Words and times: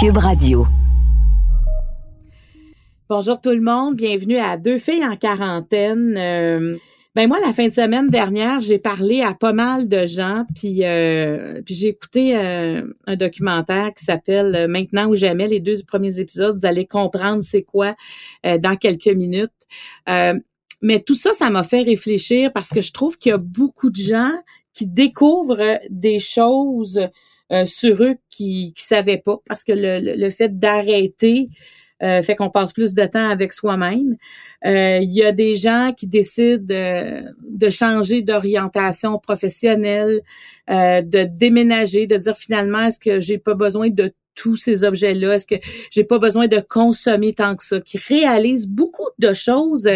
Cube 0.00 0.18
Radio. 0.18 0.64
Bonjour 3.08 3.40
tout 3.40 3.50
le 3.50 3.60
monde, 3.60 3.96
bienvenue 3.96 4.36
à 4.36 4.56
Deux 4.56 4.78
filles 4.78 5.04
en 5.04 5.16
quarantaine. 5.16 6.14
Euh, 6.16 6.76
ben 7.16 7.26
moi, 7.26 7.40
la 7.44 7.52
fin 7.52 7.66
de 7.66 7.72
semaine 7.72 8.06
dernière, 8.06 8.60
j'ai 8.60 8.78
parlé 8.78 9.22
à 9.22 9.34
pas 9.34 9.52
mal 9.52 9.88
de 9.88 10.06
gens, 10.06 10.44
puis, 10.54 10.84
euh, 10.84 11.60
j'ai 11.66 11.88
écouté 11.88 12.36
euh, 12.36 12.84
un 13.08 13.16
documentaire 13.16 13.92
qui 13.92 14.04
s'appelle 14.04 14.68
Maintenant 14.68 15.08
ou 15.08 15.16
jamais. 15.16 15.48
Les 15.48 15.58
deux 15.58 15.74
premiers 15.84 16.20
épisodes, 16.20 16.60
vous 16.60 16.66
allez 16.66 16.86
comprendre 16.86 17.42
c'est 17.42 17.64
quoi 17.64 17.96
dans 18.44 18.76
quelques 18.76 19.08
minutes. 19.08 19.50
mais 20.06 21.00
tout 21.04 21.16
ça, 21.16 21.32
ça 21.32 21.50
m'a 21.50 21.64
fait 21.64 21.82
réfléchir 21.82 22.52
parce 22.52 22.70
que 22.70 22.82
je 22.82 22.92
trouve 22.92 23.18
qu'il 23.18 23.30
y 23.30 23.34
a 23.34 23.38
beaucoup 23.38 23.90
de 23.90 24.00
gens 24.00 24.32
qui 24.74 24.86
découvrent 24.86 25.80
des 25.90 26.20
choses 26.20 27.00
euh, 27.50 27.64
sur 27.64 28.02
eux 28.02 28.16
qui 28.28 28.74
ne 28.76 28.82
savaient 28.82 29.22
pas 29.24 29.38
parce 29.46 29.64
que 29.64 29.72
le, 29.72 30.16
le, 30.16 30.30
fait 30.30 30.58
d'arrêter 30.58 31.48
euh, 32.02 32.22
fait 32.22 32.36
qu'on 32.36 32.50
passe 32.50 32.74
plus 32.74 32.94
de 32.94 33.06
temps 33.06 33.28
avec 33.28 33.54
soi-même. 33.54 34.16
Euh, 34.66 34.98
il 35.02 35.10
y 35.10 35.24
a 35.24 35.32
des 35.32 35.56
gens 35.56 35.92
qui 35.96 36.06
décident 36.06 36.62
de, 36.62 37.70
changer 37.70 38.22
d'orientation 38.22 39.18
professionnelle, 39.18 40.20
de 40.68 41.24
déménager, 41.24 42.06
de 42.06 42.16
dire 42.16 42.36
finalement 42.36 42.82
est-ce 42.86 42.98
que 42.98 43.18
j'ai 43.18 43.38
pas 43.38 43.54
besoin 43.54 43.88
de 43.88 44.12
tous 44.34 44.54
ces 44.54 44.84
objets-là? 44.84 45.34
Est-ce 45.34 45.46
que 45.46 45.56
j'ai 45.90 46.04
pas 46.04 46.18
besoin 46.18 46.46
de 46.46 46.60
consommer 46.60 47.32
tant 47.32 47.56
que 47.56 47.64
ça? 47.64 47.80
Qui 47.80 47.98
réalisent 47.98 48.68
beaucoup 48.68 49.08
de 49.18 49.32
choses, 49.32 49.88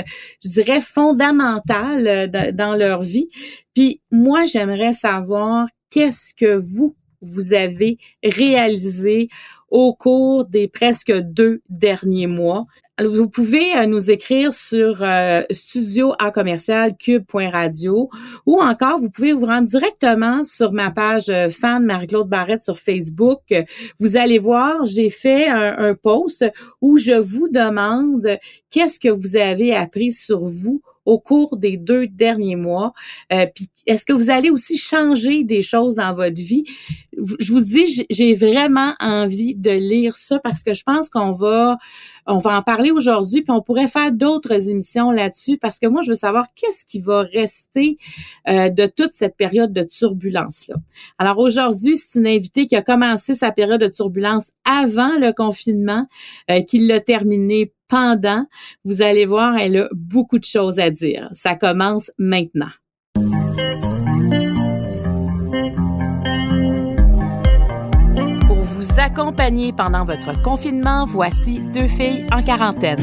je 0.43 0.49
dirais, 0.49 0.81
fondamentales 0.81 2.31
dans 2.55 2.77
leur 2.77 3.03
vie. 3.03 3.29
Puis 3.75 4.01
moi, 4.11 4.47
j'aimerais 4.47 4.95
savoir 4.95 5.69
qu'est-ce 5.91 6.35
que 6.35 6.57
vous, 6.57 6.97
vous 7.23 7.53
avez 7.53 7.99
réalisé 8.23 9.29
au 9.73 9.95
cours 9.95 10.45
des 10.45 10.69
presque 10.69 11.11
deux 11.11 11.63
derniers 11.71 12.27
mois. 12.27 12.67
vous 13.01 13.27
pouvez 13.31 13.75
euh, 13.75 13.87
nous 13.87 14.11
écrire 14.11 14.53
sur 14.53 15.03
euh, 15.03 15.43
studio 15.51 16.13
à 16.19 16.31
commercial 16.31 16.95
cube.radio 16.95 18.11
ou 18.45 18.61
encore 18.61 19.01
vous 19.01 19.09
pouvez 19.09 19.33
vous 19.33 19.47
rendre 19.47 19.67
directement 19.67 20.45
sur 20.45 20.73
ma 20.73 20.91
page 20.91 21.31
euh, 21.31 21.49
fan 21.49 21.87
Marie-Claude 21.87 22.29
Barrette 22.29 22.63
sur 22.63 22.79
Facebook. 22.79 23.41
Vous 23.99 24.19
allez 24.19 24.39
voir, 24.39 24.85
j'ai 24.85 25.09
fait 25.09 25.49
un, 25.49 25.79
un 25.79 25.95
post 25.95 26.45
où 26.83 26.99
je 26.99 27.15
vous 27.15 27.49
demande 27.49 28.39
qu'est-ce 28.69 29.01
que 29.01 29.09
vous 29.09 29.37
avez 29.37 29.75
appris 29.75 30.13
sur 30.13 30.43
vous 30.43 30.83
au 31.05 31.19
cours 31.19 31.57
des 31.57 31.77
deux 31.77 32.07
derniers 32.07 32.57
mois. 32.57 32.93
Euh, 33.33 33.47
puis 33.53 33.69
est-ce 33.87 34.05
que 34.05 34.13
vous 34.13 34.31
allez 34.31 34.51
aussi 34.51 34.77
changer 34.77 35.45
des 35.45 35.63
choses 35.63 35.97
dans 35.97 36.15
votre 36.15 36.41
vie? 36.41 36.65
Je 37.39 37.53
vous 37.53 37.61
dis, 37.61 38.07
j'ai 38.09 38.35
vraiment 38.35 38.95
envie 39.01 39.55
de 39.55 39.71
lire 39.71 40.17
ça 40.17 40.39
parce 40.39 40.63
que 40.63 40.75
je 40.75 40.83
pense 40.83 41.09
qu'on 41.09 41.33
va 41.33 41.79
on 42.27 42.39
va 42.39 42.59
en 42.59 42.63
parler 42.63 42.91
aujourd'hui, 42.91 43.43
puis 43.43 43.51
on 43.51 43.63
pourrait 43.63 43.89
faire 43.89 44.13
d'autres 44.13 44.69
émissions 44.69 45.11
là-dessus 45.11 45.59
parce 45.59 45.79
que 45.79 45.87
moi, 45.87 46.03
je 46.03 46.11
veux 46.11 46.17
savoir 46.17 46.47
qu'est-ce 46.55 46.85
qui 46.85 47.01
va 47.01 47.23
rester 47.23 47.99
euh, 48.49 48.69
de 48.69 48.87
toute 48.87 49.15
cette 49.15 49.37
période 49.37 49.73
de 49.73 49.83
turbulence-là. 49.83 50.77
Alors 51.19 51.39
aujourd'hui, 51.39 51.97
c'est 51.97 52.21
une 52.21 52.27
invitée 52.27 52.67
qui 52.67 52.77
a 52.77 52.83
commencé 52.83 53.35
sa 53.35 53.51
période 53.51 53.81
de 53.81 53.89
turbulence 53.89 54.51
avant 54.65 55.19
le 55.19 55.33
confinement, 55.33 56.07
euh, 56.51 56.61
qui 56.63 56.79
l'a 56.79 57.01
terminé 57.01 57.73
Vous 58.85 59.03
allez 59.03 59.27
voir, 59.27 59.57
elle 59.57 59.77
a 59.77 59.89
beaucoup 59.93 60.39
de 60.39 60.45
choses 60.45 60.79
à 60.79 60.91
dire. 60.91 61.29
Ça 61.35 61.57
commence 61.57 62.11
maintenant. 62.19 62.71
Pour 68.47 68.61
vous 68.61 68.99
accompagner 68.99 69.73
pendant 69.73 70.05
votre 70.05 70.41
confinement, 70.43 71.05
voici 71.05 71.61
deux 71.75 71.89
filles 71.89 72.27
en 72.33 72.43
quarantaine. 72.43 73.01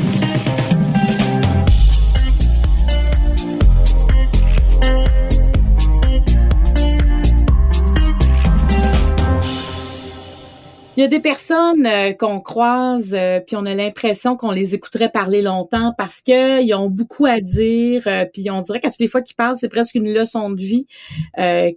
Il 10.99 11.03
y 11.03 11.05
a 11.05 11.07
des 11.07 11.21
personnes 11.21 11.85
euh, 11.85 12.11
qu'on 12.11 12.41
croise, 12.41 13.13
euh, 13.13 13.39
puis 13.39 13.55
on 13.55 13.65
a 13.65 13.73
l'impression 13.73 14.35
qu'on 14.35 14.51
les 14.51 14.75
écouterait 14.75 15.07
parler 15.07 15.41
longtemps 15.41 15.93
parce 15.97 16.19
qu'ils 16.19 16.75
ont 16.75 16.89
beaucoup 16.89 17.25
à 17.25 17.39
dire, 17.39 18.03
euh, 18.05 18.25
puis 18.25 18.51
on 18.51 18.61
dirait 18.61 18.81
qu'à 18.81 18.89
toutes 18.89 18.99
les 18.99 19.07
fois 19.07 19.21
qu'ils 19.21 19.37
parlent, 19.37 19.55
c'est 19.55 19.69
presque 19.69 19.95
une 19.95 20.13
leçon 20.13 20.49
de 20.49 20.59
vie 20.59 20.87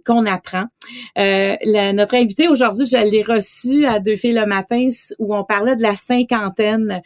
qu'on 0.05 0.25
apprend. 0.25 0.65
Notre 1.15 2.15
invité 2.15 2.47
aujourd'hui, 2.47 2.85
je 2.85 2.97
l'ai 3.09 3.23
reçu 3.23 3.85
à 3.85 3.99
Deux 3.99 4.15
filles 4.15 4.33
le 4.33 4.45
matin 4.45 4.87
où 5.19 5.35
on 5.35 5.43
parlait 5.43 5.75
de 5.75 5.81
la 5.81 5.95
cinquantaine, 5.95 7.01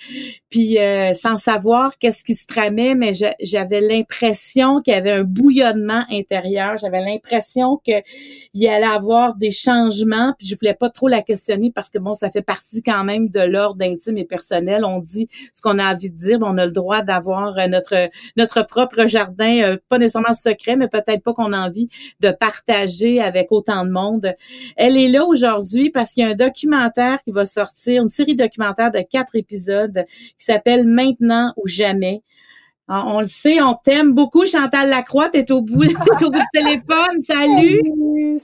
puis 0.49 0.77
sans 1.13 1.37
savoir 1.37 1.97
qu'est-ce 1.97 2.23
qui 2.23 2.33
se 2.33 2.45
tramait, 2.45 2.95
mais 2.95 3.13
j'avais 3.41 3.81
l'impression 3.81 4.81
qu'il 4.81 4.93
y 4.93 4.97
avait 4.97 5.11
un 5.11 5.23
bouillonnement 5.23 6.03
intérieur. 6.09 6.77
J'avais 6.77 7.01
l'impression 7.01 7.77
qu'il 7.77 8.03
y 8.53 8.67
allait 8.67 8.85
avoir 8.85 9.35
des 9.35 9.51
changements, 9.51 10.33
puis 10.37 10.47
je 10.47 10.55
voulais 10.55 10.73
pas 10.73 10.89
trop 10.89 11.07
la 11.07 11.21
questionner 11.21 11.71
parce 11.73 11.89
que 11.89 11.99
ça 12.15 12.31
fait 12.31 12.41
partie 12.41 12.81
quand 12.81 13.03
même 13.03 13.29
de 13.29 13.41
l'ordre 13.41 13.83
intime 13.83 14.17
et 14.17 14.25
personnel. 14.25 14.85
On 14.85 14.99
dit 14.99 15.27
ce 15.53 15.61
qu'on 15.61 15.79
a 15.79 15.93
envie 15.93 16.09
de 16.09 16.17
dire, 16.17 16.39
on 16.41 16.57
a 16.57 16.65
le 16.65 16.71
droit 16.71 17.01
d'avoir 17.01 17.57
euh, 17.57 17.67
notre 17.67 18.09
notre 18.35 18.65
propre 18.65 19.07
jardin, 19.07 19.61
euh, 19.63 19.77
pas 19.89 19.97
nécessairement 19.97 20.33
secret, 20.33 20.75
mais 20.75 20.87
peut-être 20.87 21.23
pas 21.23 21.33
qu'on 21.33 21.53
a 21.53 21.67
envie 21.67 21.89
de 22.19 22.31
partager 22.31 23.21
avec 23.21 23.51
autant 23.51 23.66
de 23.85 23.91
monde. 23.91 24.33
Elle 24.75 24.97
est 24.97 25.09
là 25.09 25.25
aujourd'hui 25.25 25.89
parce 25.89 26.13
qu'il 26.13 26.23
y 26.23 26.27
a 26.27 26.31
un 26.31 26.35
documentaire 26.35 27.19
qui 27.23 27.31
va 27.31 27.45
sortir, 27.45 28.03
une 28.03 28.09
série 28.09 28.35
documentaire 28.35 28.91
de 28.91 28.99
quatre 28.99 29.35
épisodes 29.35 30.05
qui 30.07 30.45
s'appelle 30.45 30.85
Maintenant 30.85 31.53
ou 31.57 31.67
jamais. 31.67 32.23
Ah, 32.89 33.03
on 33.07 33.19
le 33.19 33.25
sait, 33.25 33.61
on 33.61 33.73
t'aime 33.73 34.13
beaucoup, 34.13 34.45
Chantal 34.45 34.89
Lacroix. 34.89 35.27
T'es 35.27 35.51
au 35.51 35.61
bout, 35.61 35.83
t'es 36.17 36.23
au 36.23 36.31
bout 36.31 36.39
du 36.39 36.45
téléphone. 36.53 37.21
Salut. 37.21 37.81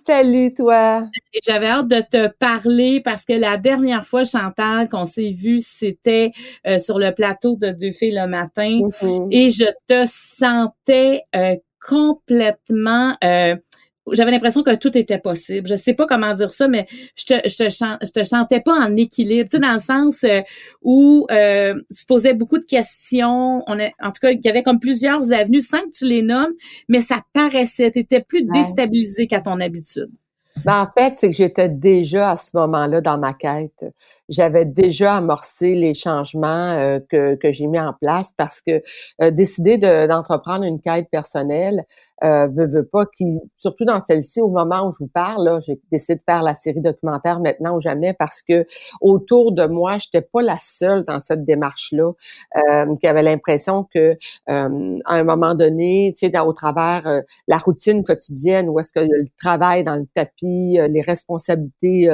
Salut, 0.05 0.53
toi. 0.53 1.07
J'avais 1.45 1.67
hâte 1.67 1.87
de 1.87 2.01
te 2.01 2.27
parler 2.27 2.99
parce 2.99 3.23
que 3.23 3.31
la 3.31 3.55
dernière 3.55 4.05
fois, 4.05 4.25
Chantal, 4.25 4.89
qu'on 4.89 5.05
s'est 5.05 5.31
vu, 5.31 5.59
c'était 5.61 6.33
euh, 6.67 6.77
sur 6.77 6.99
le 6.99 7.13
plateau 7.13 7.55
de 7.55 7.69
Deux 7.69 7.91
filles 7.91 8.17
le 8.19 8.27
matin, 8.27 8.81
mm-hmm. 8.81 9.27
et 9.31 9.49
je 9.49 9.65
te 9.87 10.05
sentais 10.11 11.21
euh, 11.35 11.55
complètement 11.79 13.15
euh, 13.23 13.55
j'avais 14.11 14.31
l'impression 14.31 14.63
que 14.63 14.75
tout 14.75 14.97
était 14.97 15.17
possible. 15.17 15.67
Je 15.67 15.75
sais 15.75 15.93
pas 15.93 16.05
comment 16.05 16.33
dire 16.33 16.49
ça, 16.49 16.67
mais 16.67 16.85
je 17.15 17.25
te, 17.25 17.33
je 17.47 17.55
te, 17.55 17.69
je 17.69 18.11
te 18.11 18.23
sentais 18.23 18.61
pas 18.61 18.73
en 18.73 18.95
équilibre, 18.95 19.49
tu 19.49 19.57
sais, 19.57 19.61
dans 19.61 19.73
le 19.73 19.79
sens 19.79 20.23
euh, 20.23 20.41
où 20.81 21.25
euh, 21.31 21.75
tu 21.95 22.05
posais 22.05 22.33
beaucoup 22.33 22.57
de 22.57 22.65
questions. 22.65 23.63
On 23.67 23.79
en 23.79 24.11
tout 24.11 24.19
cas, 24.21 24.31
il 24.31 24.41
y 24.43 24.49
avait 24.49 24.63
comme 24.63 24.79
plusieurs 24.79 25.31
avenues, 25.31 25.61
sans 25.61 25.81
que 25.81 25.91
tu 25.91 26.05
les 26.05 26.21
nommes, 26.21 26.53
mais 26.89 27.01
ça 27.01 27.21
paraissait, 27.33 27.91
tu 27.91 27.99
étais 27.99 28.21
plus 28.21 28.43
déstabilisé 28.43 29.27
qu'à 29.27 29.41
ton 29.41 29.59
habitude. 29.59 30.11
Ben, 30.65 30.83
en 30.83 30.87
fait, 31.01 31.15
c'est 31.17 31.31
que 31.31 31.35
j'étais 31.35 31.67
déjà 31.67 32.31
à 32.31 32.37
ce 32.37 32.51
moment-là 32.53 33.01
dans 33.01 33.17
ma 33.17 33.33
quête. 33.33 33.85
J'avais 34.29 34.65
déjà 34.65 35.15
amorcé 35.15 35.73
les 35.73 35.93
changements 35.93 36.73
euh, 36.73 36.99
que, 37.09 37.35
que 37.35 37.51
j'ai 37.51 37.65
mis 37.65 37.79
en 37.79 37.93
place 37.93 38.31
parce 38.37 38.61
que 38.61 38.81
euh, 39.21 39.31
décider 39.31 39.77
d'entreprendre 39.77 40.63
une 40.63 40.79
quête 40.79 41.09
personnelle, 41.09 41.85
euh, 42.23 42.83
pas, 42.91 43.05
qui, 43.05 43.39
surtout 43.55 43.85
dans 43.85 43.99
celle-ci, 43.99 44.41
au 44.41 44.47
moment 44.47 44.87
où 44.87 44.91
je 44.93 44.99
vous 44.99 45.09
parle, 45.09 45.61
j'ai 45.65 45.79
décidé 45.91 46.15
de 46.15 46.21
faire 46.25 46.43
la 46.43 46.55
série 46.55 46.81
documentaire 46.81 47.39
maintenant 47.39 47.75
ou 47.75 47.81
jamais 47.81 48.13
parce 48.13 48.41
que 48.41 48.65
autour 49.01 49.51
de 49.51 49.65
moi, 49.65 49.97
j'étais 49.97 50.21
pas 50.21 50.41
la 50.41 50.57
seule 50.59 51.03
dans 51.05 51.19
cette 51.19 51.43
démarche-là 51.43 52.11
euh, 52.57 52.95
qui 52.97 53.07
avait 53.07 53.23
l'impression 53.23 53.87
que 53.93 54.17
euh, 54.49 54.99
à 55.05 55.15
un 55.15 55.23
moment 55.23 55.55
donné, 55.55 56.13
tu 56.17 56.29
sais, 56.29 56.39
au 56.39 56.53
travers 56.53 57.07
euh, 57.07 57.21
la 57.47 57.57
routine 57.57 58.03
quotidienne, 58.03 58.69
où 58.69 58.79
est-ce 58.79 58.91
que 58.91 58.99
le 58.99 59.25
travail 59.37 59.83
dans 59.83 59.95
le 59.95 60.05
tapis, 60.13 60.77
les 60.89 61.01
responsabilités 61.01 62.09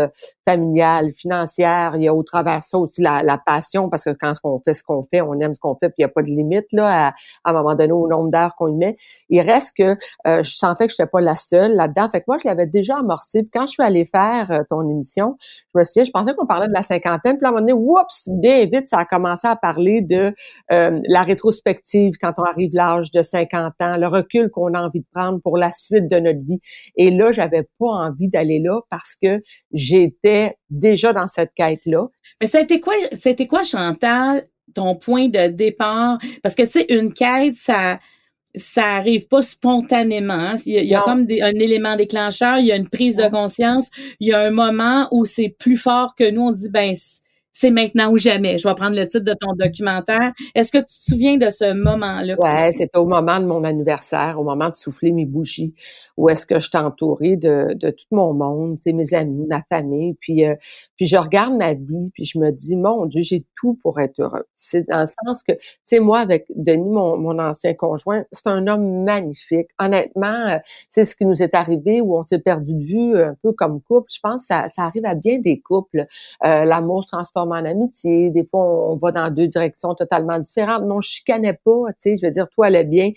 familiales, 0.48 1.14
financières, 1.16 1.96
il 1.96 2.04
y 2.04 2.08
a 2.08 2.14
au 2.14 2.24
travers 2.24 2.64
ça 2.64 2.78
aussi 2.78 3.02
la, 3.02 3.22
la 3.24 3.38
passion 3.38 3.90
parce 3.90 4.06
que 4.06 4.12
quand 4.12 4.34
on 4.44 4.60
fait 4.60 4.74
ce 4.74 4.84
qu'on 4.84 5.04
fait, 5.04 5.22
on 5.22 5.40
aime 5.40 5.54
ce 5.54 5.60
qu'on 5.60 5.76
fait, 5.76 5.90
puis 5.90 5.96
il 6.00 6.02
n'y 6.02 6.06
a 6.06 6.10
pas 6.10 6.22
de 6.22 6.28
limite 6.28 6.68
là 6.72 7.08
à, 7.08 7.14
à 7.44 7.52
un 7.52 7.54
moment 7.54 7.76
donné 7.76 7.92
au 7.92 8.08
nombre 8.08 8.30
d'heures 8.30 8.56
qu'on 8.56 8.68
y 8.68 8.78
met. 8.78 8.98
Il 9.30 9.42
reste 9.42 9.78
que 9.78 9.99
euh, 10.28 10.44
je 10.44 10.56
sentais 10.56 10.88
que 10.88 10.94
je 10.94 11.02
n'étais 11.02 11.10
pas 11.10 11.22
la 11.22 11.36
seule 11.36 11.76
là-dedans. 11.76 12.10
Fait 12.12 12.20
que 12.20 12.26
moi, 12.28 12.38
je 12.42 12.48
l'avais 12.48 12.68
déjà 12.68 12.98
amorcé. 12.98 13.44
Puis 13.44 13.52
quand 13.52 13.68
je 13.68 13.74
suis 13.74 13.84
allée 13.84 14.10
faire 14.14 14.52
euh, 14.52 14.64
ton 14.70 14.88
émission, 14.90 15.38
je 15.74 15.80
me 15.80 15.84
souviens, 15.84 16.04
je 16.04 16.12
pensais 16.12 16.34
qu'on 16.36 16.46
parlait 16.46 16.68
de 16.68 16.74
la 16.74 16.84
cinquantaine. 16.84 17.38
Puis 17.38 17.46
à 17.46 17.50
un 17.50 17.52
moment 17.52 17.62
donné, 17.62 17.74
oups, 17.74 18.30
bien 18.30 18.66
vite, 18.66 18.88
ça 18.88 19.00
a 19.00 19.06
commencé 19.06 19.48
à 19.48 19.56
parler 19.56 20.02
de 20.02 20.34
euh, 20.72 21.00
la 21.08 21.24
rétrospective 21.24 22.16
quand 22.22 22.34
on 22.38 22.44
arrive 22.44 22.72
l'âge 22.74 23.12
de 23.12 23.22
50 23.22 23.74
ans, 23.82 23.98
le 23.98 24.08
recul 24.08 24.50
qu'on 24.50 24.74
a 24.74 24.82
envie 24.82 25.02
de 25.02 25.08
prendre 25.14 25.40
pour 25.42 25.58
la 25.58 25.72
suite 25.72 26.10
de 26.10 26.20
notre 26.20 26.40
vie. 26.40 26.60
Et 26.96 27.12
là, 27.12 27.32
j'avais 27.32 27.68
pas 27.80 27.88
envie 27.88 28.30
d'aller 28.30 28.60
là 28.60 28.82
parce 28.90 29.16
que 29.22 29.42
j'étais 29.72 30.58
déjà 30.70 31.14
dans 31.14 31.28
cette 31.28 31.54
quête-là. 31.56 32.08
Mais 32.42 32.48
été 32.48 32.80
quoi, 32.80 32.94
c'était 33.14 33.48
quoi, 33.48 33.64
Chantal, 33.64 34.48
ton 34.74 34.96
point 34.96 35.28
de 35.28 35.48
départ? 35.48 36.20
Parce 36.44 36.56
que, 36.56 36.64
tu 36.64 36.72
sais, 36.72 36.86
une 36.90 37.14
quête, 37.14 37.56
ça 37.56 38.00
ça 38.56 38.96
arrive 38.96 39.28
pas 39.28 39.42
spontanément. 39.42 40.34
Hein. 40.34 40.56
Il 40.66 40.74
y 40.74 40.96
a, 40.96 41.02
comme 41.02 41.28
un 41.30 41.56
élément 41.56 41.96
déclencheur, 41.96 42.58
il 42.58 42.66
y 42.66 42.72
a 42.72 42.76
une 42.76 42.90
prise 42.90 43.16
de 43.16 43.28
conscience, 43.30 43.90
il 44.20 44.30
y 44.30 44.34
a 44.34 44.42
un 44.42 44.52
moment 44.52 45.08
où 45.12 45.26
c'est 45.26 45.50
plus 45.50 45.78
fort 45.78 46.16
que 46.16 46.30
nous. 46.30 46.42
On 46.42 46.52
dit 46.52 46.70
ben 46.70 46.96
c'est 47.60 47.72
maintenant 47.72 48.10
ou 48.12 48.18
jamais. 48.18 48.58
Je 48.58 48.66
vais 48.66 48.74
prendre 48.74 48.96
le 48.96 49.06
titre 49.06 49.26
de 49.26 49.34
ton 49.34 49.52
documentaire. 49.54 50.32
Est-ce 50.56 50.72
que 50.72 50.78
tu 50.78 50.86
te 50.86 51.12
souviens 51.12 51.36
de 51.36 51.50
ce 51.50 51.74
moment-là? 51.74 52.36
Ouais, 52.40 52.72
c'était 52.72 52.98
au 52.98 53.06
moment 53.06 53.42
de 53.42 53.46
mon 53.46 53.66
anniversaire, 53.66 54.40
au 54.40 54.46
moment 54.46 54.70
de 54.70 54.76
souffler 54.76 55.12
mes 55.12 55.26
bougies, 55.26 55.74
où 56.16 56.30
est-ce 56.30 56.46
que 56.46 56.60
je 56.60 56.70
t'entourais 56.70 57.36
de, 57.36 57.74
de 57.74 57.90
tout 57.90 58.06
mon 58.12 58.34
monde, 58.34 58.78
c'est 58.82 58.94
mes 58.94 59.14
amis, 59.14 59.46
ma 59.50 59.62
famille, 59.70 60.14
puis 60.22 60.46
euh, 60.46 60.56
puis 60.96 61.06
je 61.06 61.18
regarde 61.18 61.54
ma 61.54 61.74
vie, 61.74 62.12
puis 62.14 62.24
je 62.24 62.40
me 62.40 62.52
dis, 62.52 62.78
mon 62.78 63.06
Dieu, 63.06 63.22
j'ai 63.22 63.46
tout 63.58 63.78
pour 63.82 64.00
être 64.00 64.20
heureux. 64.20 64.46
C'est 64.54 64.88
dans 64.88 65.02
le 65.02 65.08
sens 65.08 65.44
que, 65.44 65.54
tu 65.54 65.60
sais, 65.84 66.00
moi, 66.00 66.20
avec 66.20 66.46
Denis, 66.56 66.90
mon, 66.90 67.18
mon 67.18 67.40
ancien 67.40 67.74
conjoint, 67.74 68.24
c'est 68.32 68.48
un 68.48 68.68
homme 68.68 69.04
magnifique. 69.04 69.68
Honnêtement, 69.80 70.60
c'est 70.90 71.04
ce 71.04 71.16
qui 71.16 71.26
nous 71.26 71.44
est 71.44 71.56
arrivé 71.56 72.00
où 72.00 72.18
on 72.18 72.24
s'est 72.24 72.40
perdu 72.40 72.74
de 72.74 72.84
vue 72.84 73.18
un 73.18 73.36
peu 73.44 73.52
comme 73.52 73.82
couple. 73.82 74.08
Je 74.14 74.20
pense 74.22 74.42
que 74.42 74.48
ça, 74.48 74.68
ça 74.68 74.84
arrive 74.84 75.06
à 75.06 75.16
bien 75.16 75.40
des 75.40 75.60
couples. 75.60 76.06
Euh, 76.46 76.64
L'amour 76.66 77.06
se 77.06 77.16
en 77.56 77.66
amitié. 77.66 78.30
Des 78.32 78.46
fois, 78.46 78.92
on, 78.92 78.96
va 78.98 79.12
dans 79.12 79.32
deux 79.34 79.48
directions 79.48 79.96
totalement 79.96 80.40
différentes. 80.40 80.84
Mais 80.86 80.94
on 80.94 81.02
chicanait 81.02 81.60
pas, 81.64 81.88
tu 81.90 81.96
sais. 81.98 82.18
Je 82.18 82.26
veux 82.26 82.32
dire, 82.32 82.48
toi, 82.50 82.70
elle 82.70 82.90
bien. 82.90 83.12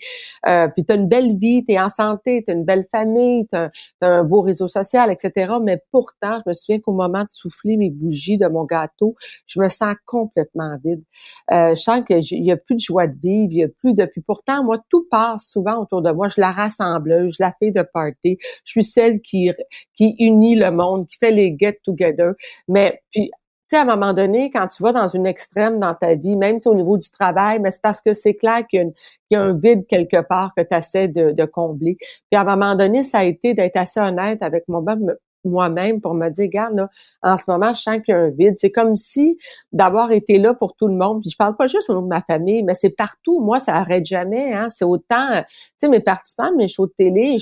Euh, 0.47 0.67
puis 0.67 0.85
t'as 0.85 0.95
une 0.95 1.07
belle 1.07 1.37
vie, 1.37 1.65
t'es 1.65 1.79
en 1.79 1.89
santé, 1.89 2.43
t'as 2.45 2.53
une 2.53 2.65
belle 2.65 2.85
famille, 2.91 3.47
t'as 3.47 3.69
as 4.01 4.07
un 4.07 4.23
beau 4.23 4.41
réseau 4.41 4.67
social, 4.67 5.11
etc. 5.11 5.53
Mais 5.61 5.81
pourtant, 5.91 6.39
je 6.43 6.49
me 6.49 6.53
souviens 6.53 6.79
qu'au 6.79 6.93
moment 6.93 7.21
de 7.21 7.29
souffler 7.29 7.77
mes 7.77 7.89
bougies 7.89 8.37
de 8.37 8.47
mon 8.47 8.65
gâteau, 8.65 9.15
je 9.47 9.59
me 9.59 9.69
sens 9.69 9.95
complètement 10.05 10.77
vide. 10.83 11.03
Euh, 11.51 11.75
je 11.75 11.81
sens 11.81 12.03
qu'il 12.05 12.43
y 12.43 12.51
a 12.51 12.57
plus 12.57 12.75
de 12.75 12.79
joie 12.79 13.07
de 13.07 13.17
vivre, 13.21 13.51
il 13.51 13.57
y 13.57 13.63
a 13.63 13.67
plus 13.67 13.93
de... 13.93 14.05
Puis 14.05 14.21
pourtant, 14.21 14.63
moi, 14.63 14.77
tout 14.89 15.07
passe 15.09 15.49
souvent 15.49 15.81
autour 15.81 16.01
de 16.01 16.11
moi. 16.11 16.27
Je 16.27 16.39
la 16.39 16.51
rassembleuse, 16.51 17.35
je 17.37 17.43
la 17.43 17.53
fais 17.59 17.71
de 17.71 17.81
party. 17.81 18.37
Je 18.65 18.71
suis 18.71 18.83
celle 18.83 19.21
qui, 19.21 19.51
qui 19.95 20.15
unit 20.19 20.55
le 20.55 20.71
monde, 20.71 21.07
qui 21.07 21.17
fait 21.17 21.31
les 21.31 21.55
get-together. 21.57 22.33
Mais 22.67 23.01
puis 23.11 23.31
sais, 23.73 23.77
à 23.77 23.81
un 23.81 23.85
moment 23.85 24.13
donné, 24.13 24.49
quand 24.51 24.67
tu 24.67 24.83
vas 24.83 24.91
dans 24.91 25.07
une 25.07 25.25
extrême 25.25 25.79
dans 25.79 25.93
ta 25.93 26.15
vie, 26.15 26.35
même 26.35 26.59
au 26.65 26.73
niveau 26.73 26.97
du 26.97 27.09
travail, 27.09 27.59
mais 27.59 27.71
c'est 27.71 27.81
parce 27.81 28.01
que 28.01 28.13
c'est 28.13 28.35
clair 28.35 28.65
qu'il 28.67 28.93
y, 29.31 29.35
a 29.35 29.41
un 29.41 29.53
vide 29.53 29.85
quelque 29.87 30.21
part 30.21 30.53
que 30.55 30.61
tu 30.61 30.75
essaies 30.75 31.07
de, 31.07 31.31
de, 31.31 31.45
combler. 31.45 31.97
Puis 31.99 32.37
à 32.37 32.41
un 32.41 32.43
moment 32.43 32.75
donné, 32.75 33.03
ça 33.03 33.19
a 33.19 33.23
été 33.23 33.53
d'être 33.53 33.77
assez 33.77 33.99
honnête 33.99 34.41
avec 34.41 34.67
mon 34.67 34.81
même 34.81 35.15
moi-même 35.43 36.01
pour 36.01 36.13
me 36.13 36.29
dire, 36.29 36.45
regarde, 36.45 36.75
là, 36.75 36.89
en 37.21 37.37
ce 37.37 37.43
moment, 37.47 37.73
je 37.73 37.81
sens 37.81 37.95
qu'il 37.97 38.13
y 38.13 38.17
a 38.17 38.19
un 38.19 38.29
vide. 38.29 38.53
C'est 38.57 38.71
comme 38.71 38.95
si 38.95 39.37
d'avoir 39.71 40.11
été 40.11 40.37
là 40.37 40.53
pour 40.53 40.75
tout 40.75 40.87
le 40.87 40.95
monde. 40.95 41.21
Puis 41.21 41.31
je 41.31 41.37
parle 41.37 41.55
pas 41.55 41.67
juste 41.67 41.89
au 41.89 41.93
nom 41.93 42.01
de 42.01 42.07
ma 42.07 42.21
famille, 42.21 42.63
mais 42.63 42.73
c'est 42.73 42.89
partout. 42.89 43.41
Moi, 43.41 43.59
ça 43.59 43.75
arrête 43.75 44.05
jamais. 44.05 44.53
Hein. 44.53 44.69
C'est 44.69 44.85
autant, 44.85 45.27
tu 45.41 45.45
sais, 45.77 45.89
mes 45.89 45.99
participants 45.99 46.51
de 46.51 46.57
mes 46.57 46.67
shows 46.67 46.87
de 46.87 46.93
télé, 46.97 47.37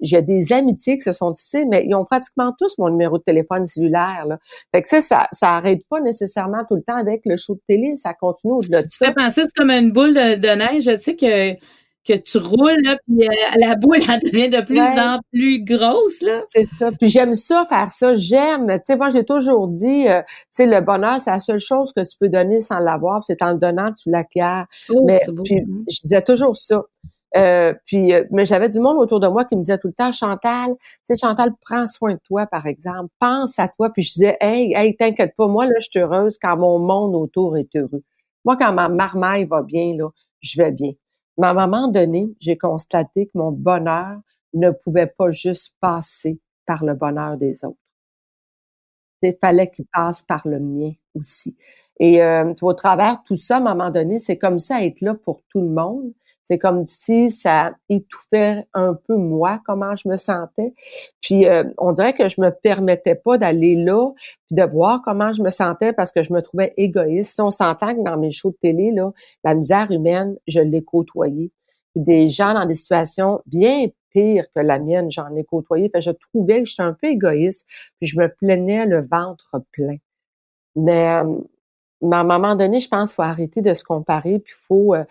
j'ai 0.00 0.22
des 0.22 0.52
amitiés 0.52 0.96
qui 0.96 1.04
se 1.04 1.12
sont 1.12 1.32
tissées, 1.32 1.64
mais 1.64 1.84
ils 1.86 1.94
ont 1.94 2.04
pratiquement 2.04 2.52
tous 2.58 2.78
mon 2.78 2.88
numéro 2.90 3.18
de 3.18 3.22
téléphone 3.22 3.66
cellulaire. 3.66 4.24
Là. 4.26 4.38
Fait 4.72 4.82
que 4.82 4.88
ça, 4.88 5.00
ça, 5.00 5.28
ça 5.32 5.50
arrête 5.50 5.80
pas 5.88 6.00
nécessairement 6.00 6.64
tout 6.68 6.76
le 6.76 6.82
temps 6.82 6.96
avec 6.96 7.22
le 7.24 7.36
show 7.36 7.54
de 7.54 7.62
télé. 7.66 7.94
Ça 7.96 8.14
continue 8.14 8.54
au-delà 8.54 8.82
de 8.82 8.88
ça. 8.88 9.06
Tu 9.06 9.06
fais 9.06 9.14
penser, 9.14 9.42
c'est 9.42 9.54
comme 9.56 9.70
une 9.70 9.90
boule 9.92 10.14
de, 10.14 10.36
de 10.36 10.48
neige. 10.48 10.84
Tu 10.84 11.02
sais 11.02 11.16
que 11.16 11.56
que 12.10 12.18
tu 12.18 12.38
roules, 12.38 12.76
là, 12.84 12.96
puis 13.06 13.26
euh, 13.26 13.32
la 13.56 13.76
boule, 13.76 13.98
elle 14.08 14.20
devient 14.20 14.50
de 14.50 14.60
plus 14.64 14.80
en 14.80 15.18
plus 15.32 15.62
grosse, 15.64 16.22
là. 16.22 16.42
C'est 16.48 16.66
ça. 16.66 16.90
Puis 16.92 17.08
j'aime 17.08 17.32
ça, 17.32 17.64
faire 17.68 17.90
ça. 17.90 18.14
J'aime. 18.16 18.66
Tu 18.68 18.80
sais, 18.84 18.96
moi, 18.96 19.10
j'ai 19.10 19.24
toujours 19.24 19.68
dit, 19.68 20.08
euh, 20.08 20.22
tu 20.22 20.34
sais, 20.50 20.66
le 20.66 20.80
bonheur, 20.80 21.18
c'est 21.20 21.30
la 21.30 21.40
seule 21.40 21.60
chose 21.60 21.92
que 21.94 22.02
tu 22.02 22.16
peux 22.18 22.28
donner 22.28 22.60
sans 22.60 22.80
l'avoir, 22.80 23.24
c'est 23.24 23.42
en 23.42 23.52
le 23.52 23.58
donnant, 23.58 23.92
tu 23.92 24.10
l'acquiers. 24.10 24.64
Oh, 24.90 25.02
mais 25.06 25.20
puis, 25.44 25.64
je 25.90 26.00
disais 26.02 26.22
toujours 26.22 26.56
ça. 26.56 26.82
Euh, 27.36 27.74
puis, 27.86 28.12
mais 28.32 28.44
j'avais 28.44 28.68
du 28.68 28.80
monde 28.80 28.96
autour 28.98 29.20
de 29.20 29.28
moi 29.28 29.44
qui 29.44 29.54
me 29.54 29.62
disait 29.62 29.78
tout 29.78 29.86
le 29.86 29.92
temps, 29.94 30.12
Chantal, 30.12 30.74
tu 30.80 30.86
sais, 31.04 31.16
Chantal, 31.16 31.52
prends 31.64 31.86
soin 31.86 32.14
de 32.14 32.20
toi, 32.26 32.46
par 32.46 32.66
exemple. 32.66 33.08
Pense 33.20 33.58
à 33.58 33.68
toi. 33.68 33.90
Puis 33.90 34.02
je 34.02 34.12
disais, 34.14 34.36
hey, 34.40 34.74
hey, 34.74 34.96
t'inquiète 34.96 35.34
pas, 35.36 35.46
moi, 35.46 35.66
là, 35.66 35.74
je 35.80 35.88
suis 35.90 36.00
heureuse 36.00 36.38
quand 36.42 36.56
mon 36.56 36.78
monde 36.78 37.14
autour 37.14 37.56
est 37.56 37.74
heureux. 37.76 38.02
Moi, 38.44 38.56
quand 38.56 38.72
ma 38.72 38.88
marmaille 38.88 39.44
va 39.44 39.62
bien, 39.62 39.94
là, 39.96 40.08
je 40.42 40.60
vais 40.60 40.72
bien. 40.72 40.92
Mais 41.40 41.46
à 41.46 41.50
un 41.50 41.66
moment 41.66 41.88
donné, 41.88 42.34
j'ai 42.38 42.58
constaté 42.58 43.26
que 43.26 43.38
mon 43.38 43.50
bonheur 43.50 44.20
ne 44.52 44.70
pouvait 44.70 45.06
pas 45.06 45.32
juste 45.32 45.74
passer 45.80 46.38
par 46.66 46.84
le 46.84 46.94
bonheur 46.94 47.38
des 47.38 47.64
autres. 47.64 47.78
Il 49.22 49.34
fallait 49.40 49.70
qu'il 49.70 49.86
passe 49.86 50.22
par 50.22 50.46
le 50.46 50.60
mien 50.60 50.92
aussi. 51.14 51.56
Et 51.98 52.22
euh, 52.22 52.52
au 52.60 52.74
travers 52.74 53.22
tout 53.24 53.36
ça, 53.36 53.56
à 53.56 53.60
un 53.60 53.62
moment 53.74 53.90
donné, 53.90 54.18
c'est 54.18 54.36
comme 54.36 54.58
ça 54.58 54.84
être 54.84 55.00
là 55.00 55.14
pour 55.14 55.42
tout 55.48 55.62
le 55.62 55.68
monde, 55.68 56.12
c'est 56.50 56.58
comme 56.58 56.84
si 56.84 57.30
ça 57.30 57.76
étouffait 57.88 58.66
un 58.74 58.94
peu 58.94 59.14
moi, 59.14 59.60
comment 59.64 59.94
je 59.94 60.08
me 60.08 60.16
sentais. 60.16 60.74
Puis 61.20 61.46
euh, 61.46 61.62
on 61.78 61.92
dirait 61.92 62.12
que 62.12 62.28
je 62.28 62.40
me 62.40 62.50
permettais 62.50 63.14
pas 63.14 63.38
d'aller 63.38 63.76
là, 63.76 64.10
puis 64.48 64.56
de 64.56 64.64
voir 64.64 65.00
comment 65.04 65.32
je 65.32 65.42
me 65.42 65.50
sentais 65.50 65.92
parce 65.92 66.10
que 66.10 66.24
je 66.24 66.32
me 66.32 66.42
trouvais 66.42 66.74
égoïste. 66.76 67.36
Si 67.36 67.40
on 67.40 67.52
s'entend 67.52 67.94
que 67.94 68.02
dans 68.02 68.18
mes 68.18 68.32
shows 68.32 68.50
de 68.50 68.56
télé, 68.60 68.90
là, 68.90 69.12
la 69.44 69.54
misère 69.54 69.92
humaine, 69.92 70.36
je 70.48 70.58
l'ai 70.58 70.82
côtoyée. 70.82 71.52
des 71.94 72.28
gens 72.28 72.54
dans 72.54 72.66
des 72.66 72.74
situations 72.74 73.40
bien 73.46 73.86
pires 74.12 74.46
que 74.52 74.60
la 74.60 74.80
mienne, 74.80 75.08
j'en 75.08 75.32
ai 75.36 75.44
côtoyé. 75.44 75.88
Puis 75.88 76.02
je 76.02 76.10
trouvais 76.10 76.64
que 76.64 76.68
j'étais 76.68 76.82
un 76.82 76.94
peu 76.94 77.06
égoïste, 77.06 77.64
puis 78.00 78.08
je 78.08 78.18
me 78.18 78.26
plaignais 78.26 78.86
le 78.86 79.06
ventre 79.06 79.62
plein. 79.70 79.98
Mais, 80.74 81.22
euh, 81.22 81.38
mais 82.02 82.16
à 82.16 82.20
un 82.20 82.24
moment 82.24 82.56
donné, 82.56 82.80
je 82.80 82.88
pense 82.88 83.10
qu'il 83.10 83.16
faut 83.16 83.22
arrêter 83.22 83.60
de 83.62 83.72
se 83.72 83.84
comparer, 83.84 84.40
puis 84.40 84.54
faut... 84.56 84.96
Euh, 84.96 85.04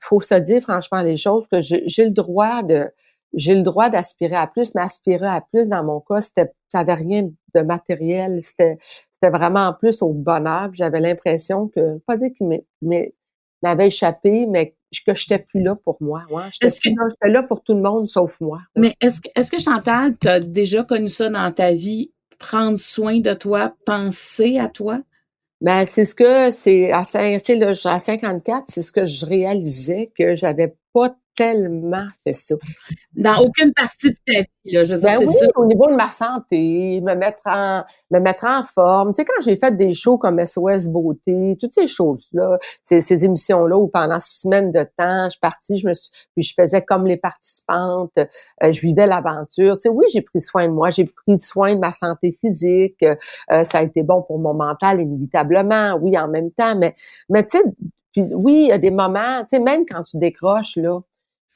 faut 0.00 0.20
se 0.20 0.34
dire 0.34 0.62
franchement 0.62 1.02
les 1.02 1.16
choses 1.16 1.46
que 1.48 1.60
j'ai 1.60 2.04
le 2.04 2.10
droit 2.10 2.62
de 2.62 2.90
j'ai 3.32 3.54
le 3.54 3.62
droit 3.62 3.90
d'aspirer 3.90 4.34
à 4.34 4.48
plus, 4.48 4.74
mais 4.74 4.82
aspirer 4.82 5.26
à 5.26 5.40
plus 5.52 5.68
dans 5.68 5.84
mon 5.84 6.00
cas, 6.00 6.20
c'était 6.20 6.52
ça 6.68 6.80
avait 6.80 6.94
rien 6.94 7.30
de 7.54 7.60
matériel, 7.60 8.42
c'était 8.42 8.78
c'était 9.12 9.30
vraiment 9.30 9.68
en 9.68 9.72
plus 9.72 10.02
au 10.02 10.12
bonheur. 10.12 10.70
J'avais 10.72 11.00
l'impression 11.00 11.68
que 11.68 11.98
pas 12.06 12.16
dire 12.16 12.30
qu'il 12.36 12.60
m'avait 13.62 13.86
échappé, 13.86 14.46
mais 14.46 14.74
que 15.06 15.14
j'étais 15.14 15.38
plus 15.38 15.62
là 15.62 15.76
pour 15.76 15.96
moi. 16.00 16.24
Ouais, 16.30 16.44
j'étais 16.60 16.94
là 17.24 17.42
pour 17.44 17.62
tout 17.62 17.74
le 17.74 17.82
monde 17.82 18.08
sauf 18.08 18.40
moi. 18.40 18.60
Mais 18.76 18.96
est-ce 19.00 19.20
que 19.20 19.28
est-ce 19.36 19.50
que 19.50 19.60
Chantal, 19.60 20.16
tu 20.18 20.28
as 20.28 20.40
déjà 20.40 20.82
connu 20.82 21.08
ça 21.08 21.28
dans 21.28 21.52
ta 21.52 21.72
vie, 21.72 22.12
prendre 22.38 22.78
soin 22.78 23.20
de 23.20 23.34
toi, 23.34 23.74
penser 23.86 24.58
à 24.58 24.68
toi? 24.68 25.00
Ben, 25.60 25.84
c'est 25.86 26.06
ce 26.06 26.14
que 26.14 26.50
c'est 26.50 26.90
à, 26.90 27.00
à 27.00 27.98
54, 27.98 28.64
c'est 28.68 28.80
ce 28.80 28.92
que 28.92 29.04
je 29.04 29.26
réalisais 29.26 30.10
que 30.18 30.34
j'avais 30.34 30.74
pas 30.94 31.14
tellement 31.36 32.06
fait 32.24 32.32
ça. 32.32 32.54
Dans 33.14 33.38
aucune 33.38 33.72
partie 33.72 34.10
de 34.10 34.16
ta 34.26 34.40
vie, 34.40 34.72
là, 34.72 34.84
je 34.84 34.94
veux 34.94 35.00
dire, 35.00 35.18
ben 35.18 35.26
oui, 35.26 35.34
ça. 35.34 35.46
au 35.56 35.66
niveau 35.66 35.86
de 35.88 35.94
ma 35.94 36.10
santé, 36.10 37.00
me 37.00 37.14
mettre 37.14 37.42
en, 37.46 37.82
me 38.10 38.20
mettre 38.20 38.44
en 38.44 38.64
forme. 38.64 39.14
Tu 39.14 39.22
sais, 39.22 39.24
quand 39.24 39.42
j'ai 39.42 39.56
fait 39.56 39.76
des 39.76 39.94
shows 39.94 40.18
comme 40.18 40.44
SOS 40.44 40.88
Beauté, 40.88 41.56
toutes 41.60 41.74
ces 41.74 41.86
choses-là, 41.86 42.58
ces, 42.84 43.00
ces 43.00 43.24
émissions-là 43.24 43.76
où 43.76 43.88
pendant 43.88 44.20
six 44.20 44.42
semaines 44.42 44.70
de 44.70 44.84
temps, 44.96 45.28
je 45.30 45.38
partis, 45.40 45.78
je 45.78 45.88
me 45.88 45.92
suis, 45.92 46.10
puis 46.34 46.42
je 46.42 46.54
faisais 46.54 46.82
comme 46.82 47.06
les 47.06 47.16
participantes, 47.16 48.12
euh, 48.18 48.72
je 48.72 48.80
vivais 48.80 49.06
l'aventure. 49.06 49.74
Tu 49.74 49.80
sais, 49.80 49.88
oui, 49.88 50.04
j'ai 50.12 50.22
pris 50.22 50.40
soin 50.40 50.68
de 50.68 50.72
moi, 50.72 50.90
j'ai 50.90 51.04
pris 51.04 51.38
soin 51.38 51.74
de 51.74 51.80
ma 51.80 51.92
santé 51.92 52.32
physique, 52.32 53.02
euh, 53.02 53.64
ça 53.64 53.78
a 53.78 53.82
été 53.82 54.02
bon 54.02 54.22
pour 54.22 54.38
mon 54.38 54.54
mental, 54.54 55.00
inévitablement, 55.00 55.98
oui, 56.00 56.18
en 56.18 56.28
même 56.28 56.50
temps, 56.52 56.76
mais, 56.76 56.94
mais 57.28 57.44
tu 57.44 57.58
sais, 57.58 57.64
puis 58.12 58.34
oui, 58.34 58.62
il 58.62 58.68
y 58.68 58.72
a 58.72 58.78
des 58.78 58.90
moments, 58.90 59.40
tu 59.42 59.56
sais, 59.56 59.60
même 59.60 59.84
quand 59.88 60.02
tu 60.02 60.18
décroches, 60.18 60.76
là, 60.76 61.00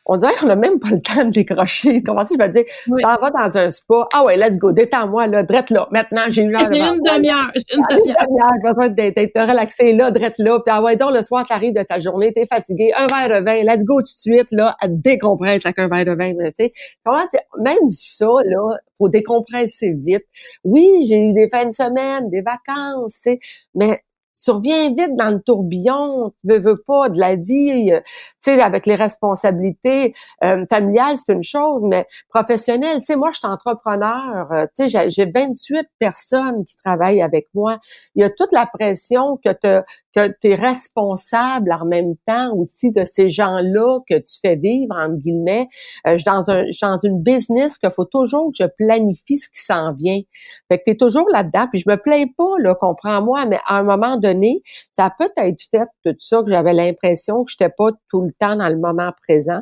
on 0.07 0.17
dirait 0.17 0.35
qu'on 0.39 0.47
n'a 0.47 0.57
même 0.57 0.79
pas 0.79 0.91
le 0.91 1.01
temps 1.01 1.25
de 1.25 1.31
décrocher. 1.31 2.03
Comment 2.03 2.25
si 2.25 2.35
je 2.35 2.39
vais 2.39 2.51
dire, 2.51 2.65
oui. 2.89 3.03
t'en 3.03 3.17
vas 3.17 3.31
dans 3.31 3.59
un 3.59 3.71
spa, 3.71 4.07
ah 4.13 4.25
ouais, 4.25 4.37
let's 4.37 4.59
go, 4.59 4.73
détends-moi, 4.73 5.27
là, 5.27 5.43
drette 5.43 5.71
là. 5.71 5.89
Maintenant, 5.91 6.23
j'ai 6.29 6.43
eu 6.43 6.51
l'heure. 6.51 6.69
J'ai 6.73 6.81
une 6.81 7.01
demi-heure, 7.01 7.51
j'ai 7.55 7.77
une 7.77 7.85
demi-heure. 7.89 8.53
J'ai 8.55 8.73
besoin 8.73 8.89
d'être 8.89 9.41
relaxé 9.41 9.93
là, 9.93 10.11
drette 10.11 10.39
là. 10.39 10.61
Puis 10.61 10.75
ah 10.75 10.83
ouais, 10.83 10.97
donc 10.97 11.13
le 11.15 11.23
soir, 11.23 11.47
t'arrives 11.47 11.75
de 11.75 11.83
ta 11.83 12.01
journée, 12.01 12.33
t'es 12.33 12.47
fatigué, 12.47 12.93
un 12.97 13.07
verre 13.07 13.41
de 13.41 13.45
vin, 13.45 13.63
let's 13.63 13.85
go 13.85 13.97
tout 13.97 14.03
de 14.03 14.07
suite, 14.07 14.49
là, 14.51 14.77
à 14.81 14.89
décompresser 14.89 15.67
avec 15.67 15.79
un 15.79 15.89
verre 15.89 16.05
de 16.05 16.19
vin, 16.19 16.35
tu 16.35 16.53
sais. 16.59 16.73
Comment 17.05 17.25
même 17.59 17.91
ça, 17.91 18.27
là, 18.45 18.77
faut 18.99 19.09
décompresser 19.09 19.95
vite. 20.05 20.25
Oui, 20.65 21.07
j'ai 21.09 21.19
eu 21.19 21.33
des 21.33 21.49
fins 21.49 21.67
de 21.67 21.73
semaine, 21.73 22.31
des 22.31 22.43
vacances, 22.43 23.15
tu 23.15 23.33
sais, 23.33 23.39
mais 23.75 24.03
tu 24.43 24.50
reviens 24.50 24.88
vite 24.88 25.17
dans 25.17 25.31
le 25.31 25.41
tourbillon, 25.41 26.33
tu 26.41 26.49
veux, 26.49 26.59
veux 26.59 26.83
pas 26.87 27.09
de 27.09 27.19
la 27.19 27.37
vie, 27.37 27.93
euh, 27.93 28.00
tu 28.43 28.53
sais, 28.53 28.61
avec 28.61 28.87
les 28.87 28.95
responsabilités 28.95 30.14
euh, 30.43 30.64
familiales, 30.69 31.17
c'est 31.17 31.33
une 31.33 31.43
chose, 31.43 31.83
mais 31.85 32.07
professionnelle, 32.29 32.99
tu 32.99 33.05
sais, 33.05 33.17
moi, 33.17 33.31
je 33.33 33.38
suis 33.38 33.49
entrepreneur, 33.49 34.50
euh, 34.53 34.67
tu 34.76 34.88
sais, 34.88 35.11
j'ai 35.11 35.26
28 35.26 35.87
personnes 35.99 36.64
qui 36.64 36.76
travaillent 36.76 37.23
avec 37.23 37.47
moi. 37.55 37.79
Il 38.14 38.23
y 38.23 38.25
a 38.25 38.31
toute 38.31 38.53
la 38.53 38.67
pression 38.67 39.38
que 39.45 39.50
tu 39.53 39.85
que 40.14 40.33
es 40.45 40.55
responsable 40.55 41.73
en 41.73 41.85
même 41.87 42.14
temps 42.26 42.55
aussi 42.57 42.93
de 42.93 43.05
ces 43.05 43.31
gens-là 43.31 43.99
que 44.09 44.14
tu 44.14 44.38
fais 44.41 44.57
vivre, 44.57 44.95
entre 44.97 45.17
guillemets. 45.17 45.69
Euh, 46.07 46.12
je, 46.12 46.19
suis 46.19 46.25
dans 46.25 46.50
un, 46.50 46.67
je 46.67 46.73
suis 46.73 46.87
dans 46.87 47.00
une 47.03 47.21
business 47.21 47.79
qu'il 47.79 47.91
faut 47.91 48.05
toujours 48.05 48.50
que 48.53 48.64
je 48.64 48.69
planifie 48.79 49.38
ce 49.38 49.49
qui 49.49 49.61
s'en 49.61 49.93
vient. 49.93 50.21
Fait 50.69 50.79
que 50.79 50.85
tu 50.85 50.91
es 50.93 50.97
toujours 50.97 51.29
là-dedans, 51.33 51.67
puis 51.71 51.81
je 51.81 51.91
me 51.91 51.97
plains 51.97 52.26
pas, 52.37 52.59
là, 52.61 52.75
comprends-moi, 52.75 53.47
mais 53.47 53.59
à 53.67 53.79
un 53.79 53.83
moment 53.83 54.17
donné, 54.25 54.62
ça 54.93 55.11
peut 55.16 55.31
être 55.37 55.62
fait 55.71 55.87
tout 56.04 56.14
ça, 56.19 56.43
que 56.43 56.50
j'avais 56.50 56.73
l'impression 56.73 57.45
que 57.45 57.50
j'étais 57.50 57.73
pas 57.76 57.90
tout 58.11 58.23
le 58.23 58.33
temps 58.38 58.57
dans 58.57 58.69
le 58.69 58.78
moment 58.78 59.12
présent. 59.26 59.61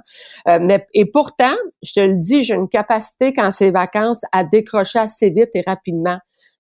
Euh, 0.49 0.59
mais, 0.61 0.87
et 0.95 1.07
pourtant, 1.07 1.57
je 1.83 1.93
te 1.93 2.01
le 2.01 2.15
dis, 2.15 2.43
j'ai 2.43 2.55
une 2.55 2.69
capacité 2.69 3.33
quand 3.33 3.51
c'est 3.51 3.71
vacances 3.71 4.23
à 4.33 4.45
décrocher 4.45 5.01
assez 5.01 5.31
vite 5.31 5.51
et 5.55 5.63
rapidement. 5.67 6.19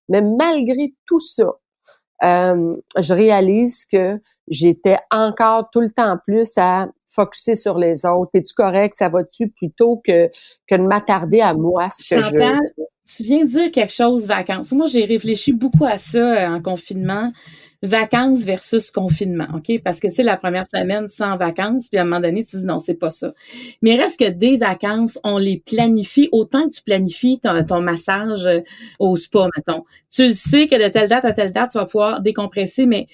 Mais 0.09 0.23
malgré 0.23 0.94
tout 1.06 1.21
ça, 1.21 1.52
euh, 2.23 2.76
je 2.99 3.14
réalise 3.14 3.85
que 3.87 4.21
j'étais 4.49 4.99
encore 5.11 5.71
tout 5.73 5.80
le 5.80 5.90
temps 5.90 6.18
plus 6.26 6.52
à 6.56 6.88
focuser 7.09 7.54
sur 7.54 7.78
les 7.78 8.06
autres. 8.06 8.30
Es-tu 8.35 8.54
correct? 8.54 8.94
Ça 8.97 9.09
va-tu? 9.09 9.49
Plutôt 9.50 10.00
que, 10.06 10.28
que 10.68 10.76
de 10.76 10.82
m'attarder 10.82 11.40
à 11.40 11.54
moi? 11.54 11.88
Ce 11.90 12.14
que 12.14 12.23
Chantal, 12.23 12.59
tu 13.16 13.23
viens 13.23 13.45
de 13.45 13.50
dire 13.50 13.71
quelque 13.71 13.92
chose, 13.92 14.26
vacances. 14.26 14.73
Moi, 14.73 14.87
j'ai 14.87 15.04
réfléchi 15.04 15.52
beaucoup 15.52 15.85
à 15.85 15.99
ça 15.99 16.19
euh, 16.19 16.57
en 16.57 16.61
confinement. 16.61 17.33
Vacances 17.85 18.45
versus 18.45 18.92
confinement, 18.92 19.49
OK? 19.54 19.81
Parce 19.83 19.99
que, 19.99 20.07
tu 20.07 20.14
sais, 20.14 20.23
la 20.23 20.37
première 20.37 20.66
semaine 20.73 21.09
sans 21.09 21.37
vacances, 21.37 21.88
puis 21.88 21.99
à 21.99 22.02
un 22.02 22.04
moment 22.04 22.21
donné, 22.21 22.45
tu 22.45 22.57
dis 22.57 22.64
non, 22.64 22.78
c'est 22.78 22.95
pas 22.95 23.11
ça. 23.11 23.35
Mais 23.83 23.97
reste 23.97 24.21
que 24.21 24.31
des 24.31 24.57
vacances, 24.57 25.19
on 25.25 25.37
les 25.37 25.59
planifie 25.66 26.28
autant 26.31 26.66
que 26.66 26.71
tu 26.71 26.83
planifies 26.83 27.40
ton, 27.40 27.64
ton 27.64 27.81
massage 27.81 28.47
euh, 28.47 28.61
au 29.00 29.16
spa, 29.16 29.49
mettons. 29.57 29.83
Tu 30.11 30.28
le 30.28 30.33
sais 30.33 30.69
que 30.69 30.81
de 30.81 30.88
telle 30.90 31.09
date 31.09 31.25
à 31.25 31.33
telle 31.33 31.52
date, 31.52 31.73
tu 31.73 31.78
vas 31.78 31.87
pouvoir 31.87 32.23
décompresser, 32.23 32.87
mais 32.87 33.09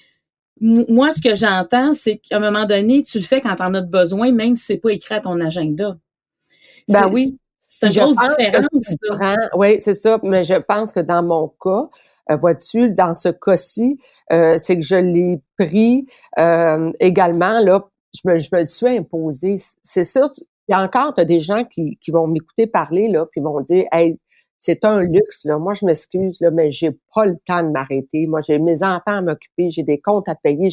moi, 0.60 1.12
ce 1.12 1.22
que 1.22 1.34
j'entends, 1.34 1.94
c'est 1.94 2.18
qu'à 2.18 2.36
un 2.36 2.40
moment 2.40 2.66
donné, 2.66 3.02
tu 3.02 3.18
le 3.18 3.24
fais 3.24 3.40
quand 3.40 3.56
tu 3.56 3.62
en 3.62 3.74
as 3.74 3.80
besoin, 3.80 4.32
même 4.32 4.56
si 4.56 4.64
c'est 4.64 4.76
pas 4.76 4.90
écrit 4.90 5.14
à 5.14 5.20
ton 5.20 5.40
agenda. 5.40 5.96
Ben 6.88 7.08
oui. 7.12 7.38
C'est 7.80 7.88
une 7.88 8.02
grosse 8.02 8.16
différence. 8.16 9.48
oui, 9.54 9.80
c'est 9.80 9.94
ça. 9.94 10.18
Mais 10.22 10.44
je 10.44 10.54
pense 10.54 10.92
que 10.92 11.00
dans 11.00 11.22
mon 11.22 11.48
cas, 11.62 11.88
euh, 12.30 12.36
vois-tu, 12.36 12.90
dans 12.90 13.14
ce 13.14 13.28
cas-ci, 13.28 13.98
euh, 14.32 14.56
c'est 14.58 14.76
que 14.76 14.82
je 14.82 14.96
l'ai 14.96 15.40
pris 15.58 16.06
euh, 16.38 16.90
également, 17.00 17.60
là, 17.60 17.84
je 18.14 18.28
me, 18.28 18.38
je 18.38 18.48
me 18.52 18.60
le 18.60 18.66
suis 18.66 18.98
imposé. 18.98 19.56
C'est 19.82 20.04
sûr, 20.04 20.28
il 20.68 20.72
y 20.72 20.74
a 20.74 20.82
encore 20.82 21.14
des 21.14 21.40
gens 21.40 21.64
qui, 21.64 21.98
qui 22.00 22.10
vont 22.10 22.26
m'écouter 22.26 22.66
parler, 22.66 23.08
là, 23.08 23.26
puis 23.26 23.40
vont 23.40 23.60
dire 23.60 23.84
Hey, 23.92 24.18
c'est 24.58 24.84
un 24.84 25.02
luxe, 25.02 25.44
là. 25.44 25.58
Moi, 25.58 25.74
je 25.74 25.86
m'excuse, 25.86 26.40
là, 26.40 26.50
mais 26.50 26.72
j'ai 26.72 26.90
pas 27.14 27.24
le 27.24 27.36
temps 27.46 27.62
de 27.62 27.70
m'arrêter. 27.70 28.26
Moi, 28.26 28.40
j'ai 28.40 28.58
mes 28.58 28.82
enfants 28.82 29.02
à 29.06 29.22
m'occuper, 29.22 29.70
j'ai 29.70 29.84
des 29.84 30.00
comptes 30.00 30.28
à 30.28 30.34
payer. 30.34 30.70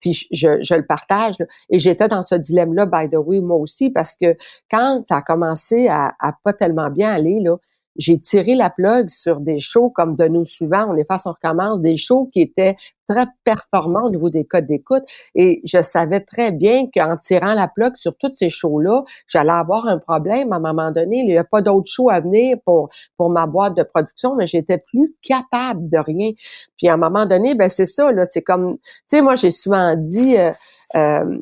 Puis 0.00 0.28
je, 0.32 0.62
je, 0.62 0.74
le 0.74 0.86
partage. 0.86 1.36
Et 1.70 1.78
j'étais 1.78 2.08
dans 2.08 2.22
ce 2.22 2.34
dilemme-là, 2.34 2.86
by 2.86 3.08
the 3.10 3.16
way, 3.16 3.40
moi 3.40 3.56
aussi, 3.56 3.90
parce 3.90 4.14
que 4.14 4.36
quand 4.70 5.02
ça 5.08 5.18
a 5.18 5.22
commencé 5.22 5.88
à, 5.88 6.14
à 6.20 6.32
pas 6.44 6.52
tellement 6.52 6.90
bien 6.90 7.10
aller, 7.10 7.40
là, 7.40 7.56
j'ai 7.98 8.18
tiré 8.18 8.54
la 8.54 8.70
plug 8.70 9.10
sur 9.10 9.40
des 9.40 9.58
shows 9.58 9.90
comme 9.90 10.16
de 10.16 10.26
nous 10.28 10.44
suivants, 10.44 10.86
on 10.88 10.92
les 10.92 11.04
fasse, 11.04 11.26
on 11.26 11.32
recommence, 11.32 11.80
des 11.80 11.96
shows 11.96 12.30
qui 12.32 12.40
étaient 12.40 12.76
très 13.08 13.26
performants 13.42 14.06
au 14.06 14.10
niveau 14.10 14.30
des 14.30 14.44
codes 14.44 14.66
d'écoute. 14.66 15.02
Et 15.34 15.60
je 15.64 15.82
savais 15.82 16.20
très 16.20 16.52
bien 16.52 16.86
qu'en 16.94 17.16
tirant 17.16 17.54
la 17.54 17.66
plug 17.66 17.96
sur 17.96 18.16
tous 18.16 18.32
ces 18.34 18.50
shows-là, 18.50 19.02
j'allais 19.26 19.50
avoir 19.50 19.86
un 19.88 19.98
problème 19.98 20.52
à 20.52 20.56
un 20.56 20.60
moment 20.60 20.90
donné. 20.92 21.18
Il 21.18 21.26
n'y 21.26 21.38
a 21.38 21.44
pas 21.44 21.62
d'autres 21.62 21.90
shows 21.90 22.10
à 22.10 22.20
venir 22.20 22.58
pour, 22.64 22.90
pour 23.16 23.30
ma 23.30 23.46
boîte 23.46 23.76
de 23.76 23.82
production, 23.82 24.36
mais 24.36 24.46
j'étais 24.46 24.78
plus 24.78 25.14
capable 25.22 25.88
de 25.88 25.98
rien. 25.98 26.30
Puis 26.76 26.88
à 26.88 26.94
un 26.94 26.98
moment 26.98 27.26
donné, 27.26 27.54
ben 27.54 27.68
c'est 27.68 27.86
ça, 27.86 28.12
là, 28.12 28.24
c'est 28.24 28.42
comme, 28.42 28.76
tu 28.76 28.82
sais, 29.08 29.22
moi 29.22 29.34
j'ai 29.34 29.50
souvent 29.50 29.96
dit, 29.96 30.36
euh, 30.36 30.52
euh, 30.94 31.38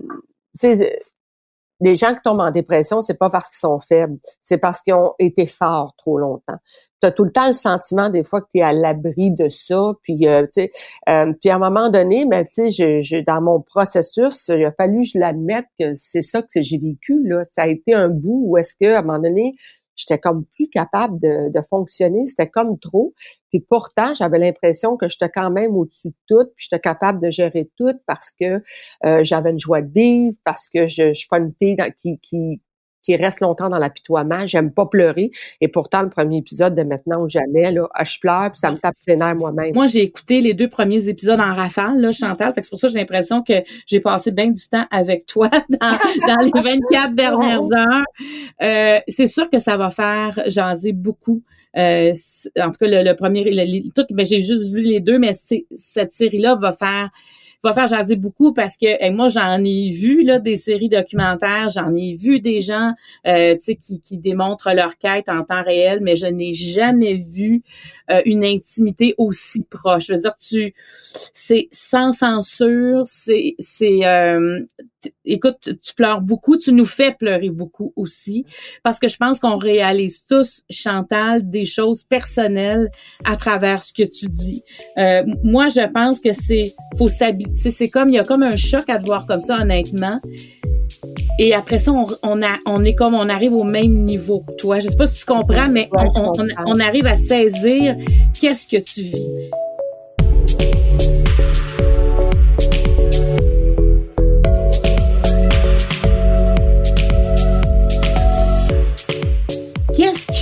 les 1.80 1.94
gens 1.94 2.14
qui 2.14 2.20
tombent 2.24 2.40
en 2.40 2.50
dépression, 2.50 3.02
c'est 3.02 3.18
pas 3.18 3.30
parce 3.30 3.50
qu'ils 3.50 3.58
sont 3.58 3.80
faibles, 3.80 4.18
c'est 4.40 4.58
parce 4.58 4.80
qu'ils 4.80 4.94
ont 4.94 5.12
été 5.18 5.46
forts 5.46 5.94
trop 5.96 6.18
longtemps. 6.18 6.56
Tu 7.02 7.06
as 7.06 7.12
tout 7.12 7.24
le 7.24 7.32
temps 7.32 7.46
le 7.46 7.52
sentiment 7.52 8.08
des 8.08 8.24
fois 8.24 8.40
que 8.40 8.46
tu 8.52 8.60
es 8.60 8.62
à 8.62 8.72
l'abri 8.72 9.30
de 9.30 9.48
ça, 9.48 9.92
puis 10.02 10.26
euh, 10.26 10.46
euh, 11.08 11.32
puis 11.40 11.50
à 11.50 11.56
un 11.56 11.58
moment 11.58 11.90
donné, 11.90 12.26
ben 12.26 12.46
tu 12.46 12.70
sais, 12.70 13.02
je, 13.02 13.22
dans 13.24 13.42
mon 13.42 13.60
processus, 13.60 14.48
il 14.48 14.64
a 14.64 14.72
fallu 14.72 15.04
je 15.04 15.18
l'admette 15.18 15.66
que 15.78 15.94
c'est 15.94 16.22
ça 16.22 16.40
que 16.40 16.60
j'ai 16.60 16.78
vécu 16.78 17.20
là. 17.24 17.44
Ça 17.52 17.64
a 17.64 17.66
été 17.66 17.92
un 17.92 18.08
bout 18.08 18.44
où 18.46 18.56
est-ce 18.56 18.74
que 18.80 18.94
à 18.94 19.00
un 19.00 19.02
moment 19.02 19.18
donné, 19.18 19.54
j'étais 19.96 20.18
comme 20.18 20.44
plus 20.54 20.68
capable 20.68 21.18
de, 21.20 21.60
fonctionner, 21.68 22.26
c'était 22.26 22.48
comme 22.48 22.78
trop. 22.78 23.14
Puis 23.48 23.60
pourtant, 23.60 24.14
j'avais 24.14 24.38
l'impression 24.38 24.96
que 24.96 25.08
j'étais 25.08 25.30
quand 25.30 25.50
même 25.50 25.74
au-dessus 25.74 26.08
de 26.08 26.14
tout, 26.28 26.44
puis 26.54 26.66
j'étais 26.68 26.80
capable 26.80 27.20
de 27.20 27.30
gérer 27.30 27.70
tout 27.76 27.94
parce 28.06 28.30
que 28.30 28.62
euh, 29.04 29.24
j'avais 29.24 29.50
une 29.50 29.58
joie 29.58 29.82
de 29.82 29.90
vivre, 29.92 30.36
parce 30.44 30.68
que 30.68 30.86
je, 30.86 31.08
je 31.08 31.12
suis 31.12 31.28
pas 31.28 31.38
une 31.38 31.52
fille 31.58 31.76
qui, 31.98 32.18
qui, 32.20 32.60
qui 33.06 33.14
reste 33.14 33.38
longtemps 33.38 33.70
dans 33.70 33.78
l'apitoiement. 33.78 34.46
J'aime 34.46 34.72
pas 34.72 34.86
pleurer. 34.86 35.30
Et 35.60 35.68
pourtant, 35.68 36.02
le 36.02 36.08
premier 36.08 36.38
épisode 36.38 36.74
de 36.74 36.82
Maintenant 36.82 37.22
ou 37.22 37.28
jamais, 37.28 37.70
là, 37.70 37.88
ah, 37.94 38.02
je 38.02 38.18
pleure 38.18 38.50
puis 38.50 38.58
ça 38.58 38.72
me 38.72 38.76
tape 38.76 38.96
les 39.06 39.14
nerfs 39.14 39.36
moi-même. 39.36 39.74
Moi, 39.74 39.86
j'ai 39.86 40.02
écouté 40.02 40.40
les 40.40 40.54
deux 40.54 40.68
premiers 40.68 41.08
épisodes 41.08 41.40
en 41.40 41.54
rafale, 41.54 42.00
là, 42.00 42.10
Chantal. 42.10 42.52
Fait 42.52 42.60
que 42.60 42.66
c'est 42.66 42.70
pour 42.70 42.80
ça 42.80 42.88
que 42.88 42.92
j'ai 42.92 42.98
l'impression 42.98 43.42
que 43.42 43.52
j'ai 43.86 44.00
passé 44.00 44.32
bien 44.32 44.50
du 44.50 44.68
temps 44.68 44.86
avec 44.90 45.26
toi 45.26 45.48
dans, 45.68 45.98
dans 46.26 46.44
les 46.44 46.78
24 46.90 47.14
dernières 47.14 47.62
heures. 47.72 48.04
Euh, 48.62 48.98
c'est 49.06 49.28
sûr 49.28 49.48
que 49.48 49.60
ça 49.60 49.76
va 49.76 49.90
faire 49.90 50.40
jaser 50.46 50.92
beaucoup. 50.92 51.42
Euh, 51.76 52.12
en 52.58 52.70
tout 52.72 52.78
cas, 52.80 53.02
le, 53.02 53.12
premier, 53.14 53.44
le, 53.44 53.88
tout, 53.90 54.04
ben, 54.10 54.26
j'ai 54.26 54.42
juste 54.42 54.72
vu 54.74 54.80
les 54.80 54.98
deux, 54.98 55.20
mais 55.20 55.32
cette 55.76 56.12
série-là 56.12 56.56
va 56.56 56.72
faire 56.72 57.10
va 57.66 57.74
faire 57.74 57.86
jaser 57.86 58.16
beaucoup 58.16 58.52
parce 58.52 58.76
que 58.76 59.10
moi 59.10 59.28
j'en 59.28 59.62
ai 59.64 59.90
vu 59.90 60.22
là 60.22 60.38
des 60.38 60.56
séries 60.56 60.88
documentaires, 60.88 61.68
j'en 61.70 61.94
ai 61.94 62.14
vu 62.14 62.40
des 62.40 62.60
gens 62.60 62.92
euh, 63.26 63.56
qui, 63.56 64.00
qui 64.00 64.18
démontrent 64.18 64.72
leur 64.74 64.98
quête 64.98 65.28
en 65.28 65.42
temps 65.44 65.62
réel, 65.62 66.00
mais 66.02 66.16
je 66.16 66.26
n'ai 66.26 66.52
jamais 66.52 67.14
vu 67.14 67.62
euh, 68.10 68.22
une 68.24 68.44
intimité 68.44 69.14
aussi 69.18 69.64
proche. 69.64 70.06
Je 70.06 70.14
veux 70.14 70.20
dire, 70.20 70.36
tu 70.36 70.74
c'est 71.32 71.68
sans 71.72 72.12
censure, 72.12 73.02
c'est 73.06 73.54
c'est 73.58 74.06
euh, 74.06 74.60
écoute, 75.24 75.70
tu 75.82 75.94
pleures 75.94 76.20
beaucoup, 76.20 76.56
tu 76.56 76.72
nous 76.72 76.84
fais 76.84 77.12
pleurer 77.12 77.50
beaucoup 77.50 77.92
aussi, 77.96 78.44
parce 78.82 78.98
que 78.98 79.08
je 79.08 79.16
pense 79.16 79.40
qu'on 79.40 79.56
réalise 79.56 80.24
tous, 80.26 80.62
Chantal, 80.70 81.48
des 81.48 81.64
choses 81.64 82.02
personnelles 82.04 82.88
à 83.24 83.36
travers 83.36 83.82
ce 83.82 83.92
que 83.92 84.02
tu 84.02 84.26
dis. 84.26 84.62
Euh, 84.98 85.24
moi, 85.42 85.68
je 85.68 85.86
pense 85.88 86.20
que 86.20 86.32
c'est 86.32 86.74
faut 86.96 87.08
s'habituer. 87.08 87.70
C'est 87.70 87.88
comme 87.88 88.08
il 88.08 88.14
y 88.14 88.18
a 88.18 88.24
comme 88.24 88.42
un 88.42 88.56
choc 88.56 88.88
à 88.88 88.98
te 88.98 89.04
voir 89.04 89.26
comme 89.26 89.40
ça, 89.40 89.60
honnêtement. 89.60 90.20
Et 91.38 91.52
après 91.52 91.78
ça, 91.78 91.92
on, 91.92 92.06
on, 92.22 92.42
a, 92.42 92.56
on 92.64 92.84
est 92.84 92.94
comme 92.94 93.14
on 93.14 93.28
arrive 93.28 93.52
au 93.52 93.64
même 93.64 94.04
niveau 94.04 94.40
que 94.40 94.52
toi. 94.52 94.80
Je 94.80 94.88
sais 94.88 94.96
pas 94.96 95.06
si 95.06 95.20
tu 95.20 95.26
comprends, 95.26 95.68
mais 95.68 95.88
on, 95.92 96.32
on, 96.32 96.46
on 96.66 96.80
arrive 96.80 97.06
à 97.06 97.16
saisir 97.16 97.96
qu'est-ce 98.38 98.66
que 98.66 98.82
tu 98.82 99.02
vis. 99.02 99.50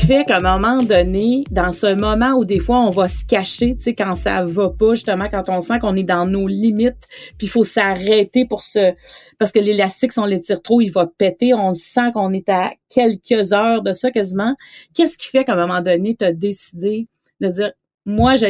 Fait 0.07 0.25
qu'à 0.27 0.37
un 0.37 0.59
moment 0.59 0.83
donné, 0.83 1.45
dans 1.51 1.73
ce 1.73 1.95
moment 1.95 2.33
où 2.33 2.45
des 2.45 2.59
fois 2.59 2.81
on 2.81 2.91
va 2.91 3.09
se 3.09 3.25
cacher, 3.25 3.75
tu 3.77 3.85
sais, 3.85 3.95
quand 3.95 4.17
ça 4.17 4.45
va 4.45 4.69
pas, 4.69 4.93
justement, 4.93 5.29
quand 5.31 5.49
on 5.49 5.63
sent 5.63 5.79
qu'on 5.79 5.97
est 5.97 6.05
dans 6.05 6.27
nos 6.27 6.47
limites, 6.47 7.09
puis 7.39 7.47
il 7.47 7.49
faut 7.49 7.65
s'arrêter 7.65 8.45
pour 8.45 8.63
se... 8.63 8.93
Parce 9.39 9.51
que 9.51 9.61
l'élastique, 9.61 10.13
si 10.13 10.19
on 10.19 10.27
l'étire 10.27 10.61
trop, 10.61 10.83
il 10.83 10.91
va 10.91 11.07
péter. 11.07 11.55
On 11.55 11.73
sent 11.73 12.13
qu'on 12.13 12.35
est 12.35 12.51
à 12.51 12.73
quelques 12.91 13.55
heures 13.55 13.83
de 13.83 13.95
ça 13.95 14.11
quasiment. 14.11 14.55
Qu'est-ce 14.95 15.17
qui 15.17 15.29
fait 15.29 15.45
qu'à 15.45 15.55
un 15.55 15.67
moment 15.67 15.81
donné, 15.81 16.15
tu 16.15 16.25
as 16.25 16.33
décidé 16.33 17.09
de 17.41 17.49
dire, 17.49 17.73
moi, 18.05 18.37
je 18.37 18.47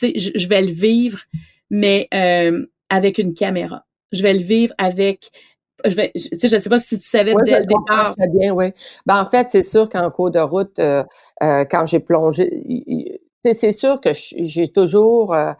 je 0.00 0.48
vais 0.48 0.62
le 0.62 0.72
vivre, 0.72 1.18
mais 1.68 2.06
euh, 2.14 2.64
avec 2.90 3.18
une 3.18 3.34
caméra. 3.34 3.86
Je 4.12 4.22
vais 4.22 4.34
le 4.34 4.42
vivre 4.42 4.74
avec 4.78 5.30
je 5.84 5.94
vais, 5.96 6.12
je, 6.14 6.58
sais 6.58 6.68
pas 6.68 6.78
si 6.78 6.98
tu 6.98 7.06
savais 7.06 7.34
dès 7.44 7.60
le 7.60 7.66
départ. 7.66 8.14
Très 8.16 8.28
bien, 8.28 8.52
oui. 8.52 8.72
Ben, 9.06 9.22
en 9.22 9.30
fait, 9.30 9.48
c'est 9.50 9.62
sûr 9.62 9.88
qu'en 9.88 10.10
cours 10.10 10.30
de 10.30 10.40
route, 10.40 10.78
euh, 10.78 11.04
euh, 11.42 11.64
quand 11.70 11.86
j'ai 11.86 12.00
plongé, 12.00 13.18
c'est 13.42 13.72
sûr 13.72 14.00
que 14.00 14.10
j'ai 14.12 14.68
toujours, 14.68 15.34
euh, 15.34 15.52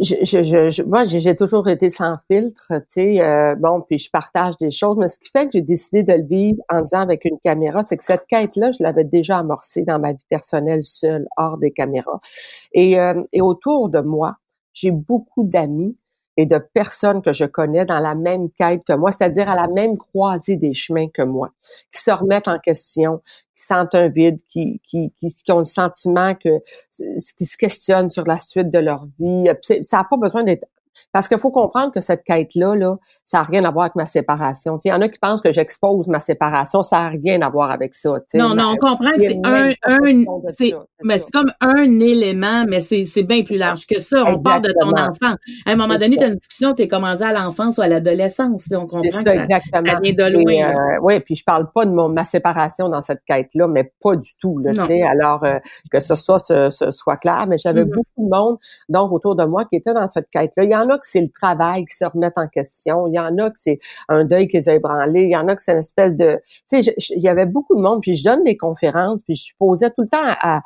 je, 0.00 0.24
je, 0.24 0.82
moi, 0.84 1.04
j'ai 1.04 1.36
toujours 1.36 1.68
été 1.68 1.90
sans 1.90 2.16
filtre, 2.30 2.72
tu 2.92 3.16
sais, 3.18 3.54
bon, 3.56 3.82
puis 3.82 3.98
je 3.98 4.10
partage 4.10 4.56
des 4.58 4.70
choses, 4.70 4.96
mais 4.96 5.08
ce 5.08 5.18
qui 5.18 5.30
fait 5.30 5.46
que 5.46 5.52
j'ai 5.54 5.62
décidé 5.62 6.02
de 6.02 6.12
le 6.12 6.24
vivre 6.24 6.62
en 6.70 6.82
disant 6.82 7.00
avec 7.00 7.24
une 7.24 7.38
caméra, 7.38 7.82
c'est 7.82 7.96
que 7.96 8.04
cette 8.04 8.26
quête-là, 8.26 8.70
je 8.72 8.82
l'avais 8.82 9.04
déjà 9.04 9.38
amorcée 9.38 9.82
dans 9.82 9.98
ma 9.98 10.12
vie 10.12 10.24
personnelle 10.30 10.82
seule, 10.82 11.26
hors 11.36 11.58
des 11.58 11.72
caméras. 11.72 12.20
Et, 12.72 12.96
et 13.32 13.40
autour 13.42 13.90
de 13.90 14.00
moi, 14.00 14.36
j'ai 14.72 14.92
beaucoup 14.92 15.44
d'amis 15.44 15.96
et 16.36 16.46
de 16.46 16.58
personnes 16.58 17.22
que 17.22 17.32
je 17.32 17.44
connais 17.44 17.84
dans 17.84 18.00
la 18.00 18.14
même 18.14 18.50
quête 18.50 18.82
que 18.86 18.94
moi, 18.94 19.12
c'est-à-dire 19.12 19.48
à 19.48 19.54
la 19.54 19.68
même 19.68 19.98
croisée 19.98 20.56
des 20.56 20.72
chemins 20.72 21.08
que 21.08 21.22
moi, 21.22 21.50
qui 21.92 22.00
se 22.00 22.10
remettent 22.10 22.48
en 22.48 22.58
question, 22.58 23.20
qui 23.54 23.64
sentent 23.64 23.94
un 23.94 24.08
vide, 24.08 24.38
qui, 24.48 24.80
qui, 24.82 25.12
qui, 25.16 25.52
ont 25.52 25.58
le 25.58 25.64
sentiment 25.64 26.34
que, 26.34 26.60
qui 27.38 27.44
se 27.44 27.56
questionnent 27.56 28.10
sur 28.10 28.24
la 28.26 28.38
suite 28.38 28.70
de 28.70 28.78
leur 28.78 29.06
vie. 29.18 29.44
Ça 29.82 29.98
n'a 29.98 30.04
pas 30.04 30.16
besoin 30.16 30.42
d'être 30.42 30.66
Parce 31.12 31.28
qu'il 31.28 31.38
faut 31.38 31.50
comprendre 31.50 31.92
que 31.92 32.00
cette 32.00 32.24
quête-là, 32.24 32.74
là, 32.74 32.96
ça 33.24 33.38
n'a 33.38 33.44
rien 33.44 33.64
à 33.64 33.70
voir 33.70 33.84
avec 33.84 33.96
ma 33.96 34.06
séparation. 34.06 34.78
Il 34.84 34.88
y 34.88 34.92
en 34.92 35.00
a 35.00 35.08
qui 35.08 35.18
pensent 35.18 35.42
que 35.42 35.52
j'expose 35.52 36.08
ma 36.08 36.20
séparation, 36.20 36.82
ça 36.82 37.02
n'a 37.02 37.08
rien 37.08 37.40
à 37.42 37.48
voir 37.48 37.70
avec 37.70 37.94
ça. 37.94 38.14
Non, 38.34 38.54
non, 38.54 38.72
on 38.72 38.76
comprend 38.76 39.10
que 39.12 39.20
c'est 39.20 39.38
un, 39.44 39.70
un 39.84 40.24
c'est, 40.56 40.74
mais 41.02 41.18
c'est 41.18 41.30
comme 41.30 41.50
un 41.60 42.00
élément, 42.00 42.64
mais 42.68 42.80
c'est, 42.80 43.04
c'est 43.04 43.22
bien 43.22 43.42
plus 43.42 43.56
large 43.56 43.86
que 43.86 44.00
ça. 44.00 44.24
On 44.26 44.38
parle 44.38 44.62
de 44.62 44.74
ton 44.80 44.90
enfant. 44.90 45.36
À 45.66 45.72
un 45.72 45.76
moment 45.76 45.98
donné, 45.98 46.16
tu 46.16 46.24
as 46.24 46.28
une 46.28 46.36
discussion, 46.36 46.74
tu 46.74 46.82
es 46.82 46.88
commencé 46.88 47.22
à 47.22 47.32
l'enfance 47.32 47.78
ou 47.78 47.82
à 47.82 47.88
l'adolescence. 47.88 48.68
On 48.72 48.86
comprend 48.86 49.02
ça, 49.10 49.22
que 49.22 49.30
ça, 49.30 49.42
exactement. 49.42 49.84
ça 49.84 50.00
vient 50.00 50.12
de 50.12 50.32
loin. 50.32 50.70
Euh, 50.70 50.98
oui, 51.02 51.20
puis 51.20 51.36
je 51.36 51.44
parle 51.44 51.70
pas 51.72 51.84
de 51.86 51.90
mon, 51.90 52.08
ma 52.08 52.24
séparation 52.24 52.88
dans 52.88 53.00
cette 53.00 53.22
quête-là, 53.26 53.68
mais 53.68 53.92
pas 54.02 54.16
du 54.16 54.30
tout. 54.40 54.58
Là, 54.58 54.72
alors, 55.08 55.44
euh, 55.44 55.58
que 55.90 56.00
ce 56.00 56.14
soit, 56.14 56.38
ce, 56.38 56.68
soit 56.90 57.16
clair, 57.16 57.46
mais 57.48 57.58
j'avais 57.58 57.84
mm-hmm. 57.84 57.94
beaucoup 57.94 58.24
de 58.24 58.28
monde 58.28 58.58
donc 58.88 59.12
autour 59.12 59.36
de 59.36 59.44
moi 59.44 59.64
qui 59.64 59.76
était 59.76 59.94
dans 59.94 60.08
cette 60.08 60.28
quête-là. 60.30 60.66
Y 60.82 60.86
en 60.86 60.88
a 60.90 60.98
que 60.98 61.06
c'est 61.06 61.20
le 61.20 61.30
travail 61.30 61.84
qui 61.84 61.96
se 61.96 62.04
remet 62.04 62.30
en 62.36 62.48
question. 62.48 63.06
Il 63.06 63.14
y 63.14 63.18
en 63.18 63.36
a 63.38 63.50
que 63.50 63.58
c'est 63.58 63.78
un 64.08 64.24
deuil 64.24 64.48
qui 64.48 64.56
les 64.56 64.68
a 64.68 64.74
ébranlés. 64.74 65.22
Il 65.22 65.30
y 65.30 65.36
en 65.36 65.48
a 65.48 65.56
que 65.56 65.62
c'est 65.62 65.72
une 65.72 65.78
espèce 65.78 66.16
de... 66.16 66.40
Tu 66.68 66.82
sais, 66.82 66.94
il 67.10 67.22
y 67.22 67.28
avait 67.28 67.46
beaucoup 67.46 67.76
de 67.76 67.80
monde, 67.80 68.00
puis 68.00 68.14
je 68.14 68.24
donne 68.24 68.44
des 68.44 68.56
conférences, 68.56 69.22
puis 69.22 69.34
je 69.34 69.54
posais 69.58 69.90
tout 69.90 70.02
le 70.02 70.08
temps 70.08 70.18
à, 70.22 70.62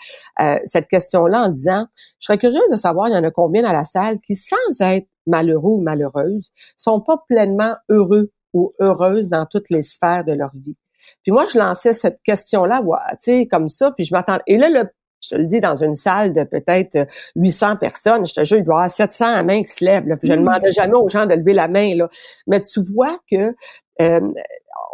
cette 0.65 0.89
question-là 0.89 1.45
en 1.45 1.49
disant, 1.49 1.87
je 2.19 2.27
serais 2.27 2.39
curieuse 2.39 2.69
de 2.71 2.77
savoir, 2.77 3.09
il 3.09 3.15
y 3.15 3.17
en 3.17 3.25
a 3.25 3.31
combien 3.31 3.63
dans 3.63 3.73
la 3.73 3.85
salle 3.85 4.19
qui, 4.21 4.35
sans 4.35 4.81
être 4.81 5.09
malheureux 5.27 5.73
ou 5.73 5.81
malheureuses, 5.81 6.53
sont 6.77 7.01
pas 7.01 7.23
pleinement 7.29 7.75
heureux 7.89 8.33
ou 8.53 8.73
heureuses 8.81 9.29
dans 9.29 9.47
toutes 9.47 9.71
les 9.71 9.83
sphères 9.83 10.25
de 10.25 10.33
leur 10.33 10.53
vie. 10.55 10.77
Puis 11.23 11.33
moi, 11.33 11.47
je 11.53 11.59
lançais 11.59 11.93
cette 11.93 12.21
question-là, 12.25 12.83
tu 12.83 13.17
sais, 13.19 13.47
comme 13.47 13.69
ça, 13.69 13.93
puis 13.93 14.05
je 14.05 14.15
m'attends. 14.15 14.39
Et 14.47 14.57
là, 14.57 14.69
le 14.69 14.89
je 15.27 15.37
te 15.37 15.41
le 15.41 15.45
dis, 15.45 15.61
dans 15.61 15.75
une 15.75 15.95
salle 15.95 16.33
de 16.33 16.45
peut-être 16.45 17.07
800 17.37 17.77
personnes, 17.77 18.25
je 18.27 18.35
te 18.35 18.45
jure, 18.45 18.59
il 18.59 18.65
doit 18.65 18.75
y 18.75 18.79
avoir 18.79 18.91
700 18.91 19.45
mains 19.45 19.63
qui 19.63 19.73
se 19.73 19.85
lèvent. 19.85 20.07
Là, 20.07 20.17
puis 20.17 20.29
je 20.29 20.33
ne 20.33 20.39
mmh. 20.39 20.43
demandais 20.43 20.73
jamais 20.73 20.95
aux 20.95 21.09
gens 21.09 21.27
de 21.27 21.35
lever 21.35 21.53
la 21.53 21.69
main. 21.69 21.95
Là. 21.95 22.09
Mais 22.47 22.63
tu 22.63 22.81
vois 22.95 23.17
que 23.31 23.55
euh, 24.01 24.21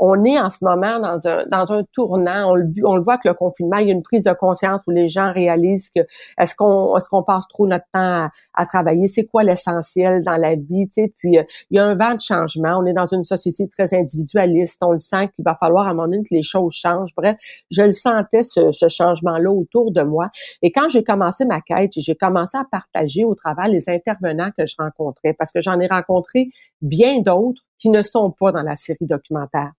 on 0.01 0.25
est 0.25 0.39
en 0.39 0.51
ce 0.51 0.65
moment 0.65 0.99
dans 0.99 1.21
un, 1.25 1.45
dans 1.47 1.71
un 1.73 1.85
tournant. 1.93 2.51
On 2.51 2.55
le, 2.57 3.01
voit 3.01 3.19
que 3.19 3.29
le 3.29 3.35
confinement, 3.35 3.77
il 3.77 3.87
y 3.87 3.91
a 3.91 3.93
une 3.93 4.03
prise 4.03 4.25
de 4.25 4.33
conscience 4.33 4.81
où 4.87 4.91
les 4.91 5.09
gens 5.09 5.33
réalisent 5.33 5.91
que 5.95 6.03
est-ce 6.39 6.57
qu'on 6.57 6.97
est-ce 6.97 7.09
qu'on 7.09 7.23
passe 7.23 7.47
trop 7.49 7.67
notre 7.67 7.85
temps 7.93 8.29
à, 8.55 8.67
travailler, 8.67 9.07
c'est 9.07 9.27
quoi 9.27 9.43
l'essentiel 9.45 10.25
dans 10.25 10.37
la 10.37 10.57
vie. 10.57 10.87
Puis 11.19 11.39
euh, 11.39 11.45
il 11.71 11.77
y 11.77 11.79
a 11.79 11.85
un 11.85 11.95
vent 11.95 12.15
de 12.15 12.21
changement. 12.21 12.79
On 12.79 12.87
est 12.87 12.93
dans 12.93 13.07
une 13.07 13.23
société 13.23 13.69
très 13.69 13.95
individualiste. 13.95 14.83
On 14.83 14.93
le 14.93 14.99
sent 14.99 15.29
qu'il 15.35 15.45
va 15.45 15.57
falloir 15.57 15.87
à 15.87 15.91
un 15.91 15.95
moment 15.95 16.09
donné 16.09 16.23
que 16.23 16.35
les 16.35 16.43
choses 16.43 16.75
changent. 16.75 17.13
Bref, 17.17 17.37
je 17.71 17.83
le 17.83 17.93
sentais 17.93 18.43
ce, 18.43 18.71
changement-là 18.89 19.51
autour 19.51 19.93
de 19.93 20.03
moi. 20.03 20.31
Et 20.63 20.73
quand 20.73 20.89
j'ai 20.89 21.05
commencé 21.05 21.45
ma 21.45 21.61
quête, 21.61 21.93
j'ai 21.97 22.17
commencé 22.17 22.59
à 22.59 22.65
partager 22.71 23.25
au 23.25 23.35
travers 23.35 23.69
les 23.69 23.89
intervenants 23.89 24.51
que 24.57 24.67
je 24.67 24.75
rencontrais, 24.79 25.35
parce 25.39 25.53
que 25.53 25.61
j'en 25.61 25.79
ai 25.81 25.87
rencontré 25.87 26.49
bien 26.81 27.21
d'autres 27.21 27.63
qui 27.79 27.91
ne 27.91 28.03
sont 28.03 28.31
pas 28.31 28.53
dans 28.53 28.63
la 28.63 28.77
série 28.77 29.07
documentaire. 29.07 29.72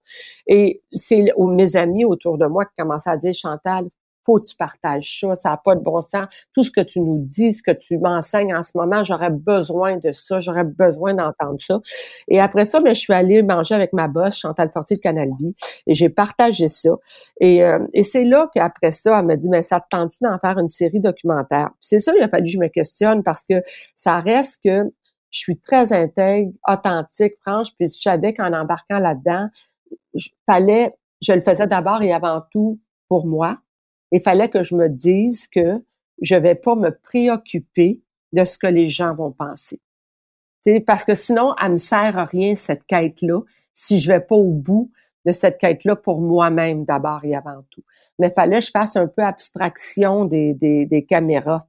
Et 0.47 0.81
c'est 0.93 1.25
mes 1.37 1.75
amis 1.75 2.05
autour 2.05 2.37
de 2.37 2.45
moi 2.45 2.65
qui 2.65 2.73
commençaient 2.77 3.09
à 3.09 3.17
dire, 3.17 3.33
Chantal, 3.33 3.87
faut 4.25 4.39
que 4.39 4.47
tu 4.47 4.55
partages 4.55 5.19
ça, 5.19 5.35
ça 5.35 5.49
n'a 5.49 5.57
pas 5.57 5.75
de 5.75 5.81
bon 5.81 6.01
sens. 6.01 6.27
Tout 6.53 6.63
ce 6.63 6.71
que 6.71 6.81
tu 6.81 6.99
nous 6.99 7.19
dis, 7.25 7.53
ce 7.53 7.61
que 7.61 7.71
tu 7.71 7.97
m'enseignes 7.97 8.55
en 8.55 8.63
ce 8.63 8.71
moment, 8.75 9.03
j'aurais 9.03 9.29
besoin 9.29 9.97
de 9.97 10.11
ça, 10.11 10.39
j'aurais 10.39 10.63
besoin 10.63 11.13
d'entendre 11.13 11.59
ça. 11.59 11.79
Et 12.27 12.39
après 12.39 12.65
ça, 12.65 12.79
ben, 12.79 12.93
je 12.93 12.99
suis 12.99 13.13
allée 13.13 13.43
manger 13.43 13.75
avec 13.75 13.93
ma 13.93 14.07
boss, 14.07 14.37
Chantal 14.37 14.69
Fortier 14.71 14.95
de 14.95 15.01
Canal 15.01 15.29
et 15.87 15.95
j'ai 15.95 16.09
partagé 16.09 16.67
ça. 16.67 16.91
Et, 17.39 17.63
euh, 17.63 17.79
et 17.93 18.03
c'est 18.03 18.25
là 18.25 18.49
qu'après 18.53 18.91
ça, 18.91 19.19
elle 19.19 19.25
m'a 19.25 19.35
dit, 19.35 19.49
mais 19.49 19.61
ça 19.61 19.79
te 19.79 19.87
tente 19.89 20.13
d'en 20.21 20.37
faire 20.39 20.57
une 20.57 20.67
série 20.67 20.99
documentaire? 20.99 21.69
C'est 21.79 21.99
ça, 21.99 22.13
il 22.15 22.23
a 22.23 22.29
fallu 22.29 22.45
que 22.45 22.51
je 22.51 22.57
me 22.59 22.67
questionne 22.67 23.23
parce 23.23 23.45
que 23.45 23.55
ça 23.95 24.19
reste 24.19 24.59
que 24.63 24.91
je 25.31 25.39
suis 25.39 25.57
très 25.57 25.91
intègre, 25.91 26.51
authentique, 26.67 27.33
franche, 27.41 27.69
puis 27.77 27.87
je 27.87 27.99
savais 27.99 28.33
qu'en 28.33 28.53
embarquant 28.53 28.99
là-dedans, 28.99 29.49
je 30.13 30.29
fallait, 30.45 30.93
je 31.21 31.33
le 31.33 31.41
faisais 31.41 31.67
d'abord 31.67 32.01
et 32.01 32.13
avant 32.13 32.41
tout 32.51 32.79
pour 33.07 33.25
moi. 33.25 33.59
Il 34.11 34.21
fallait 34.21 34.49
que 34.49 34.63
je 34.63 34.75
me 34.75 34.89
dise 34.89 35.47
que 35.47 35.83
je 36.21 36.35
vais 36.35 36.55
pas 36.55 36.75
me 36.75 36.91
préoccuper 36.91 38.01
de 38.31 38.43
ce 38.43 38.57
que 38.57 38.67
les 38.67 38.89
gens 38.89 39.15
vont 39.15 39.31
penser. 39.31 39.81
sais, 40.61 40.79
parce 40.79 41.05
que 41.05 41.13
sinon, 41.13 41.53
elle 41.63 41.73
me 41.73 41.77
sert 41.77 42.17
à 42.17 42.25
rien, 42.25 42.55
cette 42.55 42.85
quête-là, 42.85 43.41
si 43.73 43.99
je 43.99 44.11
vais 44.11 44.19
pas 44.19 44.35
au 44.35 44.51
bout 44.51 44.91
de 45.25 45.31
cette 45.31 45.57
quête-là 45.57 45.95
pour 45.95 46.19
moi-même 46.19 46.85
d'abord 46.85 47.23
et 47.23 47.35
avant 47.35 47.63
tout. 47.69 47.83
Mais 48.19 48.31
fallait 48.31 48.59
que 48.59 48.65
je 48.65 48.71
fasse 48.71 48.95
un 48.95 49.07
peu 49.07 49.23
abstraction 49.23 50.25
des, 50.25 50.53
des, 50.53 50.85
des 50.85 51.05
caméras. 51.05 51.65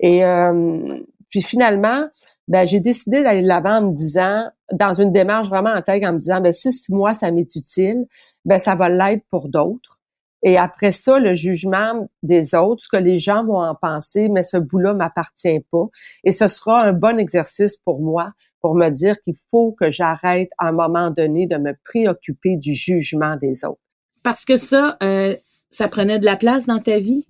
Et 0.00 0.24
euh, 0.24 0.98
puis 1.28 1.42
finalement, 1.42 2.08
ben, 2.48 2.66
j'ai 2.66 2.80
décidé 2.80 3.22
d'aller 3.22 3.42
de 3.42 3.48
l'avant 3.48 3.78
en 3.78 3.88
me 3.88 3.94
disant, 3.94 4.48
dans 4.72 4.94
une 4.94 5.12
démarche 5.12 5.48
vraiment 5.48 5.70
intègre, 5.70 6.08
en 6.08 6.12
me 6.14 6.18
disant, 6.18 6.40
ben, 6.40 6.52
si 6.52 6.70
moi, 6.90 7.14
ça 7.14 7.30
m'est 7.30 7.54
utile, 7.56 8.06
ben, 8.44 8.58
ça 8.58 8.74
va 8.74 8.88
l'être 8.88 9.24
pour 9.30 9.48
d'autres. 9.48 9.98
Et 10.42 10.56
après 10.56 10.92
ça, 10.92 11.18
le 11.18 11.34
jugement 11.34 12.08
des 12.22 12.54
autres, 12.54 12.84
ce 12.84 12.88
que 12.88 13.02
les 13.02 13.18
gens 13.18 13.44
vont 13.44 13.60
en 13.60 13.74
penser, 13.74 14.28
mais 14.28 14.42
ce 14.42 14.56
bout-là 14.56 14.94
m'appartient 14.94 15.60
pas. 15.72 15.86
Et 16.22 16.30
ce 16.30 16.46
sera 16.46 16.82
un 16.82 16.92
bon 16.92 17.18
exercice 17.18 17.76
pour 17.76 18.00
moi 18.00 18.32
pour 18.60 18.74
me 18.74 18.88
dire 18.90 19.20
qu'il 19.22 19.34
faut 19.50 19.72
que 19.72 19.90
j'arrête 19.90 20.50
à 20.58 20.68
un 20.68 20.72
moment 20.72 21.10
donné 21.10 21.46
de 21.46 21.56
me 21.56 21.72
préoccuper 21.84 22.56
du 22.56 22.74
jugement 22.74 23.36
des 23.36 23.64
autres. 23.64 23.80
Parce 24.22 24.44
que 24.44 24.56
ça, 24.56 24.96
euh, 25.02 25.34
ça 25.70 25.88
prenait 25.88 26.18
de 26.18 26.24
la 26.24 26.36
place 26.36 26.66
dans 26.66 26.80
ta 26.80 26.98
vie, 26.98 27.26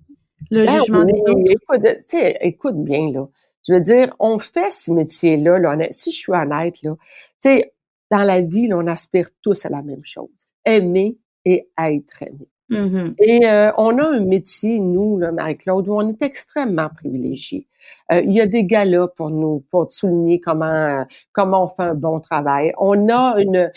le 0.51 0.65
ben 0.65 0.79
jugement 0.79 1.05
des 1.05 1.19
autres? 1.21 1.51
Écoute, 1.51 2.15
écoute 2.41 2.83
bien 2.83 3.11
là. 3.11 3.27
Je 3.67 3.73
veux 3.73 3.81
dire, 3.81 4.15
on 4.19 4.39
fait 4.39 4.71
ce 4.71 4.91
métier-là, 4.91 5.59
là, 5.59 5.87
si 5.91 6.11
je 6.11 6.17
suis 6.17 6.33
honnête, 6.33 6.81
là, 6.81 6.95
tu 6.95 7.49
sais, 7.49 7.73
dans 8.09 8.23
la 8.23 8.41
vie, 8.41 8.69
on 8.73 8.87
aspire 8.87 9.29
tous 9.41 9.65
à 9.65 9.69
la 9.69 9.83
même 9.83 10.03
chose, 10.03 10.53
aimer 10.65 11.17
et 11.45 11.69
être 11.77 12.23
aimé. 12.23 12.47
Mm-hmm. 12.69 13.15
Et 13.19 13.47
euh, 13.47 13.71
on 13.77 13.97
a 13.97 14.07
un 14.07 14.19
métier, 14.19 14.79
nous, 14.79 15.17
Marie-Claude, 15.17 15.87
où 15.87 15.95
on 15.95 16.07
est 16.07 16.21
extrêmement 16.21 16.89
privilégiés. 16.89 17.67
Euh, 18.11 18.21
il 18.21 18.33
y 18.33 18.41
a 18.41 18.45
des 18.45 18.65
galas 18.65 19.07
pour 19.15 19.31
nous, 19.31 19.63
pour 19.71 19.91
souligner 19.91 20.39
comment 20.39 21.05
comment 21.31 21.63
on 21.63 21.67
fait 21.67 21.89
un 21.89 21.95
bon 21.95 22.19
travail. 22.19 22.73
On 22.77 23.09
a 23.09 23.39
une, 23.39 23.71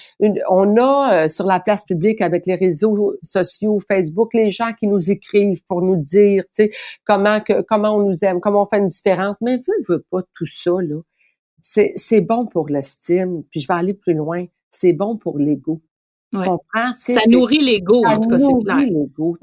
on 0.48 0.76
a 0.76 1.24
euh, 1.24 1.28
sur 1.28 1.46
la 1.46 1.60
place 1.60 1.84
publique 1.84 2.20
avec 2.20 2.46
les 2.46 2.56
réseaux 2.56 3.14
sociaux, 3.22 3.80
Facebook, 3.88 4.34
les 4.34 4.50
gens 4.50 4.72
qui 4.78 4.88
nous 4.88 5.10
écrivent 5.10 5.62
pour 5.68 5.82
nous 5.82 5.96
dire, 5.96 6.44
tu 6.44 6.64
sais, 6.64 6.70
comment 7.04 7.40
comment 7.68 7.96
on 7.96 8.02
nous 8.02 8.24
aime, 8.24 8.40
comment 8.40 8.64
on 8.64 8.66
fait 8.66 8.78
une 8.78 8.88
différence. 8.88 9.36
Mais 9.40 9.56
veut, 9.56 9.84
veut 9.88 10.04
pas 10.10 10.22
tout 10.34 10.46
ça 10.46 10.72
là. 10.80 11.00
C'est 11.60 11.92
c'est 11.96 12.20
bon 12.20 12.46
pour 12.46 12.68
l'estime. 12.68 13.44
Puis 13.50 13.60
je 13.60 13.68
vais 13.68 13.74
aller 13.74 13.94
plus 13.94 14.14
loin. 14.14 14.46
C'est 14.70 14.92
bon 14.92 15.16
pour 15.16 15.38
l'ego. 15.38 15.80
Ouais. 16.32 16.46
Ça 16.96 17.20
nourrit 17.28 17.60
l'ego, 17.60 18.04
en 18.06 18.18
tout 18.18 18.28
cas, 18.28 18.38
c'est 18.38 18.64
clair. 18.64 18.78
l'ego, 18.78 19.36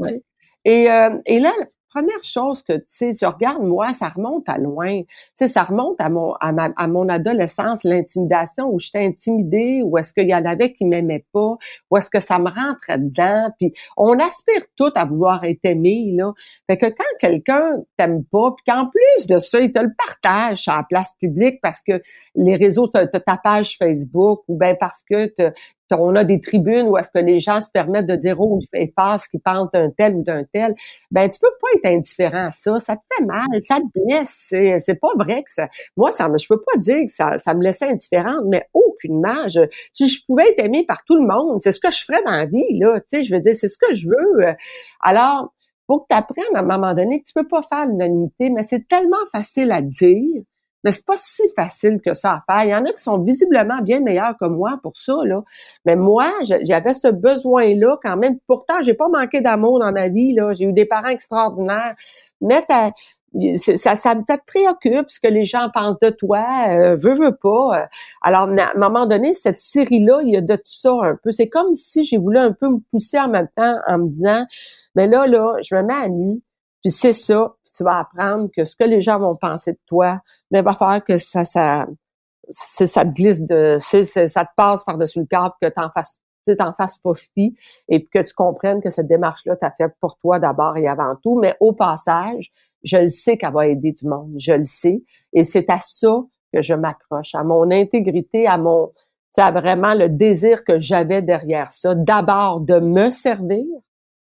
Et, 0.65 0.89
euh, 0.89 1.17
et 1.25 1.39
là, 1.39 1.51
première 1.89 2.23
chose 2.23 2.61
que 2.61 2.77
tu 2.77 2.83
sais, 2.87 3.11
je 3.19 3.25
regarde 3.25 3.63
moi, 3.63 3.89
ça 3.93 4.09
remonte 4.09 4.47
à 4.47 4.57
loin. 4.57 5.01
Tu 5.01 5.07
sais, 5.35 5.47
ça 5.47 5.63
remonte 5.63 5.99
à 5.99 6.09
mon 6.09 6.33
à, 6.33 6.51
ma, 6.51 6.69
à 6.77 6.87
mon 6.87 7.09
adolescence, 7.09 7.83
l'intimidation 7.83 8.71
où 8.71 8.79
j'étais 8.79 9.05
intimidée, 9.05 9.81
ou 9.83 9.97
est-ce 9.97 10.13
qu'il 10.13 10.29
y 10.29 10.35
en 10.35 10.45
avait 10.45 10.73
qui 10.73 10.85
m'aimaient 10.85 11.25
pas, 11.33 11.57
ou 11.89 11.97
est-ce 11.97 12.09
que 12.09 12.19
ça 12.19 12.39
me 12.39 12.49
rentrait 12.49 12.99
dedans. 12.99 13.49
Puis 13.57 13.73
on 13.97 14.17
aspire 14.19 14.65
tout 14.75 14.91
à 14.95 15.05
vouloir 15.05 15.43
être 15.43 15.65
aimé 15.65 16.11
là. 16.13 16.31
Fait 16.67 16.77
que 16.77 16.87
quand 16.87 17.03
quelqu'un 17.19 17.71
t'aime 17.97 18.23
pas, 18.23 18.51
puis 18.55 18.71
qu'en 18.71 18.87
plus 18.87 19.27
de 19.27 19.39
ça, 19.39 19.59
il 19.59 19.71
te 19.71 19.79
le 19.79 19.91
partage 19.97 20.67
à 20.67 20.77
la 20.77 20.83
place 20.83 21.13
publique 21.19 21.59
parce 21.61 21.81
que 21.81 22.01
les 22.35 22.55
réseaux, 22.55 22.87
t'as 22.87 23.07
ta 23.07 23.37
page 23.37 23.77
Facebook, 23.77 24.41
ou 24.47 24.57
bien 24.57 24.75
parce 24.79 25.03
que 25.09 25.31
on 25.97 26.15
a 26.15 26.23
des 26.23 26.39
tribunes 26.39 26.87
où 26.87 26.97
est-ce 26.97 27.09
que 27.11 27.19
les 27.19 27.39
gens 27.39 27.61
se 27.61 27.69
permettent 27.71 28.05
de 28.05 28.15
dire 28.15 28.39
oh 28.39 28.59
il 28.73 28.89
ce 29.19 29.29
qu'ils 29.29 29.39
pensent 29.39 29.71
d'un 29.73 29.89
tel 29.89 30.15
ou 30.15 30.23
d'un 30.23 30.43
tel. 30.43 30.75
Ben 31.11 31.29
tu 31.29 31.39
peux 31.39 31.51
pas 31.61 31.67
être 31.75 31.95
indifférent 31.95 32.47
à 32.47 32.51
ça. 32.51 32.79
Ça 32.79 32.95
te 32.95 33.01
fait 33.15 33.25
mal 33.25 33.47
ça 33.59 33.77
te 33.77 33.99
blesse. 33.99 34.53
C'est 34.79 34.99
pas 34.99 35.11
vrai 35.17 35.43
que 35.43 35.51
ça. 35.51 35.67
Moi 35.97 36.11
ça 36.11 36.29
je 36.37 36.47
peux 36.47 36.61
pas 36.61 36.77
dire 36.77 37.05
que 37.05 37.11
ça, 37.11 37.37
ça 37.37 37.53
me 37.53 37.63
laissait 37.63 37.89
indifférente 37.89 38.43
mais 38.47 38.67
aucunement 38.73 39.47
je, 39.47 39.61
si 39.93 40.07
je 40.07 40.23
pouvais 40.25 40.49
être 40.49 40.63
aimée 40.63 40.85
par 40.85 41.03
tout 41.05 41.15
le 41.15 41.27
monde 41.27 41.59
c'est 41.61 41.71
ce 41.71 41.79
que 41.79 41.91
je 41.91 42.03
ferais 42.03 42.21
dans 42.23 42.31
la 42.31 42.45
vie 42.45 42.79
là 42.79 42.99
tu 42.99 43.05
sais. 43.09 43.23
Je 43.23 43.33
veux 43.33 43.41
dire 43.41 43.53
c'est 43.55 43.67
ce 43.67 43.77
que 43.77 43.93
je 43.93 44.07
veux. 44.07 44.55
Alors 45.01 45.53
faut 45.87 46.01
que 46.01 46.05
tu 46.09 46.15
apprennes 46.15 46.55
à 46.55 46.59
un 46.59 46.63
moment 46.63 46.93
donné 46.93 47.19
que 47.19 47.25
tu 47.25 47.33
peux 47.33 47.47
pas 47.47 47.63
faire 47.63 47.87
l'unanimité 47.87 48.49
mais 48.49 48.63
c'est 48.63 48.87
tellement 48.87 49.17
facile 49.33 49.71
à 49.71 49.81
dire 49.81 50.43
mais 50.83 50.91
c'est 50.91 51.05
pas 51.05 51.15
si 51.17 51.43
facile 51.55 51.99
que 52.03 52.13
ça 52.13 52.33
à 52.33 52.43
faire. 52.47 52.65
Il 52.65 52.69
y 52.69 52.75
en 52.75 52.85
a 52.85 52.91
qui 52.91 53.03
sont 53.03 53.21
visiblement 53.21 53.81
bien 53.81 53.99
meilleurs 53.99 54.35
que 54.39 54.45
moi 54.45 54.79
pour 54.81 54.95
ça, 54.95 55.13
là. 55.25 55.43
Mais 55.85 55.95
moi, 55.95 56.31
j'avais 56.63 56.93
ce 56.93 57.09
besoin-là 57.09 57.97
quand 58.01 58.17
même. 58.17 58.39
Pourtant, 58.47 58.81
j'ai 58.81 58.93
pas 58.93 59.09
manqué 59.09 59.41
d'amour 59.41 59.79
dans 59.79 59.91
ma 59.91 60.09
vie, 60.09 60.33
là. 60.33 60.53
J'ai 60.53 60.65
eu 60.65 60.73
des 60.73 60.85
parents 60.85 61.09
extraordinaires. 61.09 61.95
Mais 62.41 62.65
ça, 63.57 63.95
ça 63.95 64.15
te 64.15 64.33
préoccupe 64.47 65.09
ce 65.09 65.19
que 65.19 65.27
les 65.27 65.45
gens 65.45 65.69
pensent 65.73 65.99
de 65.99 66.09
toi, 66.09 66.45
euh, 66.69 66.95
veux, 66.95 67.15
veux 67.15 67.35
pas. 67.35 67.87
Alors, 68.21 68.49
à 68.49 68.71
un 68.73 68.77
moment 68.77 69.05
donné, 69.05 69.33
cette 69.33 69.59
série-là, 69.59 70.21
il 70.23 70.33
y 70.33 70.37
a 70.37 70.41
de 70.41 70.55
tout 70.55 70.61
ça 70.63 70.91
un 71.03 71.17
peu. 71.21 71.31
C'est 71.31 71.49
comme 71.49 71.73
si 71.73 72.03
j'ai 72.03 72.17
voulu 72.17 72.37
un 72.37 72.53
peu 72.53 72.69
me 72.69 72.79
pousser 72.91 73.19
en 73.19 73.29
même 73.29 73.49
temps 73.55 73.75
en 73.87 73.97
me 73.99 74.07
disant, 74.07 74.45
mais 74.95 75.07
là, 75.07 75.27
là, 75.27 75.57
je 75.61 75.75
me 75.75 75.83
mets 75.83 75.93
à 75.93 76.07
nu, 76.07 76.41
puis 76.81 76.91
c'est 76.91 77.11
ça, 77.11 77.55
tu 77.79 77.83
vas 77.85 77.99
apprendre 77.99 78.49
que 78.53 78.65
ce 78.65 78.75
que 78.75 78.83
les 78.83 79.01
gens 79.01 79.19
vont 79.19 79.37
penser 79.37 79.71
de 79.71 79.79
toi, 79.85 80.19
mais 80.51 80.61
va 80.61 80.75
falloir 80.75 81.01
que 81.03 81.15
ça, 81.15 81.45
ça, 81.45 81.87
ça 82.51 83.05
te 83.05 83.09
glisse 83.11 83.41
de, 83.41 83.77
ça 83.79 84.45
te 84.45 84.51
passe 84.57 84.83
par-dessus 84.83 85.19
le 85.21 85.25
câble 85.25 85.53
que 85.61 85.69
t'en 85.69 85.89
fasses 85.91 86.19
t'en 86.57 86.73
fasses 86.73 86.97
pas 86.97 87.13
fi 87.13 87.55
et 87.89 88.05
que 88.05 88.19
tu 88.23 88.33
comprennes 88.33 88.81
que 88.81 88.89
cette 88.89 89.07
démarche-là 89.07 89.55
t'a 89.55 89.71
fait 89.71 89.93
pour 89.99 90.17
toi 90.17 90.39
d'abord 90.39 90.77
et 90.77 90.87
avant 90.87 91.15
tout. 91.21 91.39
Mais 91.39 91.55
au 91.59 91.73
passage, 91.73 92.51
je 92.81 92.97
le 92.97 93.07
sais 93.07 93.37
qu'elle 93.37 93.53
va 93.53 93.67
aider 93.67 93.91
du 93.91 94.07
monde. 94.07 94.33
Je 94.39 94.53
le 94.53 94.65
sais. 94.65 95.03
Et 95.33 95.43
c'est 95.43 95.69
à 95.69 95.79
ça 95.79 96.23
que 96.51 96.63
je 96.63 96.73
m'accroche, 96.73 97.35
à 97.35 97.43
mon 97.43 97.69
intégrité, 97.69 98.47
à 98.47 98.57
mon, 98.57 98.91
à 99.37 99.51
vraiment 99.51 99.93
le 99.93 100.09
désir 100.09 100.63
que 100.63 100.79
j'avais 100.79 101.21
derrière 101.21 101.71
ça. 101.71 101.93
D'abord, 101.93 102.61
de 102.61 102.79
me 102.79 103.11
servir. 103.11 103.65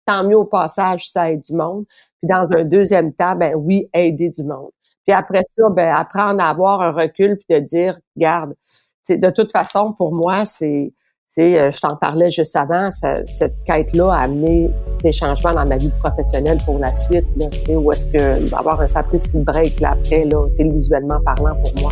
Tant 0.06 0.24
mieux 0.24 0.38
au 0.38 0.46
passage, 0.46 1.10
ça 1.10 1.32
aide 1.32 1.42
du 1.42 1.54
monde. 1.54 1.86
Puis 2.20 2.28
dans 2.28 2.48
un 2.52 2.64
deuxième 2.64 3.14
temps, 3.14 3.36
ben 3.36 3.56
oui, 3.56 3.90
aider 3.94 4.30
du 4.30 4.44
monde. 4.44 4.72
Puis 5.06 5.14
après 5.14 5.44
ça, 5.56 5.70
ben 5.70 5.94
apprendre 5.94 6.42
à 6.42 6.50
avoir 6.50 6.82
un 6.82 6.92
recul 6.92 7.38
puis 7.38 7.60
de 7.60 7.66
dire, 7.66 8.00
regarde, 8.16 8.54
de 9.10 9.30
toute 9.30 9.52
façon, 9.52 9.94
pour 9.94 10.14
moi, 10.14 10.46
c'est 10.46 10.94
euh, 11.40 11.72
je 11.72 11.80
t'en 11.80 11.96
parlais 11.96 12.30
juste 12.30 12.56
avant, 12.56 12.90
cette 12.92 13.64
quête-là 13.66 14.14
a 14.14 14.24
amené 14.24 14.70
des 15.02 15.12
changements 15.12 15.54
dans 15.54 15.66
ma 15.66 15.78
vie 15.78 15.92
professionnelle 16.00 16.60
pour 16.64 16.78
la 16.78 16.94
suite. 16.94 17.26
Là, 17.38 17.48
où 17.76 17.92
est-ce 17.92 18.06
qu'il 18.06 18.48
va 18.48 18.58
y 18.58 18.60
avoir 18.60 18.80
un 18.82 18.88
sapristi 18.88 19.38
break 19.40 19.80
là, 19.80 19.94
après, 19.94 20.26
là, 20.26 20.48
télévisuellement 20.58 21.20
parlant 21.26 21.56
pour 21.56 21.82
moi. 21.82 21.92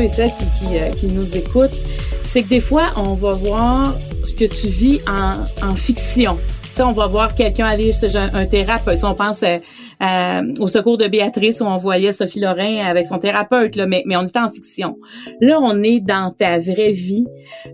Ceux 0.00 0.04
et 0.04 0.08
celles 0.08 0.30
qui, 0.38 0.66
qui, 0.66 0.78
euh, 0.78 0.90
qui 0.90 1.06
nous 1.06 1.36
écoutent, 1.36 1.78
c'est 2.26 2.42
que 2.42 2.48
des 2.48 2.60
fois, 2.60 2.90
on 2.96 3.14
va 3.14 3.32
voir 3.32 3.94
ce 4.24 4.34
que 4.34 4.44
tu 4.44 4.68
vis 4.68 5.00
en, 5.08 5.44
en 5.66 5.74
fiction. 5.74 6.38
sais, 6.72 6.82
on 6.82 6.92
va 6.92 7.06
voir 7.06 7.34
quelqu'un 7.34 7.66
aller 7.66 7.92
chez 7.92 8.16
un, 8.16 8.46
thérapeute. 8.46 9.02
on 9.02 9.14
pense 9.14 9.42
euh, 9.42 9.58
euh, 10.02 10.54
au 10.58 10.68
secours 10.68 10.96
de 10.96 11.06
Béatrice 11.06 11.60
où 11.60 11.64
on 11.64 11.76
voyait 11.76 12.12
Sophie 12.12 12.40
Lorrain 12.40 12.84
avec 12.86 13.06
son 13.06 13.18
thérapeute, 13.18 13.76
là, 13.76 13.86
mais, 13.86 14.02
mais 14.06 14.16
on 14.16 14.22
est 14.22 14.36
en 14.36 14.50
fiction. 14.50 14.96
Là, 15.40 15.60
on 15.60 15.82
est 15.82 16.00
dans 16.00 16.30
ta 16.30 16.58
vraie 16.58 16.92
vie. 16.92 17.26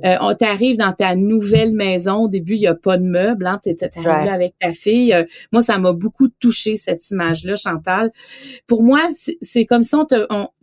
Euh, 0.04 0.16
on 0.20 0.34
t'arrive 0.34 0.76
dans 0.76 0.92
ta 0.92 1.14
nouvelle 1.16 1.74
maison. 1.74 2.24
Au 2.24 2.28
début, 2.28 2.54
il 2.54 2.60
n'y 2.60 2.66
a 2.66 2.74
pas 2.74 2.96
de 2.96 3.04
meubles. 3.04 3.46
Hein, 3.46 3.60
tu 3.62 3.74
arrives 3.98 4.26
là 4.26 4.32
avec 4.32 4.54
ta 4.58 4.72
fille. 4.72 5.14
Moi, 5.52 5.62
ça 5.62 5.78
m'a 5.78 5.92
beaucoup 5.92 6.28
touché 6.28 6.76
cette 6.76 7.08
image-là, 7.10 7.56
Chantal. 7.56 8.10
Pour 8.66 8.82
moi, 8.82 9.00
c'est 9.40 9.64
comme 9.64 9.82
si 9.82 9.94
on 9.94 10.06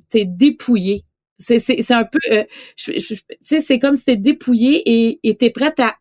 t'est 0.10 0.26
dépouillé 0.26 1.04
c'est, 1.38 1.60
c'est, 1.60 1.82
c'est 1.82 1.94
un 1.94 2.06
peu, 2.06 2.20
euh, 2.32 2.44
tu 2.76 2.94
sais, 3.42 3.62
c'est 3.62 3.80
comme 3.80 3.96
si 3.96 4.06
t'es 4.06 4.18
dépouillé 4.18 4.82
et, 4.86 5.20
et 5.24 5.36
t'es 5.36 5.50
prête 5.50 5.80
à, 5.80 5.96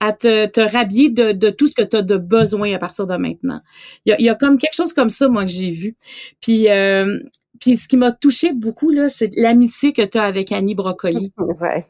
à 0.00 0.12
te, 0.12 0.46
te 0.46 0.60
rhabiller 0.60 1.10
de, 1.10 1.32
de 1.32 1.50
tout 1.50 1.66
ce 1.66 1.74
que 1.74 1.82
tu 1.82 1.96
as 1.96 2.02
de 2.02 2.16
besoin 2.16 2.72
à 2.74 2.78
partir 2.78 3.06
de 3.06 3.16
maintenant. 3.16 3.60
Il 4.06 4.10
y 4.10 4.12
a, 4.12 4.20
il 4.20 4.24
y 4.24 4.28
a 4.30 4.34
comme 4.34 4.58
quelque 4.58 4.74
chose 4.74 4.92
comme 4.94 5.10
ça, 5.10 5.28
moi, 5.28 5.44
que 5.44 5.50
j'ai 5.50 5.70
vu. 5.70 5.96
Puis, 6.40 6.70
euh, 6.70 7.20
puis 7.60 7.76
ce 7.76 7.86
qui 7.86 7.98
m'a 7.98 8.10
touché 8.10 8.52
beaucoup, 8.52 8.90
là, 8.90 9.08
c'est 9.10 9.30
l'amitié 9.36 9.92
que 9.92 10.02
tu 10.02 10.16
as 10.16 10.22
avec 10.24 10.52
Annie 10.52 10.74
Brocoli. 10.74 11.32
Ouais. 11.38 11.86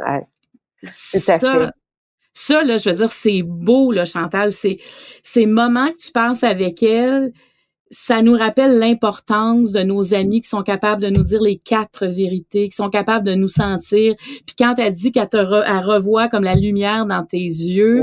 Ouais. 0.00 0.26
Ça, 0.84 1.72
ça, 2.34 2.64
là, 2.64 2.78
je 2.78 2.88
veux 2.88 2.96
dire, 2.96 3.12
c'est 3.12 3.42
beau, 3.42 3.92
là, 3.92 4.04
Chantal. 4.04 4.52
C'est 4.52 4.78
ces 5.22 5.46
moments 5.46 5.88
que 5.88 5.98
tu 5.98 6.10
passes 6.12 6.42
avec 6.42 6.82
elle, 6.82 7.32
ça 7.92 8.22
nous 8.22 8.32
rappelle 8.32 8.78
l'importance 8.78 9.70
de 9.70 9.82
nos 9.82 10.14
amis 10.14 10.40
qui 10.40 10.48
sont 10.48 10.62
capables 10.62 11.02
de 11.02 11.10
nous 11.10 11.22
dire 11.22 11.42
les 11.42 11.58
quatre 11.58 12.06
vérités, 12.06 12.70
qui 12.70 12.74
sont 12.74 12.88
capables 12.88 13.26
de 13.26 13.34
nous 13.34 13.48
sentir. 13.48 14.14
Puis 14.46 14.56
quand 14.58 14.74
elle 14.78 14.94
dit 14.94 15.12
qu'elle 15.12 15.28
te 15.28 15.36
revoit 15.36 16.28
comme 16.28 16.42
la 16.42 16.56
lumière 16.56 17.04
dans 17.04 17.22
tes 17.24 17.36
yeux, 17.36 18.00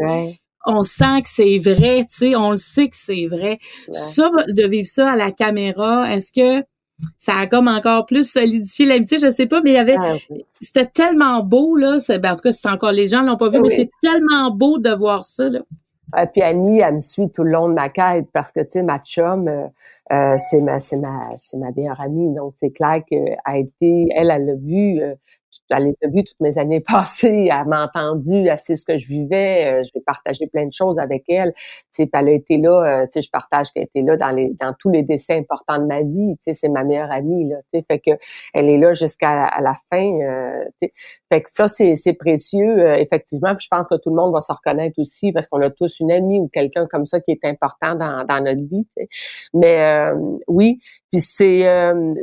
on 0.65 0.83
sent 0.83 1.23
que 1.23 1.29
c'est 1.29 1.57
vrai, 1.57 2.05
tu 2.09 2.17
sais, 2.17 2.35
on 2.35 2.51
le 2.51 2.57
sait 2.57 2.87
que 2.87 2.95
c'est 2.95 3.25
vrai. 3.25 3.57
Ça, 3.91 4.29
de 4.47 4.67
vivre 4.67 4.87
ça 4.87 5.11
à 5.11 5.15
la 5.15 5.31
caméra, 5.31 6.13
est-ce 6.13 6.31
que 6.31 6.63
ça 7.17 7.33
a 7.37 7.47
comme 7.47 7.67
encore 7.67 8.05
plus 8.05 8.29
solidifié 8.29 8.85
l'amitié, 8.85 9.17
je 9.19 9.31
sais 9.31 9.47
pas, 9.47 9.61
mais 9.63 9.71
il 9.71 9.75
y 9.75 9.77
avait, 9.77 9.95
ah, 9.99 10.15
c'était 10.61 10.85
tellement 10.85 11.41
beau 11.43 11.75
là, 11.75 11.97
ben, 12.19 12.33
en 12.33 12.35
tout 12.35 12.43
cas, 12.43 12.51
c'est 12.51 12.69
encore 12.69 12.91
les 12.91 13.07
gens 13.07 13.23
l'ont 13.23 13.37
pas 13.37 13.49
vu, 13.49 13.59
mais 13.59 13.75
c'est 13.75 13.89
tellement 14.03 14.51
beau 14.51 14.77
de 14.77 14.91
voir 14.91 15.25
ça 15.25 15.49
là. 15.49 15.61
Euh, 16.17 16.25
puis 16.25 16.41
Annie, 16.41 16.79
elle 16.79 16.95
me 16.95 16.99
suit 16.99 17.29
tout 17.29 17.43
le 17.43 17.51
long 17.51 17.69
de 17.69 17.73
ma 17.73 17.89
quête 17.89 18.27
parce 18.33 18.51
que, 18.51 18.61
tu 18.61 18.71
sais, 18.71 18.83
ma 18.83 18.99
chum, 18.99 19.69
euh, 20.11 20.29
euh, 20.29 20.35
c'est 20.37 20.61
ma, 20.61 20.79
c'est 20.79 20.97
ma, 20.97 21.31
c'est 21.37 21.57
ma 21.57 21.71
meilleure 21.71 21.99
amie. 22.01 22.33
Donc, 22.33 22.53
c'est 22.57 22.71
clair 22.71 23.03
qu'elle 23.07 23.37
a 23.45 23.57
été, 23.57 24.07
elle, 24.15 24.31
elle 24.31 24.45
l'a 24.45 24.55
vu, 24.55 25.01
elle 25.69 25.83
les 25.83 25.95
a 26.03 26.07
vues 26.07 26.23
toutes 26.23 26.39
mes 26.39 26.57
années 26.57 26.79
passées, 26.87 27.49
elle 27.51 27.67
m'a 27.67 27.85
entendu, 27.85 28.47
elle 28.47 28.57
sait 28.57 28.75
ce 28.75 28.85
que 28.85 28.97
je 28.97 29.07
vivais, 29.07 29.81
euh, 29.81 29.83
je 29.83 29.91
vais 29.93 30.01
partager 30.01 30.47
plein 30.47 30.65
de 30.65 30.73
choses 30.73 30.99
avec 30.99 31.23
elle. 31.27 31.53
Tu 31.53 32.03
sais, 32.03 32.09
elle 32.11 32.27
a 32.27 32.31
été 32.31 32.57
là, 32.57 33.01
euh, 33.01 33.05
tu 33.05 33.13
sais, 33.13 33.21
je 33.21 33.29
partage 33.29 33.71
qu'elle 33.71 33.83
était 33.83 34.01
là 34.01 34.17
dans 34.17 34.31
les 34.31 34.53
dans 34.59 34.73
tous 34.77 34.89
les 34.89 35.03
décès 35.03 35.37
importants 35.37 35.79
de 35.79 35.85
ma 35.85 36.01
vie. 36.01 36.35
Tu 36.37 36.43
sais, 36.43 36.53
c'est 36.53 36.69
ma 36.69 36.83
meilleure 36.83 37.11
amie 37.11 37.47
là. 37.47 37.57
Tu 37.73 37.79
sais, 37.79 37.85
fait 37.87 37.99
que 37.99 38.11
elle 38.53 38.69
est 38.69 38.77
là 38.77 38.93
jusqu'à 38.93 39.51
la, 39.61 39.77
fin. 39.91 40.21
Euh, 40.21 40.65
tu 40.79 40.87
sais, 40.87 40.93
fait 41.31 41.41
que 41.41 41.49
ça 41.51 41.67
c'est 41.67 41.95
c'est 41.95 42.13
précieux 42.13 42.95
effectivement. 42.97 43.55
Puis 43.55 43.65
je 43.65 43.75
pense 43.75 43.87
que 43.87 43.95
tout 43.95 44.09
le 44.09 44.15
monde 44.15 44.33
va 44.33 44.41
se 44.41 44.51
reconnaître 44.51 44.99
aussi 44.99 45.31
parce 45.31 45.47
qu'on 45.47 45.61
a 45.61 45.69
tous 45.69 45.99
une 45.99 46.11
amie 46.11 46.39
ou 46.39 46.49
quelqu'un 46.51 46.87
comme 46.87 47.05
ça 47.05 47.19
qui 47.19 47.31
est 47.31 47.45
important 47.45 47.95
dans 47.95 48.25
dans 48.25 48.43
notre 48.43 48.63
vie. 48.63 48.87
Tu 48.97 49.03
sais. 49.03 49.09
Mais 49.53 49.79
oui, 50.47 50.79
puis 51.11 51.19
c'est 51.19 51.65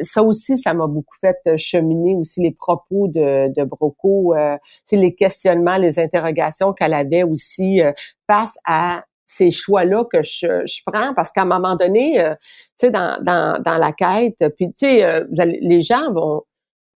ça 0.02 0.22
aussi, 0.22 0.56
ça 0.56 0.74
m'a 0.74 0.86
beaucoup 0.86 1.16
fait 1.20 1.56
cheminer 1.56 2.14
aussi 2.16 2.42
les 2.42 2.52
propos 2.52 3.08
de 3.08 3.46
de, 3.48 3.64
Broco, 3.64 4.34
euh, 4.34 4.56
les 4.92 5.14
questionnements, 5.14 5.76
les 5.76 5.98
interrogations 5.98 6.72
qu'elle 6.72 6.94
avait 6.94 7.22
aussi 7.22 7.80
euh, 7.80 7.92
face 8.26 8.56
à 8.64 9.04
ces 9.24 9.50
choix-là 9.50 10.04
que 10.04 10.22
je, 10.22 10.64
je 10.66 10.80
prends. 10.86 11.12
Parce 11.14 11.32
qu'à 11.32 11.42
un 11.42 11.46
moment 11.46 11.74
donné, 11.76 12.20
euh, 12.20 12.34
tu 12.78 12.86
sais, 12.86 12.90
dans, 12.90 13.22
dans, 13.22 13.60
dans 13.62 13.78
la 13.78 13.92
quête, 13.92 14.44
puis 14.56 14.68
tu 14.68 14.86
sais, 14.86 15.04
euh, 15.04 15.24
les 15.30 15.82
gens 15.82 16.12
vont 16.12 16.42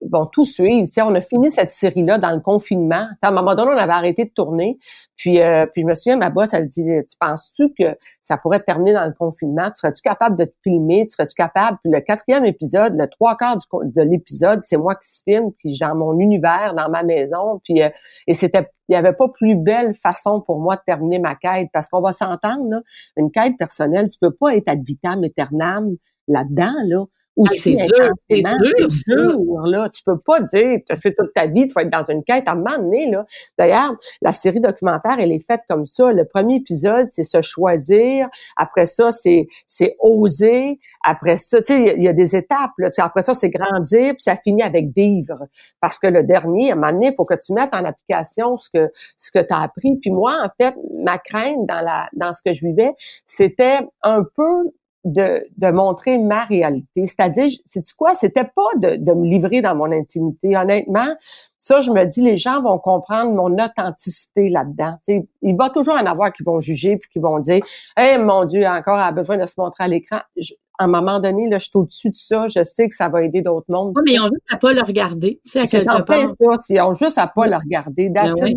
vont 0.01 0.27
tout 0.27 0.45
suivre. 0.45 0.87
sais, 0.87 1.03
on 1.03 1.15
a 1.15 1.21
fini 1.21 1.51
cette 1.51 1.73
série-là 1.73 2.19
dans 2.19 2.31
le 2.31 2.41
confinement. 2.41 3.07
à 3.21 3.29
un 3.29 3.33
moment 3.33 3.55
donné, 3.55 3.73
on 3.75 3.79
avait 3.79 3.93
arrêté 3.93 4.25
de 4.25 4.31
tourner. 4.31 4.79
Puis, 5.17 5.41
euh, 5.41 5.67
puis 5.67 5.83
je 5.83 5.87
me 5.87 5.95
souviens, 5.95 6.17
ma 6.17 6.31
boss, 6.31 6.55
elle 6.55 6.69
dit, 6.69 6.89
tu 7.09 7.17
penses-tu 7.19 7.73
que 7.79 7.97
ça 8.23 8.39
pourrait 8.39 8.61
terminer 8.61 8.93
dans 8.93 9.07
le 9.07 9.13
confinement? 9.13 9.71
Tu 9.71 9.81
serais-tu 9.81 10.03
capable 10.03 10.37
de 10.37 10.45
te 10.45 10.55
filmer? 10.63 11.05
Tu 11.05 11.13
serais-tu 11.13 11.35
capable? 11.35 11.79
Puis 11.83 11.93
le 11.93 12.01
quatrième 12.01 12.45
épisode, 12.45 12.95
le 12.97 13.09
trois 13.09 13.37
quarts 13.37 13.57
de 13.57 14.03
l'épisode, 14.03 14.61
c'est 14.63 14.77
moi 14.77 14.95
qui 14.95 15.09
se 15.09 15.23
filme, 15.25 15.51
puis 15.59 15.77
dans 15.81 15.97
mon 15.97 16.19
univers, 16.19 16.75
dans 16.75 16.89
ma 16.89 17.03
maison. 17.03 17.61
Puis 17.65 17.83
euh, 17.83 17.91
et 18.27 18.35
c'était, 18.35 18.69
il 18.89 18.93
y 18.93 18.97
avait 18.97 19.13
pas 19.13 19.29
plus 19.29 19.57
belle 19.57 19.95
façon 20.03 20.41
pour 20.41 20.61
moi 20.61 20.77
de 20.77 20.83
terminer 20.87 21.19
ma 21.19 21.35
quête, 21.35 21.69
parce 21.73 21.89
qu'on 21.89 22.01
va 22.01 22.13
s'entendre, 22.13 22.83
une 23.17 23.31
quête 23.31 23.55
personnelle, 23.59 24.07
tu 24.09 24.19
peux 24.21 24.33
pas 24.33 24.55
être 24.55 24.69
ad 24.69 24.83
vitam 24.85 25.25
aeternam 25.25 25.97
là-dedans, 26.29 26.75
là 26.87 27.05
c'est 27.47 27.73
dur, 27.73 28.11
c'est 28.29 28.43
dur, 28.43 28.89
dur, 29.07 29.67
là. 29.67 29.89
Tu 29.91 30.03
peux 30.03 30.19
pas 30.19 30.41
dire, 30.41 30.81
tu 30.89 30.97
fait 30.97 31.15
toute 31.15 31.33
ta 31.35 31.47
vie, 31.47 31.67
tu 31.67 31.73
vas 31.73 31.83
être 31.83 31.91
dans 31.91 32.05
une 32.09 32.25
quête 32.25 32.49
à 32.49 32.53
un 32.53 32.55
moment 32.57 32.79
donné, 32.79 33.11
là. 33.11 33.25
D'ailleurs, 33.57 33.95
la 34.23 34.33
série 34.33 34.61
documentaire, 34.61 35.17
elle 35.19 35.33
est 35.33 35.45
faite 35.47 35.63
comme 35.69 35.85
ça. 35.85 36.13
Le 36.13 36.25
premier 36.25 36.57
épisode, 36.57 37.07
c'est 37.11 37.25
se 37.25 37.41
choisir. 37.43 38.29
Après 38.57 38.87
ça, 38.87 39.11
c'est, 39.11 39.47
c'est 39.67 39.97
oser. 40.01 40.79
Après 41.05 41.37
ça, 41.37 41.61
tu 41.61 41.75
sais, 41.75 41.95
il 41.97 42.03
y, 42.03 42.09
a 42.09 42.13
des 42.13 42.37
étapes, 42.37 42.73
là. 42.79 42.91
Après 42.99 43.23
ça, 43.23 43.35
c'est 43.35 43.51
grandir, 43.51 44.13
puis 44.15 44.23
ça 44.23 44.37
finit 44.37 44.63
avec 44.63 44.89
vivre. 44.95 45.47
Parce 45.81 45.99
que 45.99 46.07
le 46.07 46.25
dernier, 46.25 46.71
à 46.71 46.75
un 46.75 46.77
moment 46.77 46.93
donné, 46.93 47.09
il 47.09 47.15
faut 47.15 47.25
que 47.25 47.35
tu 47.35 47.53
mettes 47.53 47.75
en 47.75 47.85
application 47.85 48.57
ce 48.57 48.71
que, 48.71 48.91
ce 49.17 49.31
que 49.31 49.41
tu 49.41 49.53
as 49.53 49.63
appris. 49.63 49.97
Puis 49.97 50.11
moi, 50.11 50.35
en 50.45 50.49
fait, 50.61 50.75
ma 50.95 51.19
crainte 51.19 51.67
dans 51.67 51.81
la, 51.81 52.09
dans 52.13 52.33
ce 52.33 52.43
que 52.43 52.55
je 52.55 52.67
vivais, 52.67 52.93
c'était 53.27 53.81
un 54.03 54.23
peu 54.35 54.71
de, 55.05 55.43
de 55.57 55.71
montrer 55.71 56.19
ma 56.19 56.45
réalité. 56.45 57.07
C'est-à-dire, 57.07 57.51
c'est 57.65 57.85
quoi? 57.97 58.15
C'était 58.15 58.45
pas 58.45 58.71
de, 58.77 58.97
de 59.03 59.13
me 59.13 59.27
livrer 59.27 59.63
dans 59.63 59.75
mon 59.75 59.91
intimité. 59.93 60.57
Honnêtement, 60.57 61.07
ça, 61.57 61.81
je 61.81 61.91
me 61.91 62.05
dis, 62.05 62.23
les 62.23 62.39
gens 62.39 62.63
vont 62.63 62.79
comprendre 62.79 63.33
mon 63.33 63.53
authenticité 63.63 64.51
là-dedans. 64.51 64.97
il 65.43 65.57
va 65.57 65.71
toujours 65.71 65.95
en 65.95 66.07
avoir 66.07 66.33
qui 66.33 66.43
vont 66.43 66.61
juger 66.61 66.97
puis 66.97 67.11
qui 67.13 67.19
vont 67.19 67.39
dire, 67.39 67.65
eh 67.99 68.19
mon 68.19 68.45
Dieu, 68.45 68.67
encore 68.67 68.99
a 68.99 69.13
besoin 69.13 69.37
de 69.37 69.47
se 69.47 69.55
montrer 69.59 69.85
à 69.85 69.89
l'écran 69.89 70.21
à 70.79 70.85
un 70.85 70.87
moment 70.87 71.19
donné, 71.19 71.49
là, 71.49 71.59
je 71.59 71.65
suis 71.65 71.73
au-dessus 71.75 72.11
de 72.11 72.15
ça, 72.15 72.47
je 72.47 72.63
sais 72.63 72.89
que 72.89 72.95
ça 72.95 73.09
va 73.09 73.23
aider 73.23 73.43
d'autres 73.43 73.67
mondes. 73.69 73.93
Oui, 73.97 74.03
mais 74.07 74.13
ils 74.13 74.21
ont 74.21 74.29
juste 74.29 74.45
à 74.51 74.57
pas 74.57 74.73
le 74.73 74.81
regarder, 74.81 75.41
tu 75.45 75.51
sais, 75.51 75.61
à 75.61 75.67
C'est 75.67 75.89
en 75.89 76.03
plein 76.03 76.29
ça, 76.29 76.57
ils 76.71 76.81
ont 76.81 76.95
juste 76.95 77.19
à 77.19 77.27
pas 77.27 77.47
le 77.49 77.57
regarder, 77.57 78.09
ben 78.09 78.33
c'est 78.35 78.55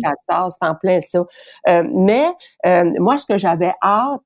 en 0.60 0.74
plein 0.76 1.00
ça. 1.00 1.24
Euh, 1.68 1.82
mais 1.92 2.26
euh, 2.64 2.84
moi, 2.98 3.18
ce 3.18 3.26
que 3.26 3.38
j'avais 3.38 3.72
hâte, 3.82 4.20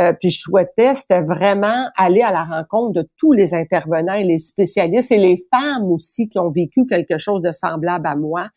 euh, 0.00 0.12
puis 0.18 0.30
je 0.30 0.40
souhaitais, 0.40 0.94
c'était 0.94 1.20
vraiment 1.20 1.88
aller 1.96 2.22
à 2.22 2.32
la 2.32 2.44
rencontre 2.44 2.94
de 2.94 3.08
tous 3.18 3.32
les 3.32 3.54
intervenants 3.54 4.14
et 4.14 4.24
les 4.24 4.38
spécialistes 4.38 5.12
et 5.12 5.18
les 5.18 5.44
femmes 5.52 5.90
aussi 5.90 6.28
qui 6.28 6.38
ont 6.38 6.50
vécu 6.50 6.86
quelque 6.86 7.18
chose 7.18 7.42
de 7.42 7.52
semblable 7.52 8.06
à 8.06 8.16
moi, 8.16 8.48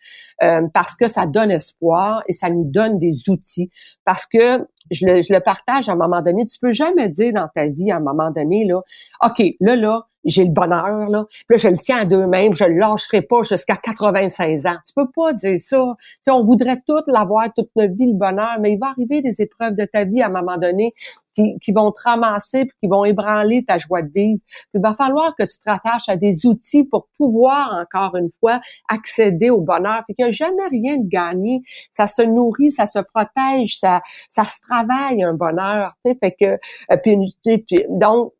parce 0.73 0.95
que 0.95 1.07
ça 1.07 1.25
donne 1.25 1.51
espoir 1.51 2.23
et 2.27 2.33
ça 2.33 2.49
nous 2.49 2.65
donne 2.65 2.99
des 2.99 3.29
outils. 3.29 3.69
Parce 4.05 4.25
que 4.25 4.65
je 4.91 5.05
le, 5.05 5.21
je 5.21 5.33
le 5.33 5.39
partage 5.39 5.89
à 5.89 5.93
un 5.93 5.95
moment 5.95 6.21
donné. 6.21 6.45
Tu 6.45 6.59
peux 6.59 6.73
jamais 6.73 7.09
dire 7.09 7.33
dans 7.33 7.47
ta 7.53 7.67
vie 7.67 7.91
à 7.91 7.97
un 7.97 8.01
moment 8.01 8.31
donné, 8.31 8.65
là, 8.65 8.81
OK, 9.23 9.43
là, 9.59 9.75
là, 9.75 10.07
j'ai 10.25 10.45
le 10.45 10.51
bonheur, 10.51 11.09
là. 11.09 11.25
Là, 11.49 11.57
je 11.57 11.67
le 11.67 11.77
tiens 11.77 11.97
à 11.97 12.05
deux 12.05 12.25
mains, 12.27 12.49
je 12.53 12.65
le 12.65 12.77
lâcherai 12.79 13.21
pas 13.21 13.43
jusqu'à 13.43 13.75
96 13.77 14.65
ans. 14.65 14.77
Tu 14.85 14.93
peux 14.95 15.09
pas 15.15 15.33
dire 15.33 15.59
ça. 15.59 15.95
Tu 16.23 16.31
on 16.31 16.43
voudrait 16.43 16.81
tout 16.85 17.01
l'avoir, 17.07 17.53
toute 17.53 17.69
notre 17.75 17.93
vie, 17.93 18.07
le 18.07 18.17
bonheur, 18.17 18.57
mais 18.61 18.73
il 18.73 18.79
va 18.79 18.87
arriver 18.87 19.21
des 19.21 19.41
épreuves 19.41 19.75
de 19.75 19.85
ta 19.85 20.05
vie 20.05 20.21
à 20.21 20.27
un 20.27 20.31
moment 20.31 20.57
donné 20.57 20.93
qui, 21.35 21.57
qui 21.59 21.71
vont 21.71 21.91
te 21.91 22.01
ramasser 22.03 22.65
puis 22.65 22.77
qui 22.81 22.87
vont 22.89 23.05
ébranler 23.05 23.63
ta 23.65 23.77
joie 23.77 24.01
de 24.01 24.11
vivre. 24.13 24.39
il 24.73 24.81
va 24.81 24.95
falloir 24.95 25.35
que 25.35 25.43
tu 25.43 25.59
te 25.59 25.69
rattaches 25.69 26.09
à 26.09 26.17
des 26.17 26.45
outils 26.45 26.85
pour 26.85 27.07
pouvoir, 27.17 27.75
encore 27.81 28.15
une 28.15 28.29
fois, 28.39 28.61
accéder 28.89 29.49
au 29.49 29.61
bonheur. 29.61 30.03
Puis 30.05 30.15
qu'il 30.15 30.25
n'y 30.25 30.29
a 30.29 30.31
jamais 30.31 30.67
rien 30.69 30.97
de 30.97 31.07
gagné. 31.07 31.61
Ça 31.91 32.07
se 32.07 32.21
nourrit, 32.21 32.71
ça 32.71 32.87
se 32.87 32.99
protège, 32.99 33.77
ça, 33.77 34.01
ça 34.29 34.45
se 34.45 34.59
travaille, 34.61 35.23
un 35.23 35.33
bonheur. 35.33 35.93
Tu 36.03 36.11
sais, 36.11 36.17
fait 36.19 36.35
que, 36.39 36.59
euh, 36.91 36.97
puis, 37.01 37.17
puis 37.43 37.85
donc, 37.89 38.33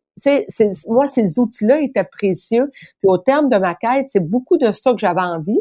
moi, 0.87 1.07
ces 1.07 1.39
outils-là 1.39 1.81
étaient 1.81 2.05
précieux. 2.05 2.71
Puis 2.71 3.09
au 3.09 3.17
terme 3.17 3.49
de 3.49 3.57
ma 3.57 3.75
quête, 3.75 4.07
c'est 4.09 4.27
beaucoup 4.27 4.57
de 4.57 4.71
ça 4.71 4.91
que 4.91 4.97
j'avais 4.97 5.21
envie. 5.21 5.59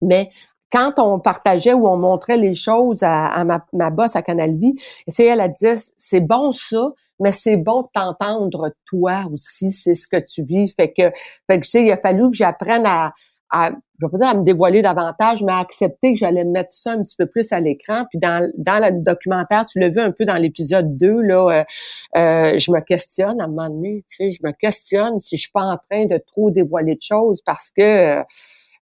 Mais 0.00 0.30
quand 0.72 0.94
on 0.98 1.20
partageait 1.20 1.72
ou 1.72 1.86
on 1.86 1.96
montrait 1.96 2.36
les 2.36 2.56
choses 2.56 2.98
à, 3.02 3.44
ma, 3.44 3.64
ma 3.72 3.90
boss 3.90 4.16
à 4.16 4.22
Canal 4.22 4.56
Vie, 4.56 4.74
c'est 5.06 5.24
elle 5.24 5.40
a 5.40 5.48
dit 5.48 5.66
c'est 5.96 6.20
bon 6.20 6.50
ça, 6.50 6.90
mais 7.20 7.30
c'est 7.30 7.56
bon 7.56 7.82
de 7.82 7.88
t'entendre 7.94 8.72
toi 8.86 9.24
aussi, 9.32 9.70
c'est 9.70 9.94
ce 9.94 10.08
que 10.08 10.16
tu 10.16 10.42
vis. 10.42 10.72
Fait 10.74 10.92
que, 10.92 11.12
fait 11.46 11.60
que 11.60 11.66
sais, 11.66 11.84
il 11.84 11.92
a 11.92 11.96
fallu 11.96 12.28
que 12.30 12.36
j'apprenne 12.36 12.86
à, 12.86 13.12
à, 13.54 13.70
je 13.70 14.06
vais 14.06 14.10
pas 14.10 14.18
dire 14.18 14.28
à 14.28 14.34
me 14.34 14.42
dévoiler 14.42 14.82
davantage, 14.82 15.42
mais 15.44 15.52
à 15.52 15.58
accepter 15.58 16.12
que 16.12 16.18
j'allais 16.18 16.44
mettre 16.44 16.72
ça 16.72 16.92
un 16.92 17.02
petit 17.02 17.14
peu 17.16 17.26
plus 17.26 17.52
à 17.52 17.60
l'écran. 17.60 18.04
Puis 18.10 18.18
dans, 18.18 18.50
dans 18.58 18.84
le 18.84 19.00
documentaire, 19.02 19.64
tu 19.64 19.78
l'as 19.78 19.90
vu 19.90 20.00
un 20.00 20.10
peu 20.10 20.24
dans 20.24 20.36
l'épisode 20.36 20.96
2, 20.96 21.20
là, 21.22 21.50
euh, 21.50 21.64
euh, 22.16 22.58
je 22.58 22.72
me 22.72 22.80
questionne 22.80 23.40
à 23.40 23.44
un 23.44 23.48
moment 23.48 23.70
donné, 23.70 24.04
tu 24.10 24.16
sais, 24.16 24.30
je 24.32 24.44
me 24.44 24.50
questionne 24.50 25.20
si 25.20 25.36
je 25.36 25.42
suis 25.42 25.52
pas 25.52 25.62
en 25.62 25.76
train 25.76 26.06
de 26.06 26.18
trop 26.18 26.50
dévoiler 26.50 26.96
de 26.96 27.02
choses 27.02 27.40
parce 27.46 27.70
que 27.70 28.18
euh, 28.18 28.22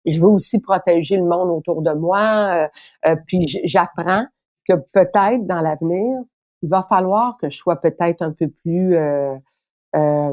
je 0.06 0.20
veux 0.20 0.28
aussi 0.28 0.61
protéger 0.61 1.16
le 1.16 1.24
monde 1.24 1.50
autour 1.50 1.83
de 1.83 1.92
moi. 1.92 2.70
puis 3.26 3.46
j'apprends 3.64 4.24
que 4.66 4.74
peut-être 4.92 5.44
dans 5.44 5.61
l'avenir, 5.61 6.22
il 6.62 6.70
va 6.70 6.87
falloir 6.88 7.37
que 7.38 7.50
je 7.50 7.56
sois 7.59 7.76
peut-être 7.76 8.22
un 8.22 8.33
peu 8.33 8.48
plus 8.48 8.96
euh, 9.96 10.33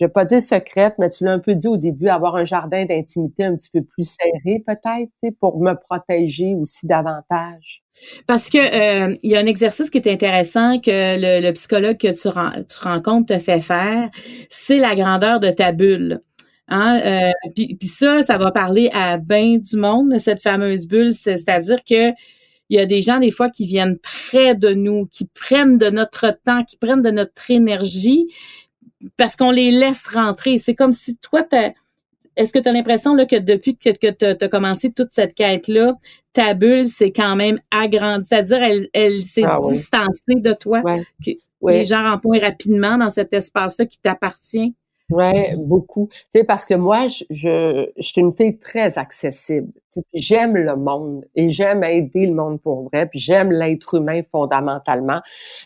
je 0.00 0.06
vais 0.06 0.10
pas 0.10 0.24
dire 0.24 0.40
secrète, 0.40 0.94
mais 0.98 1.10
tu 1.10 1.24
l'as 1.24 1.32
un 1.32 1.38
peu 1.38 1.54
dit 1.54 1.68
au 1.68 1.76
début, 1.76 2.08
avoir 2.08 2.36
un 2.36 2.46
jardin 2.46 2.86
d'intimité 2.86 3.44
un 3.44 3.54
petit 3.54 3.68
peu 3.70 3.82
plus 3.82 4.08
serré 4.08 4.62
peut-être, 4.66 5.36
pour 5.38 5.60
me 5.60 5.74
protéger 5.74 6.54
aussi 6.54 6.86
davantage. 6.86 7.82
Parce 8.26 8.48
que 8.48 8.58
euh, 8.58 9.14
il 9.22 9.30
y 9.30 9.36
a 9.36 9.40
un 9.40 9.46
exercice 9.46 9.90
qui 9.90 9.98
est 9.98 10.10
intéressant 10.10 10.78
que 10.78 10.90
le, 10.90 11.52
psychologue 11.52 11.98
que 11.98 12.08
tu, 12.08 12.28
tu, 12.66 12.78
rencontres 12.82 13.34
te 13.34 13.38
fait 13.38 13.60
faire, 13.60 14.08
c'est 14.48 14.78
la 14.78 14.94
grandeur 14.94 15.38
de 15.38 15.50
ta 15.50 15.72
bulle. 15.72 16.22
Hein? 16.68 17.00
Euh, 17.04 17.50
puis, 17.54 17.76
ça, 17.82 18.22
ça 18.22 18.38
va 18.38 18.52
parler 18.52 18.88
à 18.94 19.18
bien 19.18 19.58
du 19.58 19.76
monde, 19.76 20.16
cette 20.18 20.40
fameuse 20.40 20.86
bulle, 20.86 21.12
c'est-à-dire 21.12 21.84
que 21.84 22.12
il 22.70 22.78
y 22.78 22.78
a 22.78 22.86
des 22.86 23.02
gens 23.02 23.18
des 23.18 23.32
fois 23.32 23.50
qui 23.50 23.66
viennent 23.66 23.98
près 23.98 24.54
de 24.54 24.72
nous, 24.72 25.06
qui 25.06 25.26
prennent 25.26 25.76
de 25.76 25.90
notre 25.90 26.38
temps, 26.44 26.62
qui 26.64 26.76
prennent 26.76 27.02
de 27.02 27.10
notre 27.10 27.50
énergie, 27.50 28.28
parce 29.16 29.36
qu'on 29.36 29.50
les 29.50 29.70
laisse 29.70 30.06
rentrer. 30.06 30.58
C'est 30.58 30.74
comme 30.74 30.92
si 30.92 31.16
toi, 31.16 31.42
est-ce 32.36 32.52
que 32.52 32.58
tu 32.58 32.68
as 32.68 32.72
l'impression 32.72 33.14
là, 33.14 33.26
que 33.26 33.36
depuis 33.36 33.76
que, 33.76 33.90
que 33.90 34.10
tu 34.10 34.44
as, 34.44 34.48
commencé 34.48 34.92
toute 34.92 35.12
cette 35.12 35.34
quête-là, 35.34 35.94
ta 36.32 36.54
bulle 36.54 36.88
s'est 36.88 37.12
quand 37.12 37.36
même 37.36 37.58
agrandie, 37.70 38.26
c'est-à-dire 38.28 38.62
elle, 38.62 38.88
elle 38.92 39.24
s'est 39.24 39.44
ah 39.44 39.58
distancée 39.68 40.36
de 40.36 40.52
toi, 40.52 40.82
que 41.24 41.30
les 41.66 41.86
gens 41.86 42.02
rentrent 42.02 42.40
rapidement 42.40 42.98
dans 42.98 43.10
cet 43.10 43.32
espace-là 43.32 43.86
qui 43.86 43.98
t'appartient? 43.98 44.74
Ouais, 45.10 45.54
beaucoup. 45.56 46.08
Tu 46.10 46.38
sais, 46.38 46.44
parce 46.44 46.66
que 46.66 46.74
moi, 46.74 47.08
je, 47.08 47.24
je, 47.30 47.86
je 47.96 48.02
suis 48.06 48.20
une 48.20 48.32
fille 48.32 48.58
très 48.58 48.98
accessible. 48.98 49.72
Tu 49.92 50.00
sais, 50.00 50.04
j'aime 50.14 50.56
le 50.56 50.76
monde 50.76 51.24
et 51.34 51.50
j'aime 51.50 51.82
aider 51.82 52.26
le 52.26 52.34
monde 52.34 52.60
pour 52.60 52.84
vrai. 52.84 53.06
Puis 53.06 53.18
j'aime 53.18 53.50
l'être 53.50 53.94
humain 53.94 54.20
fondamentalement. 54.30 55.20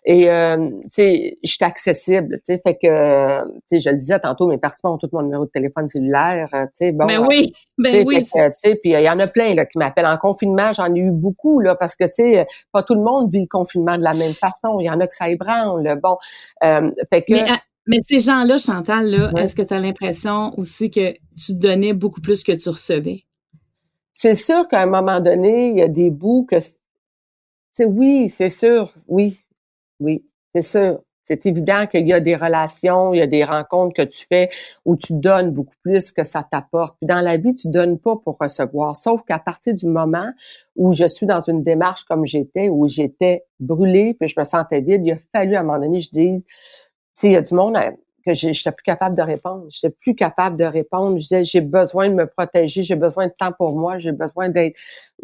Et 0.04 0.30
euh, 0.30 0.70
tu 0.84 0.88
sais, 0.90 1.36
je 1.44 1.50
suis 1.50 1.64
accessible. 1.64 2.36
Tu 2.36 2.54
sais, 2.54 2.62
fait 2.64 2.74
que, 2.74 3.42
tu 3.42 3.50
sais, 3.66 3.78
je 3.80 3.90
le 3.90 3.98
disais 3.98 4.18
tantôt, 4.18 4.46
mes 4.48 4.58
participants 4.58 4.94
ont 4.94 4.98
tout 4.98 5.10
mon 5.12 5.22
numéro 5.22 5.44
de 5.44 5.50
téléphone 5.50 5.88
cellulaire. 5.88 6.48
Tu 6.50 6.68
sais, 6.74 6.92
bon. 6.92 7.06
Ben 7.06 7.26
oui, 7.28 7.52
ben 7.76 8.04
oui. 8.06 8.24
Tu 8.24 8.40
sais, 8.56 8.76
puis 8.76 8.92
il 8.92 9.00
y 9.00 9.10
en 9.10 9.18
a 9.18 9.26
plein 9.26 9.54
là 9.54 9.66
qui 9.66 9.78
m'appellent 9.78 10.06
en 10.06 10.18
confinement. 10.18 10.72
J'en 10.72 10.92
ai 10.94 10.98
eu 11.00 11.10
beaucoup 11.10 11.60
là 11.60 11.74
parce 11.74 11.94
que 11.94 12.04
tu 12.04 12.10
sais, 12.14 12.46
pas 12.72 12.82
tout 12.82 12.94
le 12.94 13.02
monde 13.02 13.30
vit 13.30 13.40
le 13.40 13.46
confinement 13.46 13.98
de 13.98 14.02
la 14.02 14.14
même 14.14 14.32
façon. 14.32 14.80
Il 14.80 14.86
y 14.86 14.90
en 14.90 15.00
a 15.00 15.06
que 15.06 15.14
ça 15.14 15.28
ébranle. 15.28 16.00
Bon, 16.02 16.16
euh, 16.62 16.90
fait 17.10 17.22
que. 17.22 17.32
Mais 17.32 17.44
ces 18.06 18.20
gens-là, 18.20 18.58
Chantal, 18.58 19.10
là, 19.10 19.32
est-ce 19.36 19.54
que 19.54 19.62
tu 19.62 19.74
as 19.74 19.80
l'impression 19.80 20.58
aussi 20.58 20.90
que 20.90 21.12
tu 21.36 21.54
donnais 21.54 21.92
beaucoup 21.92 22.20
plus 22.20 22.42
que 22.42 22.52
tu 22.52 22.68
recevais? 22.68 23.24
C'est 24.12 24.34
sûr 24.34 24.68
qu'à 24.68 24.82
un 24.82 24.86
moment 24.86 25.20
donné, 25.20 25.70
il 25.70 25.78
y 25.78 25.82
a 25.82 25.88
des 25.88 26.10
bouts 26.10 26.46
que 26.48 26.56
c'est 27.72 27.84
oui, 27.84 28.28
c'est 28.28 28.48
sûr, 28.48 28.94
oui, 29.08 29.40
oui, 30.00 30.24
c'est 30.54 30.62
sûr. 30.62 31.00
C'est 31.24 31.46
évident 31.46 31.86
qu'il 31.86 32.06
y 32.06 32.12
a 32.12 32.20
des 32.20 32.36
relations, 32.36 33.14
il 33.14 33.18
y 33.18 33.22
a 33.22 33.26
des 33.26 33.44
rencontres 33.44 33.94
que 33.94 34.02
tu 34.02 34.26
fais 34.28 34.50
où 34.84 34.94
tu 34.94 35.14
donnes 35.14 35.52
beaucoup 35.52 35.74
plus 35.82 36.12
que 36.12 36.22
ça 36.22 36.46
t'apporte. 36.48 36.98
Puis 36.98 37.06
dans 37.06 37.22
la 37.22 37.38
vie, 37.38 37.54
tu 37.54 37.68
donnes 37.68 37.98
pas 37.98 38.16
pour 38.16 38.36
recevoir. 38.38 38.98
Sauf 38.98 39.22
qu'à 39.26 39.38
partir 39.38 39.74
du 39.74 39.86
moment 39.86 40.30
où 40.76 40.92
je 40.92 41.06
suis 41.06 41.24
dans 41.24 41.40
une 41.40 41.64
démarche 41.64 42.04
comme 42.04 42.26
j'étais, 42.26 42.68
où 42.68 42.86
j'étais 42.88 43.44
brûlée, 43.58 44.14
puis 44.20 44.28
je 44.28 44.38
me 44.38 44.44
sentais 44.44 44.82
vide, 44.82 45.00
il 45.02 45.12
a 45.12 45.18
fallu 45.32 45.56
à 45.56 45.60
un 45.60 45.62
moment 45.62 45.80
donné, 45.80 46.02
je 46.02 46.10
dise, 46.10 46.44
il 47.22 47.32
y 47.32 47.36
a 47.36 47.42
du 47.42 47.54
monde 47.54 47.76
euh, 47.76 47.90
que 48.26 48.32
j'étais 48.32 48.72
plus 48.72 48.82
capable 48.84 49.16
de 49.16 49.22
répondre. 49.22 49.66
J'étais 49.68 49.94
plus 50.00 50.14
capable 50.14 50.56
de 50.56 50.64
répondre. 50.64 51.18
Je 51.18 51.22
disais, 51.22 51.44
j'ai 51.44 51.60
besoin 51.60 52.08
de 52.08 52.14
me 52.14 52.26
protéger, 52.26 52.82
j'ai 52.82 52.96
besoin 52.96 53.26
de 53.26 53.32
temps 53.38 53.52
pour 53.52 53.76
moi, 53.76 53.98
j'ai 53.98 54.12
besoin 54.12 54.48
d'être. 54.48 54.76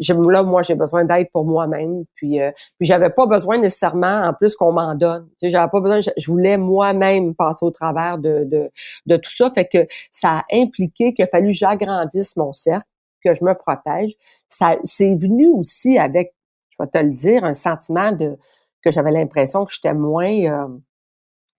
Là, 0.07 0.43
moi, 0.43 0.61
j'ai 0.61 0.75
besoin 0.75 1.03
d'aide 1.03 1.27
pour 1.33 1.45
moi-même. 1.45 2.05
Puis, 2.15 2.39
euh, 2.39 2.51
puis 2.77 2.87
j'avais 2.87 3.09
pas 3.09 3.25
besoin 3.25 3.57
nécessairement, 3.57 4.25
en 4.27 4.33
plus, 4.33 4.55
qu'on 4.55 4.71
m'en 4.71 4.93
donne. 4.93 5.27
Tu 5.31 5.47
sais, 5.47 5.49
j'avais 5.49 5.69
pas 5.69 5.79
besoin. 5.79 5.99
Je, 5.99 6.31
voulais 6.31 6.57
moi-même 6.57 7.33
passer 7.33 7.65
au 7.65 7.71
travers 7.71 8.19
de, 8.19 8.43
de, 8.45 8.69
de 9.07 9.17
tout 9.17 9.31
ça. 9.31 9.51
Fait 9.51 9.67
que 9.67 9.87
ça 10.11 10.39
a 10.39 10.43
impliqué 10.53 11.13
qu'il 11.13 11.25
a 11.25 11.27
fallu 11.27 11.47
que 11.47 11.57
j'agrandisse 11.57 12.37
mon 12.37 12.53
cercle, 12.53 12.87
que 13.23 13.33
je 13.33 13.43
me 13.43 13.55
protège. 13.55 14.13
Ça, 14.47 14.77
c'est 14.83 15.15
venu 15.15 15.47
aussi 15.47 15.97
avec, 15.97 16.35
je 16.69 16.83
vais 16.83 16.89
te 16.89 16.99
le 16.99 17.13
dire, 17.13 17.43
un 17.43 17.53
sentiment 17.53 18.11
de 18.11 18.37
que 18.83 18.91
j'avais 18.91 19.11
l'impression 19.11 19.65
que 19.65 19.71
j'étais 19.71 19.93
moins 19.93 20.33
euh, 20.33 20.67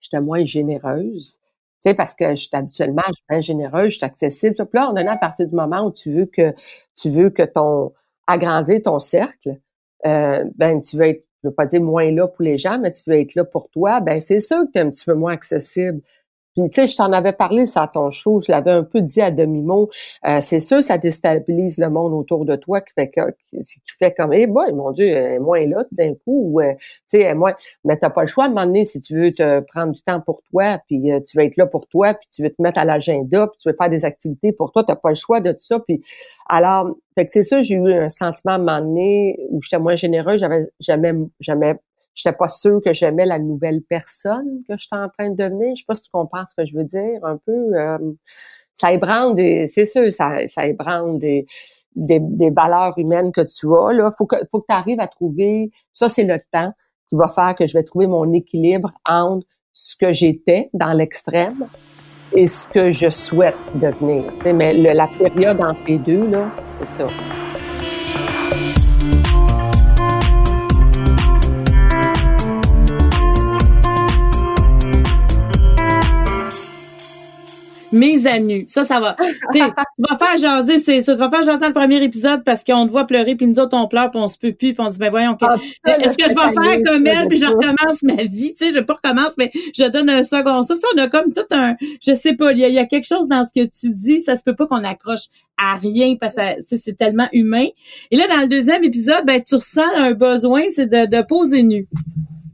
j'étais 0.03 0.21
moins 0.21 0.45
généreuse. 0.45 1.39
Tu 1.83 1.91
sais, 1.91 1.95
parce 1.95 2.15
que 2.15 2.31
je 2.31 2.35
suis 2.37 2.51
habituellement, 2.53 3.03
je 3.09 3.15
suis 3.15 3.25
bien 3.29 3.41
généreuse, 3.41 3.91
je 3.93 3.97
suis 3.97 4.05
accessible. 4.05 4.55
Puis 4.55 4.67
là, 4.75 4.91
on 4.93 4.97
est 4.97 5.07
à 5.07 5.17
partir 5.17 5.47
du 5.47 5.55
moment 5.55 5.85
où 5.87 5.93
tu 5.93 6.13
veux 6.13 6.27
que 6.27 6.55
tu 6.95 7.11
veux 7.11 7.31
que 7.31 7.43
ton 7.43 7.93
agrandir 8.27 8.81
ton 8.83 8.99
cercle, 8.99 9.59
euh, 10.07 10.45
ben 10.57 10.81
tu 10.81 10.97
veux 10.97 11.07
être, 11.07 11.25
je 11.43 11.49
veux 11.49 11.55
pas 11.55 11.67
dire 11.67 11.83
moins 11.83 12.11
là 12.13 12.29
pour 12.29 12.43
les 12.45 12.57
gens, 12.59 12.79
mais 12.79 12.93
tu 12.93 13.03
veux 13.09 13.19
être 13.19 13.35
là 13.35 13.45
pour 13.45 13.69
toi, 13.71 14.01
ben 14.01 14.21
c'est 14.21 14.41
sûr 14.41 14.59
que 14.67 14.73
tu 14.73 14.79
es 14.79 14.83
un 14.83 14.91
petit 14.91 15.05
peu 15.05 15.15
moins 15.15 15.33
accessible. 15.33 16.01
Puis, 16.55 16.69
tu 16.71 16.83
sais, 16.83 16.87
je 16.87 16.97
t'en 16.97 17.13
avais 17.13 17.33
parlé, 17.33 17.65
ça 17.65 17.85
à 17.85 17.89
ton 17.89 18.11
show, 18.11 18.41
je 18.41 18.53
l'avais 18.53 18.71
un 18.71 18.83
peu 18.83 19.01
dit 19.01 19.23
à 19.23 19.31
demi-mot. 19.31 19.89
Euh, 20.27 20.39
c'est 20.41 20.61
sûr, 20.61 20.83
ça 20.83 20.99
déstabilise 20.99 21.79
le 21.79 21.89
monde 21.89 22.13
autour 22.13 22.45
de 22.45 22.57
toi 22.57 22.81
qui 22.81 22.93
fait 22.95 23.09
que, 23.09 23.21
qui, 23.51 23.81
fait 23.99 24.13
comme, 24.13 24.33
eh 24.33 24.47
boy, 24.47 24.73
mon 24.73 24.91
Dieu, 24.91 25.07
elle 25.07 25.33
est 25.33 25.39
moins 25.39 25.67
là 25.67 25.85
d'un 25.93 26.15
coup, 26.15 26.53
ou, 26.53 26.61
euh, 26.61 26.75
tu 26.75 27.19
sais, 27.19 27.35
moins. 27.35 27.55
Mais 27.85 27.97
t'as 27.97 28.11
pas 28.11 28.23
le 28.23 28.27
choix 28.27 28.49
de 28.49 28.55
m'emmener 28.55 28.85
si 28.85 29.01
tu 29.01 29.17
veux 29.17 29.33
te 29.33 29.61
prendre 29.61 29.93
du 29.93 30.03
temps 30.03 30.21
pour 30.21 30.43
toi, 30.51 30.79
puis 30.87 31.11
euh, 31.11 31.21
tu 31.21 31.39
veux 31.39 31.45
être 31.45 31.57
là 31.57 31.67
pour 31.67 31.87
toi, 31.89 32.15
puis 32.15 32.29
tu 32.31 32.43
veux 32.43 32.51
te 32.51 32.61
mettre 32.61 32.79
à 32.79 32.85
l'agenda, 32.85 33.47
puis 33.47 33.59
tu 33.59 33.69
veux 33.71 33.77
faire 33.79 33.91
des 33.91 34.05
activités 34.05 34.53
pour 34.53 34.73
toi, 34.73 34.85
t'as 34.85 34.97
pas 34.97 35.11
le 35.11 35.15
choix 35.15 35.41
de 35.41 35.53
tout 35.53 35.59
ça. 35.61 35.81
Puis, 35.81 36.03
alors, 36.49 36.95
fait 37.15 37.27
que 37.27 37.33
c'est 37.33 37.43
ça, 37.43 37.63
j'ai 37.63 37.77
eu 37.77 37.93
un 37.93 38.09
sentiment 38.09 38.55
à 38.55 38.59
m'emmener 38.59 39.39
où 39.51 39.61
j'étais 39.63 39.79
moins 39.79 39.97
généreux, 39.97 40.37
j'avais 40.37 40.67
jamais, 40.81 41.13
jamais 41.41 41.77
j'étais 42.15 42.37
pas 42.37 42.49
sûre 42.49 42.81
que 42.85 42.93
j'aimais 42.93 43.27
la 43.27 43.39
nouvelle 43.39 43.83
personne 43.83 44.63
que 44.69 44.77
j'étais 44.77 44.97
en 44.97 45.09
train 45.09 45.31
de 45.31 45.37
devenir. 45.37 45.75
Je 45.75 45.81
sais 45.81 45.87
pas 45.87 45.95
si 45.95 46.03
tu 46.03 46.11
comprends 46.11 46.45
ce 46.47 46.55
que 46.57 46.67
je 46.67 46.77
veux 46.77 46.85
dire 46.85 47.25
un 47.25 47.39
peu. 47.45 47.75
Euh, 47.75 47.99
ça 48.75 48.93
ébranle 48.93 49.35
des, 49.35 49.67
c'est 49.67 49.85
sûr, 49.85 50.13
ça, 50.13 50.43
ébranle 50.67 51.19
des, 51.19 51.47
des, 51.95 52.19
des, 52.21 52.51
valeurs 52.51 52.95
humaines 52.99 53.33
que 53.33 53.43
tu 53.43 53.67
as. 53.75 53.93
Là, 53.93 54.13
faut 54.17 54.27
que, 54.27 54.37
faut 54.51 54.61
que 54.61 54.67
tu 54.69 54.75
arrives 54.75 55.01
à 55.01 55.07
trouver. 55.07 55.71
Ça, 55.93 56.09
c'est 56.09 56.25
le 56.25 56.39
temps 56.53 56.73
qui 57.09 57.17
va 57.17 57.29
faire 57.29 57.55
que 57.55 57.67
je 57.67 57.75
vais 57.75 57.85
trouver 57.85 58.07
mon 58.07 58.33
équilibre 58.33 58.93
entre 59.07 59.47
ce 59.73 59.97
que 59.97 60.13
j'étais 60.13 60.71
dans 60.73 60.93
l'extrême 60.93 61.67
et 62.35 62.47
ce 62.47 62.69
que 62.69 62.91
je 62.91 63.11
souhaite 63.11 63.57
devenir. 63.75 64.25
mais 64.55 64.73
la 64.73 65.07
période 65.07 65.63
entre 65.63 65.81
les 65.87 65.99
deux 65.99 66.27
là, 66.29 66.51
c'est 66.81 67.03
ça. 67.03 67.09
À 77.93 78.39
nu. 78.39 78.65
Ça, 78.69 78.85
ça 78.85 79.01
va. 79.01 79.17
tu 79.53 79.59
vas 79.59 80.17
faire 80.19 80.39
jaser, 80.39 80.79
c'est 80.79 81.03
ça. 81.03 81.13
Tu 81.13 81.19
vas 81.19 81.29
faire 81.31 81.43
jaser 81.43 81.59
dans 81.59 81.67
le 81.67 81.73
premier 81.73 82.03
épisode 82.03 82.43
parce 82.43 82.65
qu'on 82.65 82.87
te 82.87 82.91
voit 82.91 83.07
pleurer, 83.07 83.37
puis 83.37 83.47
nous 83.47 83.59
autres, 83.59 83.77
on 83.77 83.87
pleure, 83.87 84.11
puis 84.11 84.21
on 84.21 84.29
se 84.29 84.39
peut 84.39 84.53
plus, 84.53 84.73
puis 84.73 84.77
on 84.79 84.89
dit, 84.89 84.99
ben 84.99 85.11
voyons, 85.11 85.37
ah, 85.43 85.57
est-ce 85.87 86.17
que 86.17 86.25
je 86.25 86.29
vais 86.29 86.35
faire 86.35 86.83
comme 86.87 87.07
elle, 87.07 87.29
puis 87.29 87.39
je 87.39 87.45
recommence 87.45 88.03
ma 88.03 88.23
vie? 88.23 88.55
Tu 88.55 88.67
sais, 88.67 88.75
je 88.75 88.81
pas 88.81 88.95
recommence, 88.95 89.33
mais 89.37 89.51
je 89.77 89.89
donne 89.91 90.09
un 90.09 90.23
second 90.23 90.63
ça. 90.63 90.75
Ça, 90.75 90.87
on 90.95 90.99
a 90.99 91.09
comme 91.09 91.33
tout 91.33 91.43
un, 91.51 91.77
je 92.05 92.15
sais 92.15 92.35
pas, 92.35 92.53
il 92.53 92.59
y, 92.59 92.79
a, 92.79 92.87
quelque 92.87 93.07
chose 93.07 93.29
dans 93.29 93.45
ce 93.45 93.53
que 93.53 93.67
tu 93.67 93.93
dis, 93.93 94.21
ça 94.21 94.37
se 94.37 94.43
peut 94.43 94.55
pas 94.55 94.67
qu'on 94.67 94.85
accroche 94.85 95.27
à 95.59 95.75
rien 95.75 96.17
parce 96.19 96.37
que 96.37 96.77
c'est 96.77 96.97
tellement 96.97 97.29
humain. 97.33 97.67
Et 98.11 98.17
là, 98.17 98.27
dans 98.29 98.41
le 98.41 98.49
deuxième 98.49 98.83
épisode, 98.85 99.25
ben, 99.27 99.43
tu 99.43 99.57
ressens 99.57 99.83
un 99.97 100.13
besoin, 100.13 100.63
c'est 100.75 100.87
de, 100.87 101.07
de 101.07 101.23
poser 101.23 101.63
nu. 101.63 101.87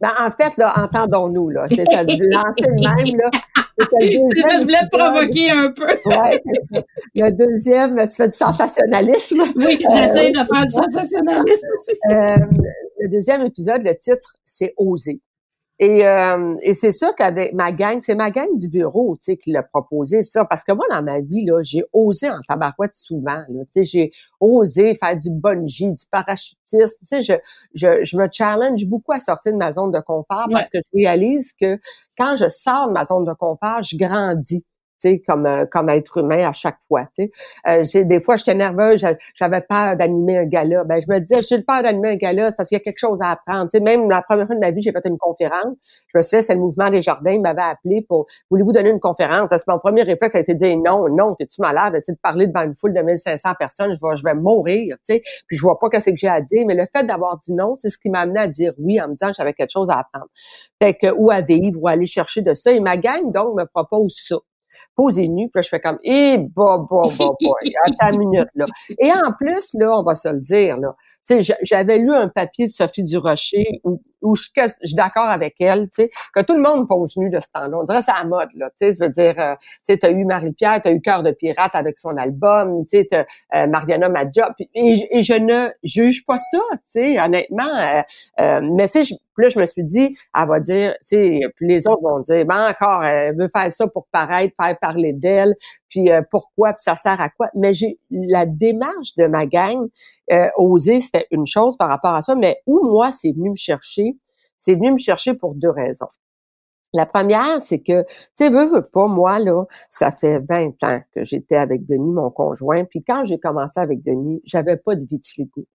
Ben, 0.01 0.11
en 0.21 0.31
fait, 0.31 0.57
là, 0.57 0.73
entendons-nous, 0.77 1.51
là. 1.51 1.67
C'est 1.69 1.85
ça, 1.87 2.03
lancer 2.03 2.65
le 2.67 2.75
même, 2.75 3.19
là. 3.19 3.31
C'est 3.79 4.41
ça, 4.41 4.49
je 4.59 4.63
voulais 4.63 4.89
te 4.91 4.97
provoquer 4.97 5.51
un 5.51 5.73
peu. 5.73 5.87
ouais, 6.07 6.43
le 7.15 7.31
deuxième, 7.31 7.97
tu 8.09 8.17
fais 8.17 8.29
du 8.29 8.35
sensationnalisme. 8.35 9.43
Oui, 9.57 9.79
j'essaie 9.91 10.31
de 10.31 10.39
faire 10.39 10.67
du 10.67 10.73
sensationnalisme. 10.73 11.67
Euh, 12.11 12.37
le 13.01 13.09
deuxième 13.09 13.43
épisode, 13.43 13.83
le 13.85 13.97
titre, 13.97 14.35
c'est 14.45 14.75
Oser. 14.77 15.21
Et, 15.81 16.05
euh, 16.05 16.57
et 16.63 16.75
c'est 16.75 16.91
ça 16.91 17.13
qu'avec 17.13 17.55
ma 17.55 17.71
gang, 17.71 18.01
c'est 18.03 18.17
ma 18.17 18.31
gang 18.31 18.49
du 18.57 18.69
bureau, 18.69 19.17
tu 19.17 19.27
sais, 19.33 19.37
qui 19.37 19.53
l'a 19.53 19.63
proposé 19.63 20.23
ça. 20.23 20.45
Parce 20.45 20.65
que 20.65 20.73
moi, 20.73 20.85
dans 20.91 21.03
ma 21.03 21.21
vie, 21.21 21.45
là, 21.45 21.63
j'ai 21.63 21.85
osé 21.93 22.29
en 22.29 22.41
tabarouette 22.49 22.97
souvent, 22.97 23.45
là. 23.49 23.65
Tu 23.67 23.67
sais, 23.73 23.85
j'ai 23.85 24.13
osé 24.41 24.97
faire 24.97 25.17
du 25.17 25.31
bungee, 25.31 25.93
du 25.93 26.05
parachutisme. 26.11 26.97
Tu 27.01 27.05
sais, 27.05 27.23
je, 27.23 27.35
je, 27.75 28.05
je 28.05 28.17
me 28.17 28.27
challenge 28.31 28.85
beaucoup 28.87 29.13
à 29.13 29.21
sortir 29.21 29.53
de 29.53 29.59
ma 29.59 29.71
zone 29.71 29.93
de 29.93 30.01
confort 30.01 30.47
parce 30.51 30.69
que 30.69 30.79
je 30.79 30.99
réalise 30.99 31.53
que 31.53 31.79
quand 32.17 32.35
je 32.37 32.49
sors 32.49 32.89
de 32.89 32.93
ma 32.93 33.05
zone 33.05 33.25
de 33.25 33.35
confort, 33.35 33.83
je 33.85 33.97
grandis 33.97 34.65
comme 35.27 35.47
euh, 35.47 35.67
comme 35.67 35.89
être 35.89 36.19
humain 36.19 36.49
à 36.49 36.53
chaque 36.53 36.79
fois. 36.89 37.07
Tu 37.17 37.31
sais, 37.85 38.01
euh, 38.01 38.05
des 38.05 38.21
fois 38.21 38.37
j'étais 38.37 38.55
nerveuse, 38.55 39.05
j'avais 39.35 39.61
peur 39.61 39.97
d'animer 39.97 40.39
un 40.39 40.45
gala. 40.45 40.85
Ben 40.85 41.01
je 41.01 41.13
me 41.13 41.19
disais, 41.21 41.41
j'ai 41.43 41.63
peur 41.63 41.83
d'animer 41.83 42.11
un 42.11 42.17
gala 42.17 42.53
parce 42.53 42.69
qu'il 42.69 42.77
y 42.77 42.81
a 42.81 42.85
quelque 42.85 42.99
chose 42.99 43.19
à 43.21 43.33
apprendre. 43.33 43.71
Tu 43.71 43.81
même 43.81 44.09
la 44.11 44.23
première 44.23 44.47
fois 44.47 44.55
de 44.55 44.61
ma 44.61 44.71
vie, 44.71 44.83
j'ai 44.83 44.93
fait 44.93 45.07
une 45.07 45.19
conférence. 45.19 45.77
Je 46.09 46.19
me 46.19 46.23
suis 46.23 46.37
fait, 46.37 46.43
c'est 46.43 46.55
le 46.55 46.61
mouvement 46.61 46.91
des 46.91 47.03
jardins, 47.03 47.33
il 47.33 47.41
m'avait 47.41 47.63
appelé 47.63 48.05
pour 48.09 48.27
voulez-vous 48.51 48.73
donner 48.73 48.91
une 48.91 49.01
conférence? 49.01 49.51
C'est 49.51 49.67
mon 49.69 49.79
premier 49.79 50.03
réflexe, 50.03 50.33
ça 50.33 50.39
a 50.39 50.41
été 50.41 50.55
de 50.55 50.59
dire 50.59 50.77
non, 50.77 51.09
non, 51.09 51.35
t'es-tu 51.35 51.61
malade, 51.61 52.01
tu 52.05 52.13
de 52.13 52.19
parler 52.23 52.47
devant 52.47 52.63
une 52.63 52.75
foule 52.75 52.93
de 52.93 53.01
1500 53.01 53.51
personnes, 53.59 53.93
je 53.93 53.99
vais 54.01 54.17
je 54.17 54.25
vais 54.25 54.35
mourir. 54.35 54.97
Tu 55.07 55.15
sais, 55.15 55.23
puis 55.47 55.57
je 55.57 55.63
vois 55.63 55.79
pas 55.79 55.89
qu'est-ce 55.89 56.11
que 56.11 56.17
j'ai 56.17 56.29
à 56.29 56.41
dire. 56.41 56.65
Mais 56.67 56.75
le 56.75 56.87
fait 56.95 57.07
d'avoir 57.07 57.39
dit 57.39 57.53
non, 57.53 57.75
c'est 57.77 57.89
ce 57.89 57.99
qui 57.99 58.11
m'a 58.11 58.21
amené 58.21 58.41
à 58.41 58.49
dire 58.49 58.73
oui 58.79 59.01
en 59.01 59.09
me 59.09 59.13
disant 59.13 59.29
que 59.29 59.35
j'avais 59.37 59.53
quelque 59.53 59.73
chose 59.73 59.89
à 59.91 60.01
apprendre. 60.01 60.29
Fait 60.83 60.95
que 60.95 61.13
ou 61.13 61.31
à 61.31 61.41
vivre 61.41 61.81
ou 61.83 61.89
aller 61.89 62.07
chercher 62.07 62.43
de 62.43 62.53
ça. 62.55 62.73
Et 62.73 62.81
ma 62.81 62.97
gang 62.97 63.33
donc 63.33 63.57
me 63.57 63.65
propose 63.65 64.15
ça 64.17 64.37
posé 64.95 65.29
nu, 65.29 65.49
puis 65.49 65.59
là, 65.59 65.63
je 65.63 65.69
fais 65.69 65.81
comme, 65.81 65.99
eh, 66.03 66.39
bah, 66.39 66.85
bah, 66.91 67.03
bah, 67.19 67.31
bah, 67.41 67.51
attends 67.85 68.13
une 68.13 68.19
minute, 68.19 68.49
là. 68.55 68.65
Et 68.99 69.13
en 69.13 69.33
plus, 69.33 69.75
là, 69.75 69.99
on 69.99 70.03
va 70.03 70.15
se 70.15 70.29
le 70.29 70.41
dire, 70.41 70.77
là, 70.79 70.95
j'avais 71.63 71.99
lu 71.99 72.13
un 72.13 72.29
papier 72.29 72.67
de 72.67 72.73
Sophie 72.73 73.05
Durocher 73.05 73.81
où 73.85 74.01
où 74.23 74.35
je, 74.35 74.43
suis 74.43 74.95
d'accord 74.95 75.27
avec 75.27 75.55
elle, 75.61 75.89
tu 75.95 76.03
sais, 76.03 76.11
que 76.35 76.43
tout 76.43 76.55
le 76.55 76.63
monde 76.63 76.89
pose 76.89 77.17
nu 77.17 77.31
de 77.31 77.41
ce 77.41 77.49
temps-là. 77.55 77.79
On 77.79 77.85
dirait 77.85 78.03
c'est 78.03 78.13
à 78.13 78.25
mode, 78.25 78.49
là, 78.55 78.71
tu 78.71 78.77
sais, 78.79 78.93
je 78.93 79.05
veux 79.05 79.11
dire, 79.11 79.35
euh, 79.39 79.55
tu 79.57 79.69
sais, 79.85 79.99
t'as 79.99 80.11
eu 80.11 80.25
Marie-Pierre, 80.25 80.81
t'as 80.83 80.93
eu 80.93 81.01
Cœur 81.01 81.23
de 81.23 81.31
pirate 81.31 81.75
avec 81.75 81.99
son 81.99 82.17
album, 82.17 82.85
tu 82.85 82.99
sais, 83.01 83.09
euh, 83.13 83.67
Mariana 83.67 84.09
Madja, 84.09 84.55
et, 84.75 85.23
je 85.23 85.35
ne 85.35 85.69
juge 85.83 86.25
pas 86.27 86.39
ça, 86.39 86.59
tu 86.73 86.81
sais, 86.85 87.21
honnêtement, 87.21 87.75
euh, 87.77 88.03
euh 88.41 88.61
mais 88.63 88.89
tu 88.89 89.05
sais, 89.05 89.15
là, 89.45 89.49
je 89.49 89.59
me 89.59 89.65
suis 89.65 89.85
dit, 89.85 90.17
elle 90.37 90.49
va 90.49 90.61
dire, 90.61 90.93
tu 90.95 90.99
sais, 91.03 91.41
puis 91.57 91.67
les 91.67 91.87
autres 91.87 92.03
vont 92.03 92.21
dire, 92.21 92.45
ben 92.47 92.71
encore, 92.71 93.05
elle 93.05 93.37
veut 93.37 93.49
faire 93.55 93.71
ça 93.73 93.87
pour 93.87 94.07
paraître, 94.13 94.55
faire 94.61 94.79
parler 94.81 95.13
d'elle, 95.13 95.55
puis 95.89 96.09
pourquoi, 96.31 96.71
puis 96.71 96.83
ça 96.83 96.97
sert 96.97 97.21
à 97.21 97.29
quoi? 97.29 97.49
Mais 97.55 97.75
j'ai 97.75 97.99
la 98.11 98.47
démarche 98.47 99.15
de 99.17 99.27
ma 99.27 99.47
gang, 99.47 99.89
oser, 100.57 101.01
c'était 101.01 101.27
une 101.31 101.47
chose 101.47 101.77
par 101.77 101.89
rapport 101.89 102.15
à 102.15 102.23
ça, 102.23 102.35
mais 102.35 102.59
où 102.67 102.85
moi, 102.89 103.13
c'est 103.13 103.33
venu 103.33 103.51
me 103.51 103.57
chercher, 103.57 104.17
c'est 104.59 104.75
venu 104.75 104.93
me 104.93 104.99
chercher 104.99 105.35
pour 105.35 105.55
deux 105.55 105.71
raisons. 105.71 106.09
La 106.95 107.05
première, 107.05 107.61
c'est 107.61 107.81
que, 107.81 108.03
tu 108.03 108.09
sais, 108.35 108.49
veux, 108.49 108.65
veux 108.65 108.87
pas, 108.87 109.09
moi, 109.09 109.39
là, 109.39 109.65
ça 109.91 110.11
fait 110.11 110.41
20 110.49 110.83
ans 110.85 111.01
que 111.15 111.23
j'étais 111.23 111.57
avec 111.57 111.85
Denis, 111.85 112.13
mon 112.13 112.31
conjoint, 112.31 112.85
puis 112.85 113.05
quand 113.07 113.27
j'ai 113.27 113.39
commencé 113.39 113.79
avec 113.79 114.03
Denis, 114.03 114.41
j'avais 114.47 114.79
pas 114.79 114.97
de 114.97 115.05
vitiligo. 115.05 115.67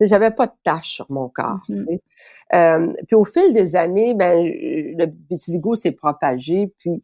J'avais 0.00 0.30
pas 0.30 0.46
de 0.46 0.52
taches 0.64 0.94
sur 0.94 1.10
mon 1.10 1.28
corps. 1.28 1.60
Mm-hmm. 1.68 1.98
euh, 2.54 2.92
puis 3.06 3.16
au 3.16 3.24
fil 3.24 3.52
des 3.52 3.76
années, 3.76 4.14
ben 4.14 4.44
le 4.44 5.06
vitiligo 5.28 5.74
s'est 5.74 5.92
propagé. 5.92 6.72
Puis, 6.78 7.02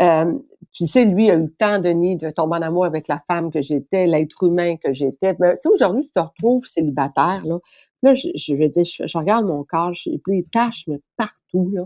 euh, 0.00 0.32
puis 0.72 0.86
c'est 0.86 1.06
lui 1.06 1.30
a 1.30 1.34
eu 1.34 1.42
le 1.42 1.52
temps, 1.52 1.78
Denis, 1.78 2.16
de 2.16 2.28
tomber 2.28 2.56
en 2.56 2.62
amour 2.62 2.84
avec 2.84 3.08
la 3.08 3.22
femme 3.26 3.50
que 3.50 3.62
j'étais, 3.62 4.06
l'être 4.06 4.42
humain 4.42 4.76
que 4.76 4.92
j'étais. 4.92 5.34
Mais 5.40 5.54
ben, 5.54 5.72
aujourd'hui 5.72 6.04
tu 6.04 6.12
te 6.12 6.20
retrouves 6.20 6.66
célibataire 6.66 7.42
là, 7.46 7.58
Là, 8.02 8.14
je, 8.14 8.28
je 8.34 8.54
veux 8.54 8.68
dire, 8.68 8.84
je, 8.84 9.18
regarde 9.18 9.46
mon 9.46 9.64
corps, 9.64 9.92
j'ai 9.94 10.20
des 10.28 10.46
taches 10.52 10.84
mais 10.86 11.00
partout. 11.16 11.70
Là. 11.72 11.84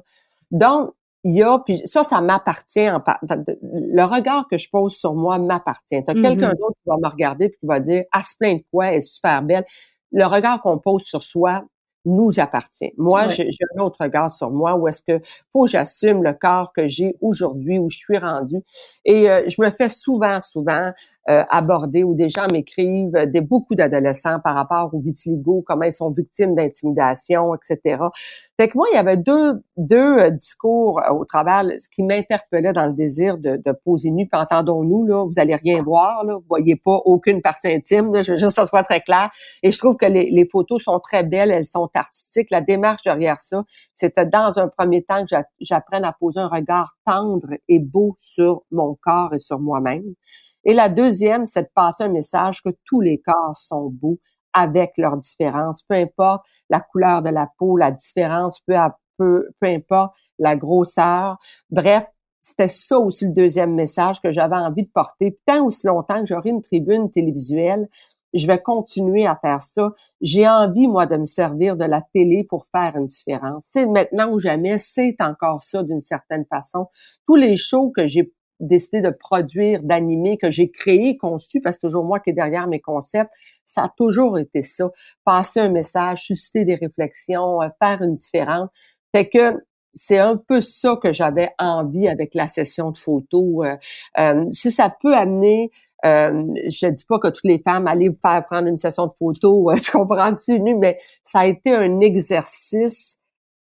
Donc, 0.50 0.90
il 1.22 1.36
y 1.36 1.42
a, 1.42 1.58
puis 1.58 1.80
ça, 1.84 2.02
ça 2.02 2.20
m'appartient. 2.20 2.80
le 2.80 4.04
regard 4.04 4.48
que 4.48 4.58
je 4.58 4.68
pose 4.70 4.94
sur 4.96 5.14
moi 5.14 5.38
m'appartient. 5.38 6.02
T'as 6.04 6.14
quelqu'un 6.14 6.52
mm-hmm. 6.52 6.58
d'autre 6.58 6.76
qui 6.82 6.88
va 6.88 6.96
me 6.96 7.08
regarder 7.08 7.44
et 7.46 7.50
qui 7.50 7.66
va 7.66 7.78
dire, 7.80 8.04
ah, 8.12 8.22
se 8.22 8.36
plaint 8.38 8.58
de 8.58 8.64
quoi, 8.70 8.88
elle 8.88 8.98
est 8.98 9.00
super 9.00 9.42
belle. 9.42 9.64
Le 10.12 10.26
regard 10.26 10.60
qu'on 10.62 10.78
pose 10.78 11.02
sur 11.02 11.22
soi 11.22 11.64
nous 12.06 12.40
appartient. 12.40 12.92
Moi, 12.96 13.28
j'ai 13.28 13.50
un 13.76 13.82
autre 13.82 13.98
regard 14.00 14.30
sur 14.30 14.50
moi 14.50 14.74
où 14.76 14.88
est-ce 14.88 15.02
que 15.02 15.20
faut 15.52 15.64
que 15.64 15.70
j'assume 15.70 16.22
le 16.22 16.32
corps 16.32 16.72
que 16.72 16.88
j'ai 16.88 17.16
aujourd'hui, 17.20 17.78
où 17.78 17.90
je 17.90 17.98
suis 17.98 18.16
rendue. 18.16 18.62
Et 19.04 19.28
euh, 19.28 19.44
je 19.48 19.60
me 19.60 19.70
fais 19.70 19.88
souvent, 19.88 20.40
souvent 20.40 20.92
euh, 21.28 21.44
aborder 21.50 22.02
où 22.02 22.14
des 22.14 22.30
gens 22.30 22.46
m'écrivent, 22.50 23.14
euh, 23.16 23.26
des 23.26 23.42
beaucoup 23.42 23.74
d'adolescents 23.74 24.38
par 24.42 24.54
rapport 24.54 24.94
au 24.94 25.00
vitiligo, 25.00 25.62
comment 25.66 25.84
ils 25.84 25.92
sont 25.92 26.10
victimes 26.10 26.54
d'intimidation, 26.54 27.54
etc. 27.54 28.02
Fait 28.58 28.68
que 28.68 28.76
moi, 28.76 28.86
il 28.92 28.96
y 28.96 28.98
avait 28.98 29.18
deux, 29.18 29.62
deux 29.76 30.30
discours 30.30 31.02
au 31.10 31.24
travers, 31.26 31.64
ce 31.80 31.88
qui 31.90 32.02
m'interpellait 32.02 32.72
dans 32.72 32.86
le 32.86 32.94
désir 32.94 33.36
de, 33.36 33.56
de 33.56 33.72
poser 33.72 34.10
nu. 34.10 34.26
Puis 34.26 34.40
entendons-nous, 34.40 35.06
là, 35.06 35.24
vous 35.24 35.38
allez 35.38 35.56
rien 35.56 35.82
voir, 35.82 36.24
là, 36.24 36.34
vous 36.34 36.44
voyez 36.48 36.76
pas 36.76 36.96
aucune 37.04 37.42
partie 37.42 37.68
intime. 37.68 38.12
Là, 38.12 38.22
je 38.22 38.32
veux 38.32 38.38
juste 38.38 38.56
que 38.56 38.62
ça 38.62 38.64
soit 38.64 38.84
très 38.84 39.00
clair. 39.00 39.30
Et 39.62 39.70
je 39.70 39.78
trouve 39.78 39.96
que 39.96 40.06
les, 40.06 40.30
les 40.30 40.48
photos 40.48 40.82
sont 40.82 40.98
très 41.00 41.24
belles, 41.24 41.50
elles 41.50 41.66
sont 41.66 41.89
artistique, 41.98 42.50
la 42.50 42.60
démarche 42.60 43.02
derrière 43.02 43.40
ça, 43.40 43.64
c'était 43.92 44.26
dans 44.26 44.58
un 44.58 44.68
premier 44.68 45.02
temps 45.04 45.24
que 45.24 45.36
j'apprenne 45.60 46.04
à 46.04 46.12
poser 46.12 46.40
un 46.40 46.48
regard 46.48 46.96
tendre 47.06 47.48
et 47.68 47.78
beau 47.78 48.16
sur 48.18 48.62
mon 48.70 48.96
corps 49.02 49.34
et 49.34 49.38
sur 49.38 49.58
moi-même. 49.58 50.04
Et 50.64 50.74
la 50.74 50.88
deuxième, 50.88 51.44
c'est 51.44 51.62
de 51.62 51.70
passer 51.74 52.04
un 52.04 52.08
message 52.08 52.62
que 52.62 52.70
tous 52.84 53.00
les 53.00 53.20
corps 53.20 53.56
sont 53.56 53.88
beaux 53.90 54.18
avec 54.52 54.92
leurs 54.96 55.16
différences, 55.16 55.82
peu 55.82 55.94
importe 55.94 56.44
la 56.68 56.80
couleur 56.80 57.22
de 57.22 57.30
la 57.30 57.48
peau, 57.58 57.76
la 57.76 57.90
différence, 57.90 58.60
peu, 58.60 58.74
peu, 59.16 59.48
peu 59.60 59.66
importe 59.68 60.14
la 60.38 60.56
grosseur. 60.56 61.38
Bref, 61.70 62.04
c'était 62.40 62.68
ça 62.68 62.98
aussi 62.98 63.26
le 63.26 63.32
deuxième 63.32 63.74
message 63.74 64.20
que 64.20 64.30
j'avais 64.30 64.56
envie 64.56 64.84
de 64.84 64.90
porter. 64.92 65.38
Tant 65.46 65.64
aussi 65.64 65.86
longtemps 65.86 66.20
que 66.20 66.26
j'aurai 66.26 66.50
une 66.50 66.62
tribune 66.62 67.10
télévisuelle, 67.10 67.88
je 68.34 68.46
vais 68.46 68.60
continuer 68.60 69.26
à 69.26 69.36
faire 69.36 69.62
ça. 69.62 69.92
J'ai 70.20 70.48
envie, 70.48 70.86
moi, 70.86 71.06
de 71.06 71.16
me 71.16 71.24
servir 71.24 71.76
de 71.76 71.84
la 71.84 72.02
télé 72.12 72.44
pour 72.44 72.66
faire 72.66 72.96
une 72.96 73.06
différence. 73.06 73.68
C'est 73.72 73.86
maintenant 73.86 74.32
ou 74.32 74.38
jamais, 74.38 74.78
c'est 74.78 75.16
encore 75.20 75.62
ça 75.62 75.82
d'une 75.82 76.00
certaine 76.00 76.44
façon. 76.46 76.86
Tous 77.26 77.36
les 77.36 77.56
shows 77.56 77.92
que 77.94 78.06
j'ai 78.06 78.32
décidé 78.60 79.00
de 79.00 79.10
produire, 79.10 79.82
d'animer, 79.82 80.36
que 80.36 80.50
j'ai 80.50 80.70
créé, 80.70 81.16
conçu, 81.16 81.60
parce 81.60 81.76
que 81.76 81.80
c'est 81.80 81.86
toujours 81.88 82.04
moi 82.04 82.20
qui 82.20 82.30
est 82.30 82.34
derrière 82.34 82.68
mes 82.68 82.80
concepts, 82.80 83.32
ça 83.64 83.84
a 83.84 83.92
toujours 83.96 84.38
été 84.38 84.62
ça. 84.62 84.90
Passer 85.24 85.60
un 85.60 85.70
message, 85.70 86.24
susciter 86.24 86.64
des 86.64 86.74
réflexions, 86.74 87.62
euh, 87.62 87.68
faire 87.80 88.02
une 88.02 88.14
différence. 88.14 88.68
Fait 89.12 89.28
que 89.28 89.64
c'est 89.92 90.18
un 90.18 90.36
peu 90.36 90.60
ça 90.60 90.96
que 91.02 91.12
j'avais 91.12 91.50
envie 91.58 92.08
avec 92.08 92.34
la 92.34 92.46
session 92.46 92.90
de 92.90 92.98
photos. 92.98 93.66
Euh, 93.66 93.76
euh, 94.18 94.44
si 94.52 94.70
ça 94.70 94.94
peut 95.02 95.14
amener 95.14 95.70
euh, 96.04 96.46
je 96.66 96.86
dis 96.88 97.04
pas 97.04 97.18
que 97.18 97.28
toutes 97.28 97.44
les 97.44 97.58
femmes 97.58 97.86
allaient 97.86 98.08
vous 98.08 98.18
faire 98.20 98.44
prendre 98.46 98.68
une 98.68 98.76
session 98.76 99.06
de 99.06 99.12
photo, 99.18 99.70
tu 99.82 99.90
comprends-tu, 99.90 100.58
mais 100.60 100.98
ça 101.22 101.40
a 101.40 101.46
été 101.46 101.74
un 101.74 102.00
exercice 102.00 103.18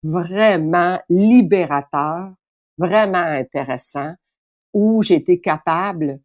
vraiment 0.02 0.98
libérateur, 1.08 2.32
vraiment 2.78 3.18
intéressant, 3.18 4.14
où 4.72 5.02
j'ai 5.02 5.16
été 5.16 5.40
capable, 5.40 6.20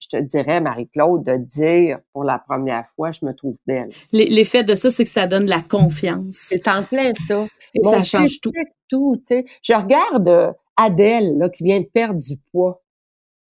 je 0.00 0.08
te 0.08 0.22
dirais, 0.22 0.60
Marie-Claude, 0.60 1.24
de 1.24 1.36
dire 1.36 1.98
pour 2.12 2.24
la 2.24 2.38
première 2.38 2.86
fois, 2.96 3.12
je 3.12 3.24
me 3.24 3.32
trouve 3.32 3.56
belle. 3.66 3.90
L'effet 4.12 4.64
de 4.64 4.74
ça, 4.74 4.90
c'est 4.90 5.04
que 5.04 5.10
ça 5.10 5.26
donne 5.26 5.44
de 5.44 5.50
la 5.50 5.62
confiance. 5.62 6.36
C'est 6.36 6.66
en 6.68 6.84
plein 6.84 7.12
ça. 7.14 7.46
ça 7.82 8.02
change 8.02 8.40
tout. 8.40 8.52
tout 8.88 9.22
je 9.62 9.72
regarde 9.72 10.28
euh, 10.28 10.52
Adèle, 10.76 11.36
là, 11.36 11.48
qui 11.50 11.64
vient 11.64 11.80
de 11.80 11.88
perdre 11.92 12.18
du 12.18 12.36
poids 12.50 12.82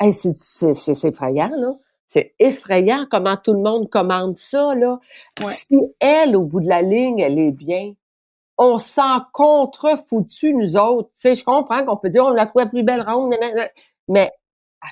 c'est 0.00 1.04
effrayant, 1.04 1.50
là. 1.56 1.72
C'est 2.06 2.34
effrayant 2.40 3.06
comment 3.08 3.36
tout 3.36 3.52
le 3.52 3.60
monde 3.60 3.88
commande 3.88 4.36
ça, 4.36 4.74
là. 4.74 4.98
Si 5.48 5.78
elle, 6.00 6.36
au 6.36 6.42
bout 6.42 6.60
de 6.60 6.68
la 6.68 6.82
ligne, 6.82 7.20
elle 7.20 7.38
est 7.38 7.52
bien, 7.52 7.94
on 8.58 8.78
s'en 8.78 9.22
contre-foutu, 9.32 10.53
nous 10.55 10.76
autres. 10.76 11.09
Tu 11.14 11.20
sais, 11.20 11.34
je 11.34 11.44
comprends 11.44 11.84
qu'on 11.84 11.96
peut 11.96 12.09
dire, 12.09 12.24
on 12.24 12.30
la 12.30 12.46
trouve 12.46 12.62
la 12.62 12.68
plus 12.68 12.82
belle 12.82 13.03
ronde, 13.03 13.34
mais 14.09 14.30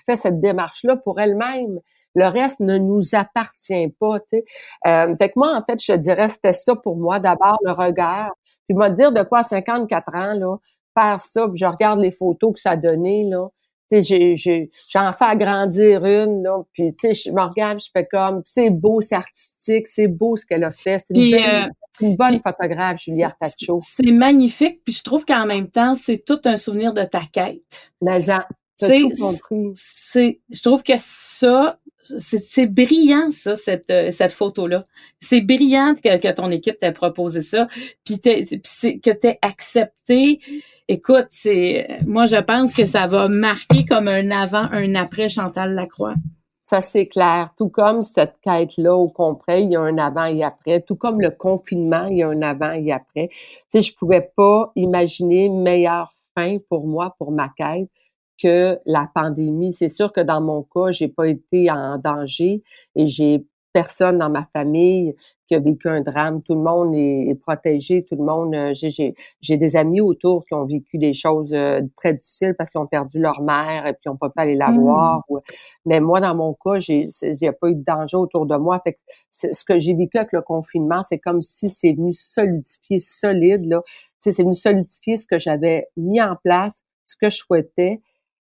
fait 0.06 0.16
cette 0.16 0.40
démarche-là 0.40 0.96
pour 0.96 1.20
elle-même. 1.20 1.80
Le 2.14 2.26
reste 2.26 2.60
ne 2.60 2.78
nous 2.78 3.14
appartient 3.14 3.88
pas, 4.00 4.20
tu 4.20 4.26
sais. 4.30 4.44
Euh, 4.86 5.14
fait 5.16 5.28
que 5.28 5.34
moi, 5.36 5.56
en 5.56 5.62
fait, 5.64 5.82
je 5.82 5.92
dirais, 5.92 6.28
c'était 6.28 6.52
ça 6.52 6.74
pour 6.76 6.96
moi. 6.96 7.20
D'abord, 7.20 7.58
le 7.62 7.72
regard. 7.72 8.32
Puis, 8.66 8.76
moi, 8.76 8.90
dire 8.90 9.12
de 9.12 9.22
quoi 9.22 9.40
à 9.40 9.42
54 9.42 10.14
ans, 10.14 10.34
là, 10.34 10.56
faire 10.98 11.20
ça, 11.20 11.46
puis 11.48 11.58
je 11.58 11.66
regarde 11.66 12.00
les 12.00 12.12
photos 12.12 12.54
que 12.54 12.60
ça 12.60 12.70
a 12.72 12.76
donné, 12.76 13.24
là. 13.24 13.48
J'en 13.90 15.12
fais 15.12 15.24
agrandir 15.24 16.04
une, 16.04 16.42
là, 16.42 16.62
puis 16.72 16.94
je 17.02 17.30
me 17.30 17.42
regarde, 17.42 17.80
je 17.80 17.88
fais 17.92 18.06
comme, 18.06 18.42
c'est 18.44 18.70
beau, 18.70 19.00
c'est 19.00 19.14
artistique, 19.14 19.86
c'est 19.86 20.08
beau 20.08 20.36
ce 20.36 20.46
qu'elle 20.46 20.64
a 20.64 20.72
fait. 20.72 21.02
C'est 21.06 21.16
une, 21.16 21.34
euh, 21.34 21.68
une, 22.00 22.16
bonne 22.16 22.40
photographe, 22.40 23.00
Julie 23.02 23.24
Artacho. 23.24 23.80
C'est 23.82 24.12
magnifique, 24.12 24.82
puis 24.84 24.94
je 24.94 25.02
trouve 25.02 25.24
qu'en 25.24 25.46
même 25.46 25.68
temps, 25.68 25.94
c'est 25.94 26.18
tout 26.18 26.40
un 26.44 26.56
souvenir 26.56 26.92
de 26.92 27.04
ta 27.04 27.22
quête. 27.32 27.92
Mais 28.02 28.20
c'est, 28.80 30.40
je 30.50 30.62
trouve 30.62 30.82
que 30.82 30.92
ça, 30.96 31.78
c'est 32.00 32.66
brillant 32.66 33.30
ça 33.30 33.56
cette 33.56 33.90
euh, 33.90 34.10
cette 34.12 34.32
photo 34.32 34.66
là 34.66 34.84
c'est 35.20 35.40
brillant 35.40 35.94
que, 35.94 36.16
que, 36.18 36.32
ton 36.32 36.50
équipe 36.50 36.78
t'a 36.78 36.92
proposé 36.92 37.40
ça 37.40 37.66
puis 38.04 38.20
que 38.20 39.10
t'aies 39.10 39.38
accepté. 39.42 40.40
Écoute 40.86 41.26
c'est 41.30 41.98
moi 42.06 42.26
je 42.26 42.36
pense 42.36 42.72
que 42.74 42.84
ça 42.84 43.06
va 43.06 43.28
marquer 43.28 43.84
comme 43.84 44.08
un 44.08 44.30
avant 44.30 44.68
un 44.72 44.94
après 44.94 45.28
Chantal 45.28 45.74
Lacroix. 45.74 46.14
Ça 46.64 46.80
c'est 46.80 47.06
clair. 47.06 47.50
Tout 47.56 47.68
comme 47.68 48.02
cette 48.02 48.36
quête 48.42 48.76
là 48.76 48.94
au 48.94 49.08
complet 49.08 49.64
il 49.64 49.72
y 49.72 49.76
a 49.76 49.80
un 49.80 49.98
avant 49.98 50.26
et 50.26 50.44
après. 50.44 50.82
Tout 50.82 50.96
comme 50.96 51.20
le 51.20 51.30
confinement 51.30 52.06
il 52.06 52.18
y 52.18 52.22
a 52.22 52.28
un 52.28 52.42
avant 52.42 52.72
et 52.72 52.92
après. 52.92 53.28
Tu 53.28 53.36
sais 53.70 53.82
je 53.82 53.94
pouvais 53.94 54.30
pas 54.36 54.70
imaginer 54.76 55.48
meilleure 55.48 56.14
fin 56.36 56.58
pour 56.68 56.86
moi 56.86 57.14
pour 57.18 57.32
ma 57.32 57.48
quête 57.48 57.88
que 58.40 58.78
la 58.86 59.10
pandémie. 59.14 59.72
C'est 59.72 59.88
sûr 59.88 60.12
que 60.12 60.20
dans 60.20 60.40
mon 60.40 60.62
cas, 60.62 60.92
j'ai 60.92 61.08
pas 61.08 61.28
été 61.28 61.70
en 61.70 61.98
danger 61.98 62.62
et 62.94 63.08
j'ai 63.08 63.44
personne 63.72 64.18
dans 64.18 64.30
ma 64.30 64.48
famille 64.52 65.14
qui 65.46 65.54
a 65.54 65.60
vécu 65.60 65.88
un 65.88 66.00
drame. 66.00 66.42
Tout 66.42 66.54
le 66.54 66.62
monde 66.62 66.94
est, 66.94 67.34
protégé. 67.40 68.04
Tout 68.04 68.16
le 68.16 68.24
monde. 68.24 68.54
Euh, 68.54 68.72
j'ai 69.40 69.56
des 69.56 69.76
amis 69.76 70.00
autour 70.00 70.44
qui 70.44 70.54
ont 70.54 70.64
vécu 70.64 70.98
des 70.98 71.14
choses 71.14 71.52
euh, 71.52 71.80
très 71.96 72.14
difficiles 72.14 72.54
parce 72.56 72.70
qu'ils 72.70 72.80
ont 72.80 72.86
perdu 72.86 73.20
leur 73.20 73.40
mère 73.40 73.86
et 73.86 73.92
puis 73.92 74.02
ils 74.06 74.08
n'ont 74.08 74.16
pas 74.16 74.30
pu 74.30 74.40
aller 74.40 74.56
la 74.56 74.70
mmh. 74.70 74.80
voir. 74.80 75.22
Mais 75.86 76.00
moi, 76.00 76.20
dans 76.20 76.34
mon 76.34 76.54
cas, 76.54 76.78
j'ai 76.80 77.04
n'y 77.22 77.48
a 77.48 77.52
pas 77.52 77.68
eu 77.68 77.74
de 77.74 77.84
danger 77.84 78.16
autour 78.16 78.46
de 78.46 78.56
moi. 78.56 78.80
Fait 78.82 78.94
que 78.94 78.98
ce 79.30 79.64
que 79.64 79.78
j'ai 79.78 79.94
vécu 79.94 80.18
avec 80.18 80.32
le 80.32 80.42
confinement, 80.42 81.02
c'est 81.08 81.18
comme 81.18 81.40
si 81.40 81.68
c'est 81.68 81.92
venu 81.92 82.12
solidifier 82.12 82.98
solide 82.98 83.64
là. 83.66 83.82
C'est 84.20 84.42
venu 84.42 84.54
solidifier 84.54 85.16
ce 85.16 85.26
que 85.26 85.38
j'avais 85.38 85.86
mis 85.96 86.20
en 86.20 86.34
place, 86.42 86.82
ce 87.06 87.16
que 87.16 87.30
je 87.30 87.36
souhaitais 87.36 88.00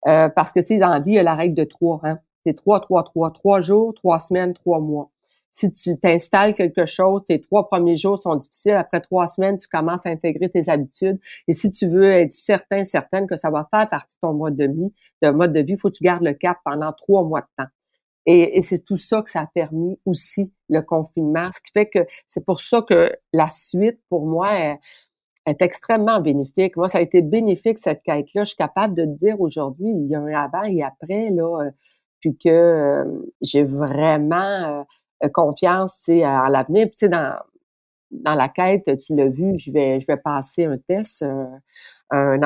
euh, 0.09 0.28
parce 0.28 0.53
que, 0.53 0.61
tu 0.61 0.66
sais, 0.66 0.78
dans 0.78 0.88
la 0.88 1.00
vie, 1.00 1.12
il 1.12 1.16
y 1.16 1.18
a 1.18 1.22
la 1.22 1.34
règle 1.34 1.55
de 1.55 1.64
trois. 1.64 2.00
Hein? 2.05 2.18
C'est 2.44 2.55
trois, 2.55 2.80
trois, 2.80 3.05
trois. 3.05 3.30
Trois 3.30 3.61
jours, 3.61 3.94
trois 3.94 4.18
semaines, 4.18 4.53
trois 4.55 4.80
mois. 4.80 5.11
Si 5.55 5.70
tu 5.70 5.98
t'installes 5.98 6.55
quelque 6.55 6.86
chose, 6.86 7.22
tes 7.26 7.40
trois 7.40 7.68
premiers 7.68 7.98
jours 7.98 8.16
sont 8.16 8.34
difficiles. 8.36 8.72
Après 8.72 9.03
trois 9.03 9.28
semaines, 9.28 9.59
tu 9.59 9.68
commences 9.68 10.07
à 10.07 10.09
intégrer 10.09 10.48
tes 10.48 10.70
habitudes. 10.70 11.20
Et 11.46 11.53
si 11.53 11.70
tu 11.70 11.86
veux 11.86 12.11
être 12.11 12.32
certain, 12.32 12.84
certaine 12.84 13.26
que 13.26 13.36
ça 13.36 13.50
va 13.50 13.68
faire 13.70 13.88
partie 13.90 14.16
de 14.16 14.20
ton 14.22 14.32
mode 14.32 14.57
de 14.57 14.64
vie, 14.64 14.92
de 15.20 15.30
mode 15.30 15.53
de 15.53 15.61
vie, 15.61 15.74
il 15.74 15.78
faut 15.78 15.90
que 15.90 15.96
tu 15.96 16.05
gardes 16.05 16.24
le 16.24 16.32
cap 16.32 16.57
pendant 16.64 16.90
trois 16.92 17.22
mois 17.22 17.42
de 17.42 17.46
temps. 17.59 17.70
Et, 18.24 18.57
et 18.57 18.62
c'est 18.62 18.82
tout 18.82 18.96
ça 18.96 19.20
que 19.20 19.28
ça 19.28 19.42
a 19.42 19.46
permis 19.46 20.00
aussi, 20.07 20.53
le 20.70 20.80
confinement. 20.80 21.50
Ce 21.53 21.61
qui 21.61 21.70
fait 21.72 21.90
que 21.90 22.07
c'est 22.26 22.46
pour 22.46 22.61
ça 22.61 22.80
que 22.88 23.14
la 23.34 23.50
suite, 23.50 24.00
pour 24.09 24.24
moi, 24.24 24.76
est 25.47 25.62
extrêmement 25.62 26.20
bénéfique. 26.20 26.76
Moi, 26.76 26.88
ça 26.88 26.99
a 26.99 27.01
été 27.01 27.22
bénéfique, 27.22 27.78
cette 27.78 28.03
quête-là. 28.03 28.45
Je 28.45 28.51
suis 28.51 28.57
capable 28.57 28.95
de 28.95 29.05
te 29.05 29.11
dire 29.11 29.40
aujourd'hui, 29.40 29.90
il 29.90 30.07
y 30.07 30.14
a 30.14 30.20
un 30.20 30.32
avant 30.32 30.62
et 30.62 30.82
après, 30.82 31.30
là, 31.30 31.64
euh, 31.64 31.70
puis 32.20 32.36
que 32.36 32.49
euh, 32.49 33.05
j'ai 33.40 33.64
vraiment 33.64 34.84
euh, 35.24 35.28
confiance 35.32 36.09
en 36.09 36.49
l'avenir. 36.49 36.88
Puis, 36.97 37.09
dans, 37.09 37.36
dans 38.12 38.34
la 38.34 38.49
quête, 38.49 38.84
tu 39.01 39.16
l'as 39.16 39.28
vu, 39.28 39.59
je 39.59 39.72
vais, 39.72 40.01
je 40.01 40.07
vais 40.07 40.16
passer 40.16 40.66
un 40.66 40.78
test, 40.78 41.22
un, 41.22 41.61
un, 42.11 42.40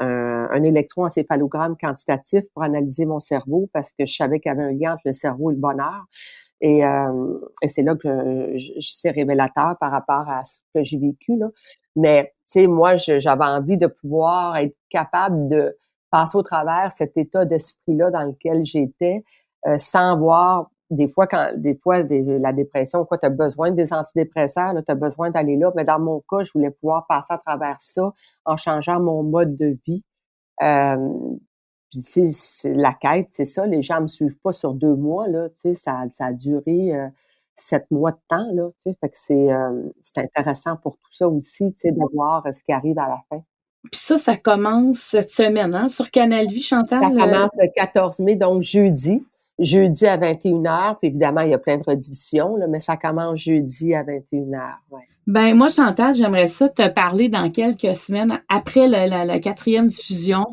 un, 0.00 0.62
électroencéphalogramme 0.62 1.76
quantitatif 1.80 2.42
pour 2.52 2.64
analyser 2.64 3.06
mon 3.06 3.20
cerveau 3.20 3.70
parce 3.72 3.92
que 3.92 4.04
je 4.04 4.14
savais 4.14 4.40
qu'il 4.40 4.50
y 4.50 4.52
avait 4.52 4.64
un 4.64 4.72
lien 4.72 4.94
entre 4.94 5.02
le 5.06 5.12
cerveau 5.12 5.52
et 5.52 5.54
le 5.54 5.60
bonheur. 5.60 6.06
Et, 6.60 6.84
euh, 6.84 7.38
et 7.62 7.68
c'est 7.68 7.82
là 7.82 7.94
que 7.94 8.56
c'est 8.80 9.10
révélateur 9.10 9.76
par 9.78 9.90
rapport 9.90 10.28
à 10.28 10.44
ce 10.44 10.60
que 10.74 10.82
j'ai 10.82 10.98
vécu. 10.98 11.36
Là. 11.36 11.48
Mais, 11.96 12.32
tu 12.48 12.60
sais, 12.60 12.66
moi, 12.66 12.96
j'avais 12.96 13.44
envie 13.44 13.76
de 13.76 13.86
pouvoir 13.86 14.56
être 14.56 14.76
capable 14.88 15.48
de 15.48 15.76
passer 16.10 16.38
au 16.38 16.42
travers 16.42 16.92
cet 16.92 17.16
état 17.16 17.44
d'esprit-là 17.44 18.10
dans 18.10 18.22
lequel 18.22 18.64
j'étais, 18.64 19.24
euh, 19.66 19.78
sans 19.78 20.18
voir 20.18 20.70
des 20.90 21.08
fois 21.08 21.26
quand 21.26 21.52
des 21.56 21.74
fois 21.74 22.02
la 22.02 22.52
dépression 22.52 23.04
quoi 23.06 23.16
tu 23.16 23.24
as 23.24 23.30
besoin 23.30 23.70
des 23.70 23.92
antidépresseurs 23.92 24.74
tu 24.74 24.92
as 24.92 24.94
besoin 24.94 25.30
d'aller 25.30 25.56
là 25.56 25.72
mais 25.74 25.84
dans 25.84 25.98
mon 25.98 26.22
cas 26.28 26.44
je 26.44 26.52
voulais 26.54 26.70
pouvoir 26.70 27.06
passer 27.06 27.32
à 27.32 27.38
travers 27.38 27.76
ça 27.80 28.12
en 28.44 28.56
changeant 28.58 29.00
mon 29.00 29.22
mode 29.22 29.56
de 29.56 29.74
vie 29.86 30.04
euh, 30.62 31.08
puis, 32.02 32.32
c'est 32.32 32.74
la 32.74 32.92
quête, 32.92 33.28
c'est 33.30 33.44
ça. 33.44 33.66
Les 33.66 33.82
gens 33.82 34.00
me 34.00 34.08
suivent 34.08 34.38
pas 34.42 34.52
sur 34.52 34.74
deux 34.74 34.94
mois, 34.94 35.28
là. 35.28 35.48
Tu 35.50 35.60
sais, 35.60 35.74
ça, 35.74 36.04
ça 36.12 36.26
a 36.26 36.32
duré 36.32 36.94
euh, 36.94 37.08
sept 37.54 37.90
mois 37.90 38.12
de 38.12 38.18
temps, 38.28 38.48
là. 38.52 38.70
Tu 38.76 38.90
sais, 38.90 38.96
fait 39.00 39.08
que 39.08 39.16
c'est, 39.16 39.52
euh, 39.52 39.90
c'est 40.00 40.18
intéressant 40.18 40.76
pour 40.76 40.96
tout 40.96 41.12
ça 41.12 41.28
aussi, 41.28 41.72
tu 41.72 41.80
sais, 41.80 41.92
de 41.92 42.00
voir 42.12 42.44
euh, 42.46 42.52
ce 42.52 42.64
qui 42.64 42.72
arrive 42.72 42.98
à 42.98 43.08
la 43.08 43.20
fin. 43.28 43.42
Puis 43.90 44.00
ça, 44.00 44.18
ça 44.18 44.36
commence 44.36 44.98
cette 44.98 45.30
semaine, 45.30 45.74
hein, 45.74 45.88
sur 45.88 46.10
Canal 46.10 46.46
Vie, 46.46 46.62
Chantal? 46.62 47.00
Ça 47.02 47.08
commence 47.10 47.50
le 47.58 47.68
14 47.74 48.18
mai, 48.20 48.36
donc 48.36 48.62
jeudi. 48.62 49.22
Jeudi 49.60 50.06
à 50.06 50.18
21h, 50.18 50.98
puis 50.98 51.08
évidemment, 51.08 51.42
il 51.42 51.50
y 51.50 51.54
a 51.54 51.58
plein 51.58 51.78
de 51.78 51.84
rediffusions, 51.84 52.56
là, 52.56 52.66
mais 52.66 52.80
ça 52.80 52.96
commence 52.96 53.38
jeudi 53.38 53.94
à 53.94 54.02
21h, 54.02 54.78
ouais. 54.90 55.02
Ben 55.26 55.54
moi, 55.56 55.68
Chantal, 55.68 56.14
j'aimerais 56.14 56.48
ça 56.48 56.68
te 56.68 56.86
parler 56.88 57.30
dans 57.30 57.50
quelques 57.50 57.94
semaines 57.94 58.40
après 58.50 58.88
la, 58.88 59.24
la, 59.24 59.38
quatrième 59.38 59.86
diffusion. 59.86 60.44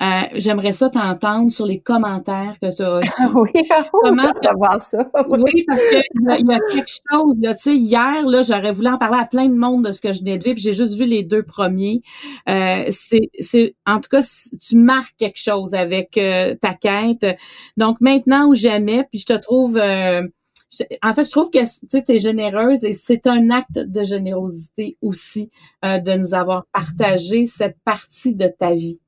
Euh, 0.00 0.22
j'aimerais 0.34 0.72
ça 0.72 0.90
t'entendre 0.90 1.50
sur 1.50 1.66
les 1.66 1.80
commentaires 1.80 2.56
que 2.62 2.74
tu 2.74 2.82
as 2.82 2.90
reçus. 2.98 3.22
oui, 3.34 3.68
comment 3.90 4.32
voir 4.56 4.80
ça. 4.80 4.98
oui, 5.28 5.64
parce 5.66 5.80
qu'il 5.80 6.02
y, 6.20 6.50
y, 6.50 6.54
a 6.54 6.60
quelque 6.72 6.92
chose. 7.10 7.34
Là, 7.40 7.54
tu 7.54 7.62
sais, 7.62 7.74
hier, 7.74 8.24
là, 8.26 8.42
j'aurais 8.42 8.72
voulu 8.72 8.88
en 8.88 8.98
parler 8.98 9.18
à 9.18 9.26
plein 9.26 9.48
de 9.48 9.56
monde 9.56 9.86
de 9.86 9.92
ce 9.92 10.00
que 10.00 10.12
je 10.12 10.20
venais 10.20 10.38
de 10.38 10.44
vivre. 10.44 10.58
J'ai 10.60 10.72
juste 10.72 10.96
vu 10.96 11.04
les 11.04 11.24
deux 11.24 11.42
premiers. 11.42 12.02
Euh, 12.48 12.84
c'est, 12.90 13.28
c'est, 13.40 13.74
en 13.86 14.00
tout 14.00 14.08
cas, 14.08 14.22
tu 14.60 14.76
marques 14.76 15.16
quelque 15.18 15.40
chose 15.40 15.74
avec 15.74 16.16
euh, 16.16 16.54
ta 16.54 16.74
quête. 16.74 17.26
Donc 17.76 18.00
maintenant 18.00 18.46
ou 18.46 18.54
jamais. 18.54 19.04
Puis 19.10 19.20
je 19.20 19.26
te 19.26 19.36
trouve 19.36 19.80
euh, 20.80 20.84
en 21.02 21.14
fait, 21.14 21.24
je 21.24 21.30
trouve 21.30 21.50
que 21.50 21.58
tu 21.58 22.12
es 22.12 22.18
généreuse 22.18 22.84
et 22.84 22.92
c'est 22.92 23.26
un 23.26 23.50
acte 23.50 23.78
de 23.78 24.04
générosité 24.04 24.96
aussi 25.02 25.50
euh, 25.84 25.98
de 25.98 26.12
nous 26.14 26.34
avoir 26.34 26.66
partagé 26.72 27.46
cette 27.46 27.76
partie 27.84 28.34
de 28.34 28.48
ta 28.48 28.74
vie 28.74 29.00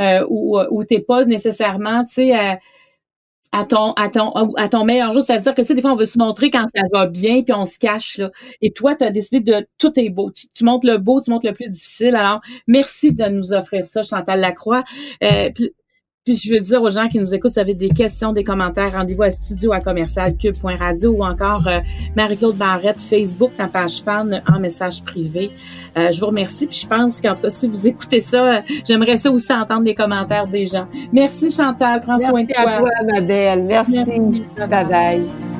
euh, 0.00 0.26
où, 0.28 0.58
où 0.70 0.84
t'es 0.84 1.00
pas 1.00 1.24
nécessairement, 1.24 2.04
tu 2.04 2.14
sais, 2.14 2.58
à, 3.52 3.64
ton 3.64 3.92
à 3.94 4.08
ton 4.08 4.30
à 4.54 4.68
ton 4.68 4.84
meilleur 4.84 5.12
jour, 5.12 5.22
c'est-à-dire 5.22 5.54
que 5.54 5.62
tu 5.62 5.66
sais 5.66 5.74
des 5.74 5.82
fois 5.82 5.92
on 5.92 5.96
veut 5.96 6.04
se 6.04 6.18
montrer 6.18 6.50
quand 6.50 6.66
ça 6.74 6.82
va 6.92 7.06
bien 7.06 7.42
puis 7.42 7.52
on 7.52 7.64
se 7.64 7.78
cache 7.78 8.18
là. 8.18 8.30
Et 8.62 8.70
toi 8.70 8.94
tu 8.94 9.04
as 9.04 9.10
décidé 9.10 9.40
de 9.40 9.66
tout 9.76 9.98
est 9.98 10.08
beau. 10.08 10.30
Tu, 10.30 10.46
tu, 10.54 10.64
montres 10.64 10.86
le 10.86 10.98
beau, 10.98 11.20
tu 11.20 11.30
montres 11.30 11.46
le 11.46 11.52
plus 11.52 11.68
difficile. 11.68 12.14
Alors 12.14 12.40
merci 12.68 13.12
de 13.12 13.24
nous 13.24 13.52
offrir 13.52 13.84
ça 13.84 14.02
Chantal 14.02 14.38
Lacroix. 14.40 14.84
Euh, 15.24 15.50
je 16.26 16.52
veux 16.52 16.60
dire 16.60 16.82
aux 16.82 16.90
gens 16.90 17.08
qui 17.08 17.18
nous 17.18 17.32
écoutent, 17.32 17.50
si 17.50 17.54
vous 17.54 17.60
avez 17.60 17.74
des 17.74 17.88
questions, 17.88 18.32
des 18.32 18.44
commentaires, 18.44 18.92
rendez-vous 18.92 19.22
à 19.22 19.30
studio 19.30 19.72
à 19.72 19.80
commercial 19.80 20.36
cube.radio 20.36 21.12
ou 21.12 21.24
encore 21.24 21.66
euh, 21.66 21.78
Marie-Claude 22.14 22.56
Barrette, 22.56 23.00
Facebook, 23.00 23.52
ma 23.58 23.68
page 23.68 24.02
fan 24.02 24.42
en 24.46 24.60
message 24.60 25.02
privé. 25.02 25.50
Euh, 25.96 26.12
je 26.12 26.20
vous 26.20 26.26
remercie. 26.26 26.66
Puis 26.66 26.80
je 26.82 26.86
pense 26.86 27.20
qu'en 27.20 27.34
tout 27.34 27.42
cas, 27.42 27.50
si 27.50 27.66
vous 27.66 27.86
écoutez 27.86 28.20
ça, 28.20 28.56
euh, 28.56 28.60
j'aimerais 28.86 29.16
ça 29.16 29.30
aussi 29.30 29.52
entendre 29.52 29.84
des 29.84 29.94
commentaires 29.94 30.46
des 30.46 30.66
gens. 30.66 30.86
Merci 31.12 31.50
Chantal, 31.50 32.00
prends 32.00 32.18
soin 32.18 32.42
de 32.42 32.52
toi. 32.52 32.64
Merci 32.66 32.70
à 32.70 32.78
toi, 32.78 32.90
ma 33.14 33.20
belle. 33.22 33.64
Merci. 33.64 34.42
Bye 34.58 34.86
bye. 34.86 35.59